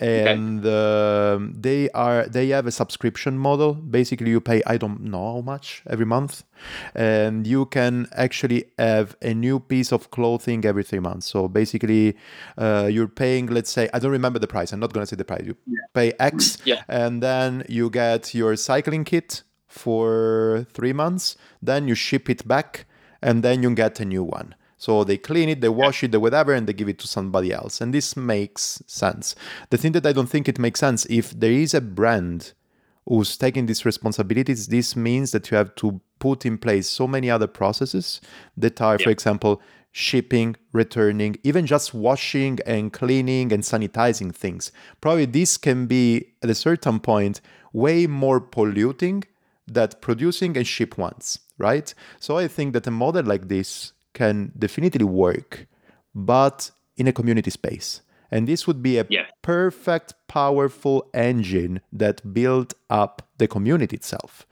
[0.00, 3.74] and um, they are they have a subscription model.
[3.74, 6.44] Basically, you pay I don't know how much every month,
[6.94, 11.26] and you can actually have a new piece of clothing every three months.
[11.26, 12.16] So basically,
[12.58, 14.72] uh, you're paying, let's say, I don't remember the price.
[14.72, 15.44] I'm not gonna say the price.
[15.46, 15.56] You
[15.94, 16.82] pay X, Yeah.
[16.88, 21.36] and then you get your cycling kit for three months.
[21.62, 22.86] Then you ship it back,
[23.22, 24.54] and then you get a new one.
[24.82, 27.52] So they clean it, they wash it, they whatever, and they give it to somebody
[27.52, 27.80] else.
[27.80, 29.36] And this makes sense.
[29.70, 32.52] The thing that I don't think it makes sense if there is a brand
[33.06, 37.30] who's taking these responsibilities, this means that you have to put in place so many
[37.30, 38.20] other processes
[38.56, 44.72] that are, for example, shipping, returning, even just washing and cleaning and sanitizing things.
[45.00, 47.40] Probably this can be at a certain point
[47.72, 49.22] way more polluting
[49.68, 51.94] than producing and ship once, right?
[52.18, 55.66] So I think that a model like this can definitely work,
[56.14, 58.02] but in a community space.
[58.30, 59.26] And this would be a Yeah.
[59.42, 64.46] perfect, powerful engine that built up the community itself.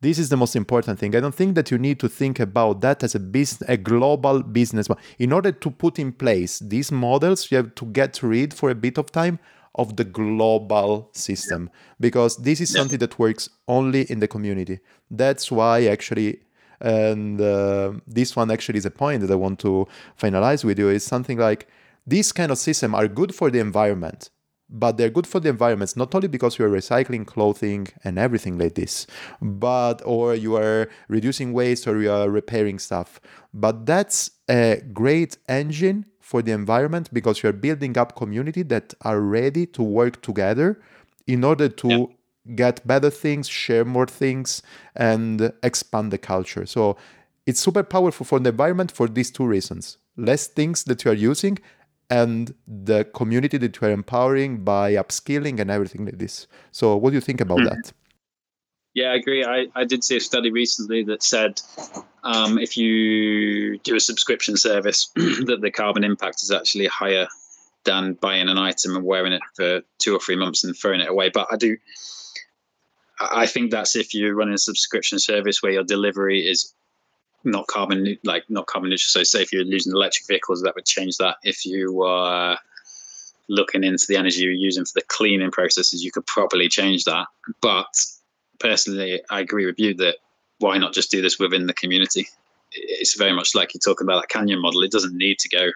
[0.00, 1.16] This is the most important thing.
[1.16, 4.42] I don't think that you need to think about that as a business, a global
[4.42, 4.86] business.
[5.18, 8.74] In order to put in place these models, you have to get rid for a
[8.76, 9.38] bit of time
[9.74, 14.78] of the global system because this is something that works only in the community.
[15.10, 16.40] That's why actually,
[16.80, 19.86] and uh, this one actually is a point that I want to
[20.20, 21.68] finalize with you is something like
[22.06, 24.30] these kind of systems are good for the environment
[24.70, 28.74] but they're good for the environments not only because you're recycling clothing and everything like
[28.74, 29.06] this
[29.40, 33.20] but or you are reducing waste or you are repairing stuff
[33.54, 39.20] but that's a great engine for the environment because you're building up community that are
[39.20, 40.80] ready to work together
[41.26, 42.06] in order to Yeah.
[42.54, 44.62] Get better things share more things
[44.96, 46.96] and expand the culture so
[47.46, 51.14] it's super powerful for the environment for these two reasons less things that you are
[51.14, 51.58] using
[52.10, 56.46] and the community that you are empowering by upskilling and everything like this.
[56.72, 57.92] So, what do you think about that?
[58.94, 59.44] Yeah, I agree.
[59.44, 61.60] I, I did see a study recently that said
[62.24, 67.28] um, if you do a subscription service, that the carbon impact is actually higher
[67.84, 71.08] than buying an item and wearing it for two or three months and throwing it
[71.08, 71.28] away.
[71.28, 71.76] But I do,
[73.20, 76.74] I think that's if you're running a subscription service where your delivery is
[77.44, 79.08] not carbon like not carbon neutral.
[79.08, 81.36] So, say if you're using electric vehicles, that would change that.
[81.42, 82.58] If you are
[83.48, 87.26] looking into the energy you're using for the cleaning processes, you could probably change that.
[87.60, 87.86] But
[88.58, 90.16] personally, I agree with you that
[90.58, 92.28] why not just do this within the community?
[92.72, 94.82] It's very much like you're talking about that Canyon model.
[94.82, 95.70] It doesn't need to go.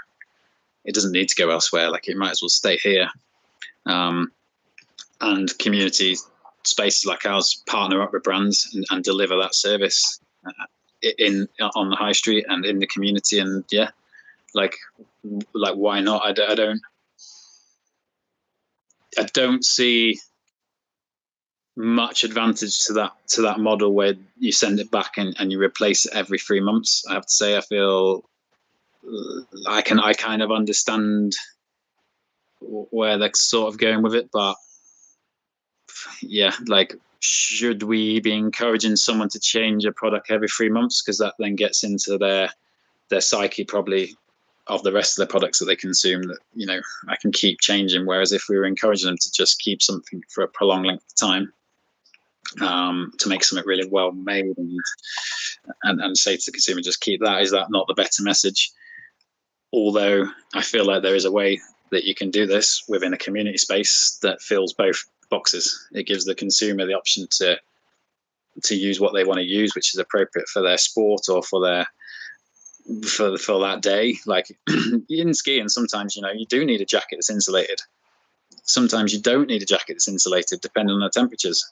[0.85, 1.91] It doesn't need to go elsewhere.
[1.91, 3.09] Like it might as well stay here.
[3.87, 4.33] Um,
[5.21, 6.17] and community
[6.65, 11.91] spaces like ours partner up with brands and, and deliver that service uh, in on
[11.91, 13.39] the high street and in the community.
[13.39, 13.91] And yeah,
[14.55, 14.77] like
[15.55, 16.25] like why not?
[16.25, 16.81] I don't.
[19.19, 20.19] I don't see
[21.77, 25.61] much advantage to that to that model where you send it back and, and you
[25.61, 27.05] replace it every three months.
[27.09, 28.25] I have to say, I feel
[29.67, 31.33] I can I kind of understand
[32.61, 34.57] where they're sort of going with it, but
[36.21, 41.19] yeah, like should we be encouraging someone to change a product every three months because
[41.19, 42.51] that then gets into their
[43.11, 44.17] their psyche probably
[44.67, 47.61] of the rest of the products that they consume that you know I can keep
[47.61, 48.07] changing.
[48.07, 51.15] Whereas if we were encouraging them to just keep something for a prolonged length of
[51.15, 51.53] time,
[52.61, 54.81] um, to make something really well made and,
[55.85, 57.43] and and say to the consumer, just keep that.
[57.43, 58.73] Is that not the better message?
[59.73, 61.61] Although I feel like there is a way
[61.91, 65.89] that you can do this within a community space that fills both boxes.
[65.93, 67.59] It gives the consumer the option to
[68.65, 71.61] to use what they want to use, which is appropriate for their sport or for
[71.61, 71.87] their
[73.09, 74.19] for for that day.
[74.27, 74.47] Like
[75.09, 77.81] in skiing, sometimes you know you do need a jacket that's insulated.
[78.65, 81.65] Sometimes you don't need a jacket that's insulated, depending on the temperatures.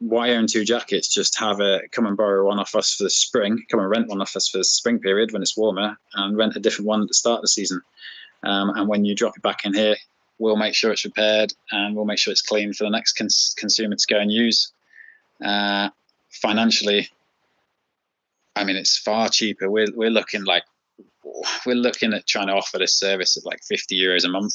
[0.00, 1.08] Why own two jackets?
[1.08, 3.62] Just have a come and borrow one off us for the spring.
[3.70, 6.56] Come and rent one off us for the spring period when it's warmer, and rent
[6.56, 7.80] a different one at the start of the season.
[8.42, 9.96] Um, and when you drop it back in here,
[10.38, 13.54] we'll make sure it's repaired and we'll make sure it's clean for the next cons-
[13.56, 14.72] consumer to go and use.
[15.44, 15.90] Uh,
[16.30, 17.08] financially,
[18.56, 19.70] I mean, it's far cheaper.
[19.70, 20.64] We're we're looking like
[21.66, 24.54] we're looking at trying to offer this service at like 50 euros a month.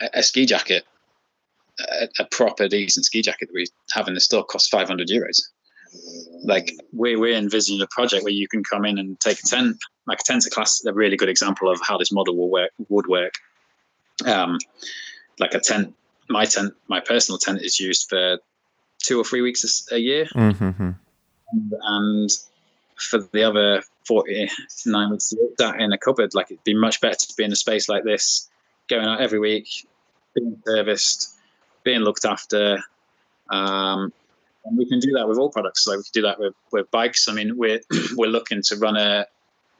[0.00, 0.84] A, a ski jacket,
[1.80, 5.40] a, a, proper decent ski jacket that we have in the store costs 500 euros.
[6.44, 9.78] Like we're, we're envisioning a project where you can come in and take a tent,
[10.06, 13.06] like a tent class, a really good example of how this model will work, would
[13.06, 13.34] work.
[14.26, 14.58] Um,
[15.38, 15.94] like a tent,
[16.28, 18.38] my tent, my personal tent is used for
[18.98, 20.26] two or three weeks a year.
[20.34, 20.90] Mm-hmm.
[21.82, 22.30] And,
[22.96, 26.34] for the other 49 weeks that in a cupboard.
[26.34, 28.48] Like it'd be much better to be in a space like this,
[28.88, 29.68] going out every week,
[30.34, 31.36] being serviced,
[31.84, 32.78] being looked after.
[33.50, 34.12] Um,
[34.64, 35.86] and we can do that with all products.
[35.86, 37.28] Like we can do that with, with bikes.
[37.28, 37.80] I mean, we're
[38.16, 39.26] we're looking to run a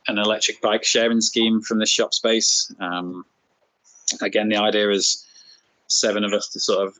[0.09, 2.73] an electric bike sharing scheme from the shop space.
[2.78, 3.24] Um,
[4.22, 5.24] again, the idea is
[5.88, 6.98] seven of us to sort of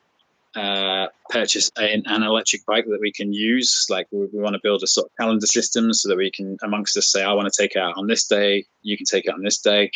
[0.57, 3.87] uh, purchase an, an, electric bike that we can use.
[3.91, 6.57] Like we, we, want to build a sort of calendar system so that we can,
[6.63, 8.65] amongst us, say, I want to take it out on this day.
[8.83, 9.91] You can take it on this day.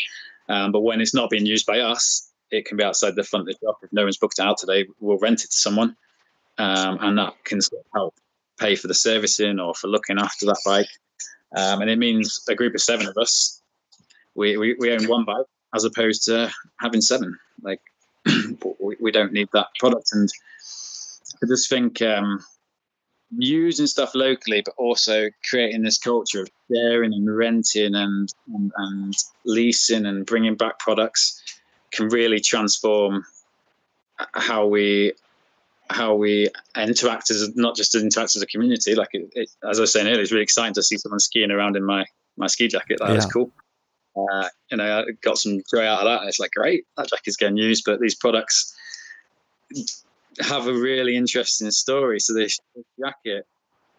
[0.49, 3.49] Um, but when it's not being used by us, it can be outside the front
[3.49, 3.79] of the shop.
[3.83, 5.97] If no one's booked it out today, we'll rent it to someone,
[6.59, 8.15] um, and that can sort of help
[8.59, 10.89] pay for the servicing or for looking after that bike.
[11.57, 13.63] Um, and it means a group of seven of us,
[14.35, 17.39] we, we, we own one bike as opposed to having seven.
[17.63, 17.81] Like
[18.81, 20.11] we, we don't need that product.
[20.13, 20.29] And
[21.43, 22.45] I just think um,
[23.37, 29.15] using stuff locally, but also creating this culture of sharing and renting and, and, and
[29.45, 31.43] leasing and bringing back products
[31.93, 33.25] can really transform
[34.35, 35.13] how we
[35.89, 38.95] how we interact as not just as interact as a community.
[38.95, 41.51] Like it, it, as I was saying earlier, it's really exciting to see someone skiing
[41.51, 42.05] around in my
[42.37, 42.99] my ski jacket.
[43.01, 43.17] That yeah.
[43.17, 43.51] was cool.
[44.17, 46.27] Uh, you know, I got some joy out of that.
[46.29, 48.75] It's like great, that jacket's getting used, but these products
[50.41, 52.21] have a really interesting story.
[52.21, 52.59] So this,
[52.99, 53.47] jacket,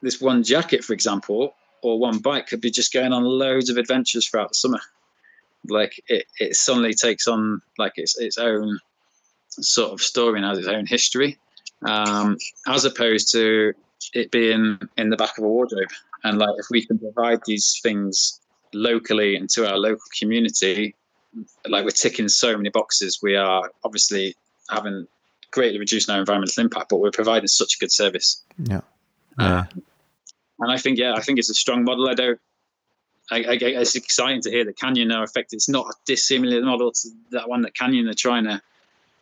[0.01, 3.77] this one jacket, for example, or one bike could be just going on loads of
[3.77, 4.81] adventures throughout the summer.
[5.69, 8.79] Like it, it suddenly takes on like its its own
[9.49, 11.38] sort of story and has its own history,
[11.85, 13.73] um, as opposed to
[14.13, 15.89] it being in the back of a wardrobe.
[16.23, 18.40] And like if we can provide these things
[18.73, 20.95] locally and to our local community,
[21.68, 23.19] like we're ticking so many boxes.
[23.22, 24.35] We are obviously
[24.69, 25.07] having
[25.52, 28.43] greatly reduced our environmental impact, but we're providing such a good service.
[28.57, 28.81] Yeah.
[29.38, 29.64] Uh,
[30.60, 32.10] and I think, yeah, I think it's a strong model.
[32.10, 32.39] I don't.
[33.30, 35.57] I, I, it's exciting to hear that Canyon are effective.
[35.57, 38.61] It's not a dissimilar model to that one that Canyon are trying to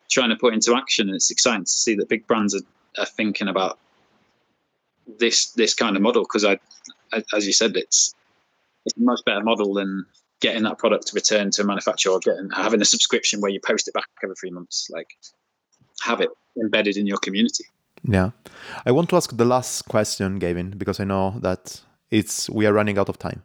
[0.09, 1.07] trying to put into action.
[1.07, 2.61] And it's exciting to see that big brands are,
[2.97, 3.77] are thinking about
[5.19, 6.59] this this kind of model because I,
[7.13, 8.15] I, as you said, it's
[8.85, 10.05] it's a much better model than
[10.41, 13.59] getting that product to return to a manufacturer or getting having a subscription where you
[13.65, 14.87] post it back every three months.
[14.89, 15.07] Like
[16.01, 16.29] have it
[16.61, 17.65] embedded in your community.
[18.03, 18.31] Yeah,
[18.85, 22.73] I want to ask the last question, Gavin, because I know that it's we are
[22.73, 23.43] running out of time,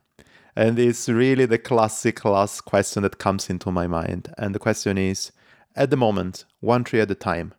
[0.54, 4.32] and it's really the classic last question that comes into my mind.
[4.38, 5.32] And the question is,
[5.74, 7.52] at the moment, one tree at a time,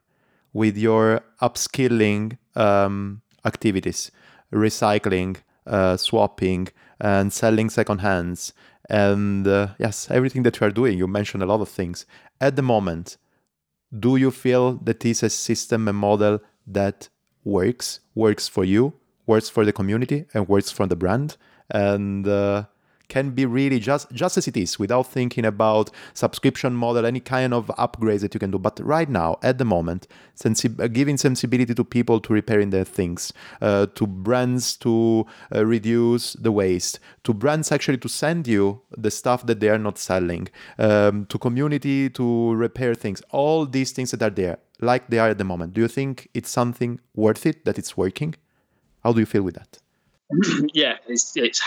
[0.53, 4.10] with your upskilling um, activities,
[4.53, 5.38] recycling,
[5.97, 6.67] swapping,
[6.99, 8.53] and selling second hands,
[8.89, 10.97] and uh, yes, everything that you are doing.
[10.97, 12.05] You mentioned a lot of things.
[12.39, 13.17] At the moment,
[13.97, 17.09] do you feel that is a system, a model that
[17.43, 18.93] works, works for you,
[19.25, 21.37] works for the community, and works for the brand?
[21.69, 22.65] And uh,
[23.07, 27.53] can be really just just as it is without thinking about subscription model any kind
[27.53, 28.60] of upgrades that you can do.
[28.60, 32.86] But right now at the moment sensi- uh, giving sensibility to people to repairing their
[32.86, 38.82] things uh, to brands to uh, reduce the waste to brands actually to send you
[38.98, 40.48] the stuff that they are not selling
[40.80, 45.30] um, to community to repair things all these things that are there like they are
[45.30, 45.73] at the moment.
[45.73, 48.36] Do you think it's something worth it that it's working?
[49.03, 49.80] How do you feel with that?
[50.73, 51.61] Yeah it's, it's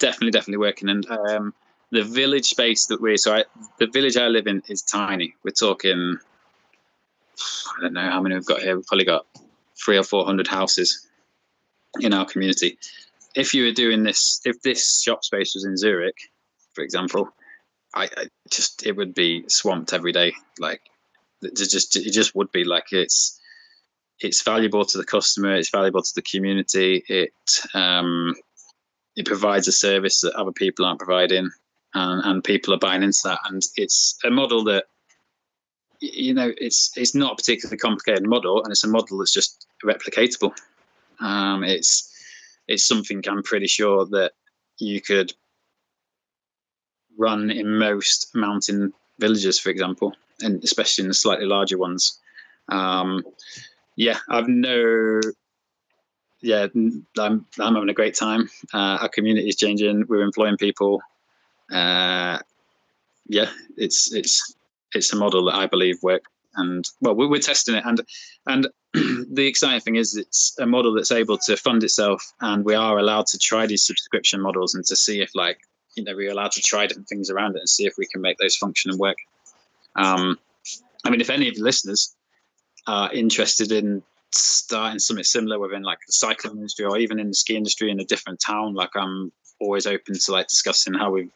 [0.00, 0.88] definitely, definitely working.
[0.88, 1.54] And um,
[1.92, 3.44] the village space that we're so I,
[3.78, 5.34] the village I live in is tiny.
[5.44, 6.18] We're talking,
[7.78, 8.76] I don't know how many we've got here.
[8.76, 9.26] We've probably got
[9.82, 11.06] three or four hundred houses
[12.00, 12.78] in our community.
[13.36, 16.16] If you were doing this, if this shop space was in Zurich,
[16.74, 17.28] for example,
[17.94, 20.34] I, I just it would be swamped every day.
[20.58, 20.80] Like
[21.42, 23.38] it just it just would be like it's
[24.20, 27.32] it's valuable to the customer it's valuable to the community it
[27.74, 28.34] um
[29.20, 31.50] it provides a service that other people aren't providing,
[31.92, 33.40] and, and people are buying into that.
[33.44, 34.86] And it's a model that
[36.00, 39.66] you know it's it's not a particularly complicated model, and it's a model that's just
[39.84, 40.52] replicatable.
[41.20, 42.10] Um, it's
[42.66, 44.32] it's something I'm pretty sure that
[44.78, 45.34] you could
[47.18, 52.18] run in most mountain villages, for example, and especially in the slightly larger ones.
[52.70, 53.22] Um,
[53.96, 55.20] yeah, I've no
[56.42, 56.66] yeah,
[57.18, 58.48] I'm I'm having a great time.
[58.72, 60.06] Uh, our community is changing.
[60.08, 61.02] We're employing people.
[61.72, 62.38] uh,
[63.28, 64.54] yeah, it's it's
[64.94, 66.30] it's a model that I believe works.
[66.56, 68.00] And well, we're, we're testing it, and
[68.46, 72.74] and the exciting thing is it's a model that's able to fund itself, and we
[72.74, 75.60] are allowed to try these subscription models and to see if like
[75.94, 78.20] you know we're allowed to try different things around it and see if we can
[78.20, 79.18] make those function and work.
[79.94, 80.38] Um,
[81.04, 82.14] I mean, if any of the listeners
[82.86, 87.34] are interested in starting something similar within like the cycling industry or even in the
[87.34, 91.28] ski industry in a different town, like I'm always open to like discussing how we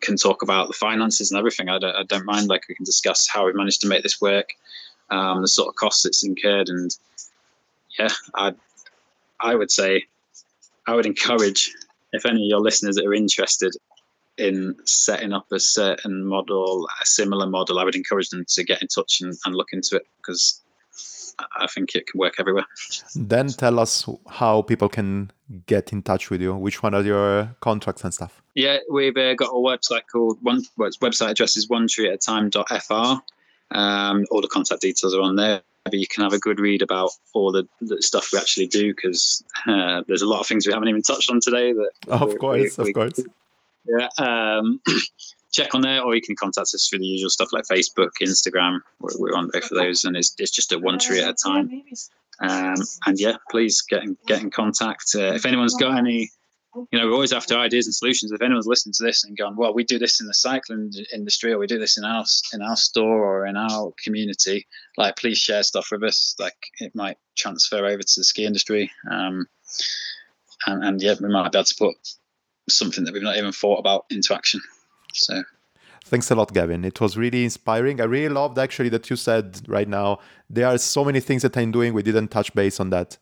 [0.00, 1.68] can talk about the finances and everything.
[1.68, 2.48] I don't, I don't mind.
[2.48, 4.48] Like we can discuss how we managed to make this work,
[5.10, 6.96] um, the sort of costs it's incurred, and
[7.98, 8.54] yeah, I
[9.40, 10.04] I would say
[10.86, 11.72] I would encourage
[12.12, 13.74] if any of your listeners that are interested
[14.38, 18.82] in setting up a certain model, a similar model, I would encourage them to get
[18.82, 20.60] in touch and, and look into it because
[21.38, 22.66] I think it can work everywhere.
[23.14, 25.30] Then tell us how people can
[25.66, 26.54] get in touch with you.
[26.54, 28.42] Which one are your contracts and stuff?
[28.54, 30.62] Yeah, we've uh, got a website called one.
[30.76, 33.20] Well, website address is one tree at a time.fr.
[33.70, 35.62] Um, all the contact details are on there.
[35.84, 38.92] But you can have a good read about all the, the stuff we actually do
[38.92, 41.72] because uh, there's a lot of things we haven't even touched on today.
[41.72, 43.20] That of course, we, of we, course.
[43.86, 44.08] Yeah.
[44.18, 44.80] Um,
[45.56, 48.80] check on there, or you can contact us through the usual stuff like Facebook, Instagram.
[49.00, 51.34] We're, we're on both of those, and it's, it's just a one tree at a
[51.34, 51.82] time.
[52.40, 52.76] Um,
[53.06, 55.06] and yeah, please get in, get in contact.
[55.14, 56.30] Uh, if anyone's got any,
[56.74, 58.32] you know, we're always after ideas and solutions.
[58.32, 61.52] If anyone's listening to this and gone, well, we do this in the cycling industry,
[61.52, 64.66] or we do this in our in our store or in our community,
[64.98, 66.36] like please share stuff with us.
[66.38, 68.90] Like it might transfer over to the ski industry.
[69.10, 69.46] Um,
[70.66, 71.96] and, and yeah, we might be able to put
[72.68, 74.60] something that we've not even thought about into action.
[75.16, 75.42] So
[76.04, 76.84] Thanks a lot, Gavin.
[76.84, 78.00] It was really inspiring.
[78.00, 81.56] I really loved actually that you said right now there are so many things that
[81.56, 81.94] I'm doing.
[81.94, 83.18] We didn't touch base on that.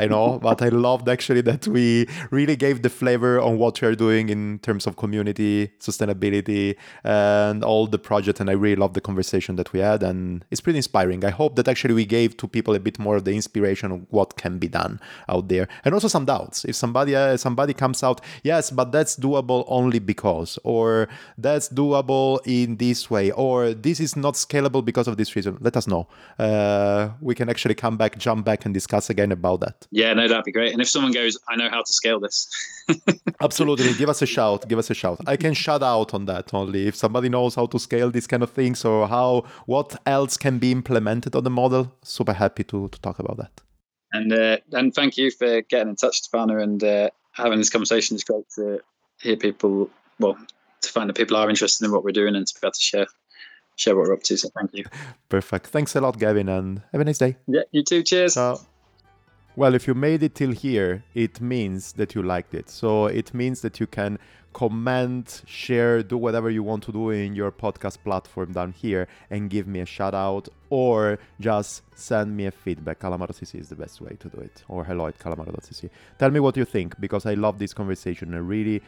[0.00, 3.88] I know, but I loved actually that we really gave the flavor on what we
[3.88, 8.38] are doing in terms of community, sustainability, and all the project.
[8.38, 11.24] And I really love the conversation that we had, and it's pretty inspiring.
[11.24, 14.06] I hope that actually we gave to people a bit more of the inspiration of
[14.10, 16.64] what can be done out there, and also some doubts.
[16.64, 22.38] If somebody uh, somebody comes out, yes, but that's doable only because, or that's doable
[22.46, 25.58] in this way, or this is not scalable because of this reason.
[25.60, 26.06] Let us know.
[26.38, 29.77] Uh, we can actually come back, jump back, and discuss again about that.
[29.90, 30.72] Yeah, no, that'd be great.
[30.72, 32.48] And if someone goes, I know how to scale this.
[33.40, 33.94] Absolutely.
[33.94, 34.68] Give us a shout.
[34.68, 35.20] Give us a shout.
[35.26, 36.86] I can shout out on that only.
[36.86, 40.58] If somebody knows how to scale these kind of things or how what else can
[40.58, 43.60] be implemented on the model, super happy to, to talk about that.
[44.12, 48.14] And uh, and thank you for getting in touch, Stefano, and uh, having this conversation.
[48.14, 48.80] It's great to
[49.20, 50.38] hear people, well,
[50.80, 52.80] to find that people are interested in what we're doing and to be able to
[52.80, 53.06] share
[53.76, 54.36] share what we're up to.
[54.36, 54.84] So thank you.
[55.28, 55.68] Perfect.
[55.68, 57.36] Thanks a lot, Gavin, and have a nice day.
[57.46, 58.02] Yeah, you too.
[58.02, 58.34] Cheers.
[58.34, 58.58] Ciao.
[59.58, 62.70] Well, if you made it till here, it means that you liked it.
[62.70, 64.20] So it means that you can
[64.52, 69.50] comment, share, do whatever you want to do in your podcast platform down here and
[69.50, 73.00] give me a shout out or just send me a feedback.
[73.00, 74.62] Calamaro.cc is the best way to do it.
[74.68, 75.90] Or hello at calamaro.cc.
[76.20, 78.34] Tell me what you think because I love this conversation.
[78.34, 78.80] I really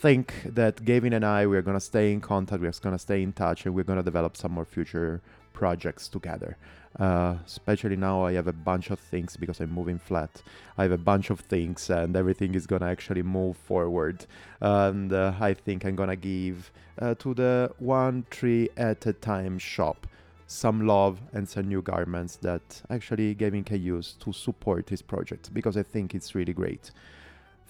[0.00, 3.22] think that Gavin and I, we're going to stay in contact, we're going to stay
[3.22, 5.22] in touch, and we're going to develop some more future
[5.60, 6.56] projects together.
[6.98, 10.42] Uh, especially now, I have a bunch of things because I'm moving flat.
[10.78, 14.26] I have a bunch of things, and everything is gonna actually move forward.
[14.60, 19.58] And uh, I think I'm gonna give uh, to the one tree at a time
[19.58, 20.06] shop
[20.46, 25.54] some love and some new garments that actually Gavin can use to support his project
[25.54, 26.90] because I think it's really great.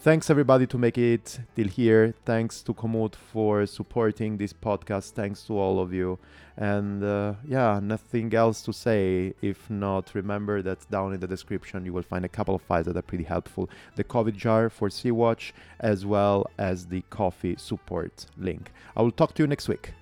[0.03, 2.15] Thanks everybody to make it till here.
[2.25, 5.11] Thanks to Komoot for supporting this podcast.
[5.11, 6.19] Thanks to all of you.
[6.57, 9.35] And uh, yeah, nothing else to say.
[9.43, 12.87] If not, remember that down in the description you will find a couple of files
[12.87, 13.69] that are pretty helpful.
[13.97, 18.73] The COVID jar for Sea-Watch, as well as the coffee support link.
[18.97, 19.93] I will talk to you next week.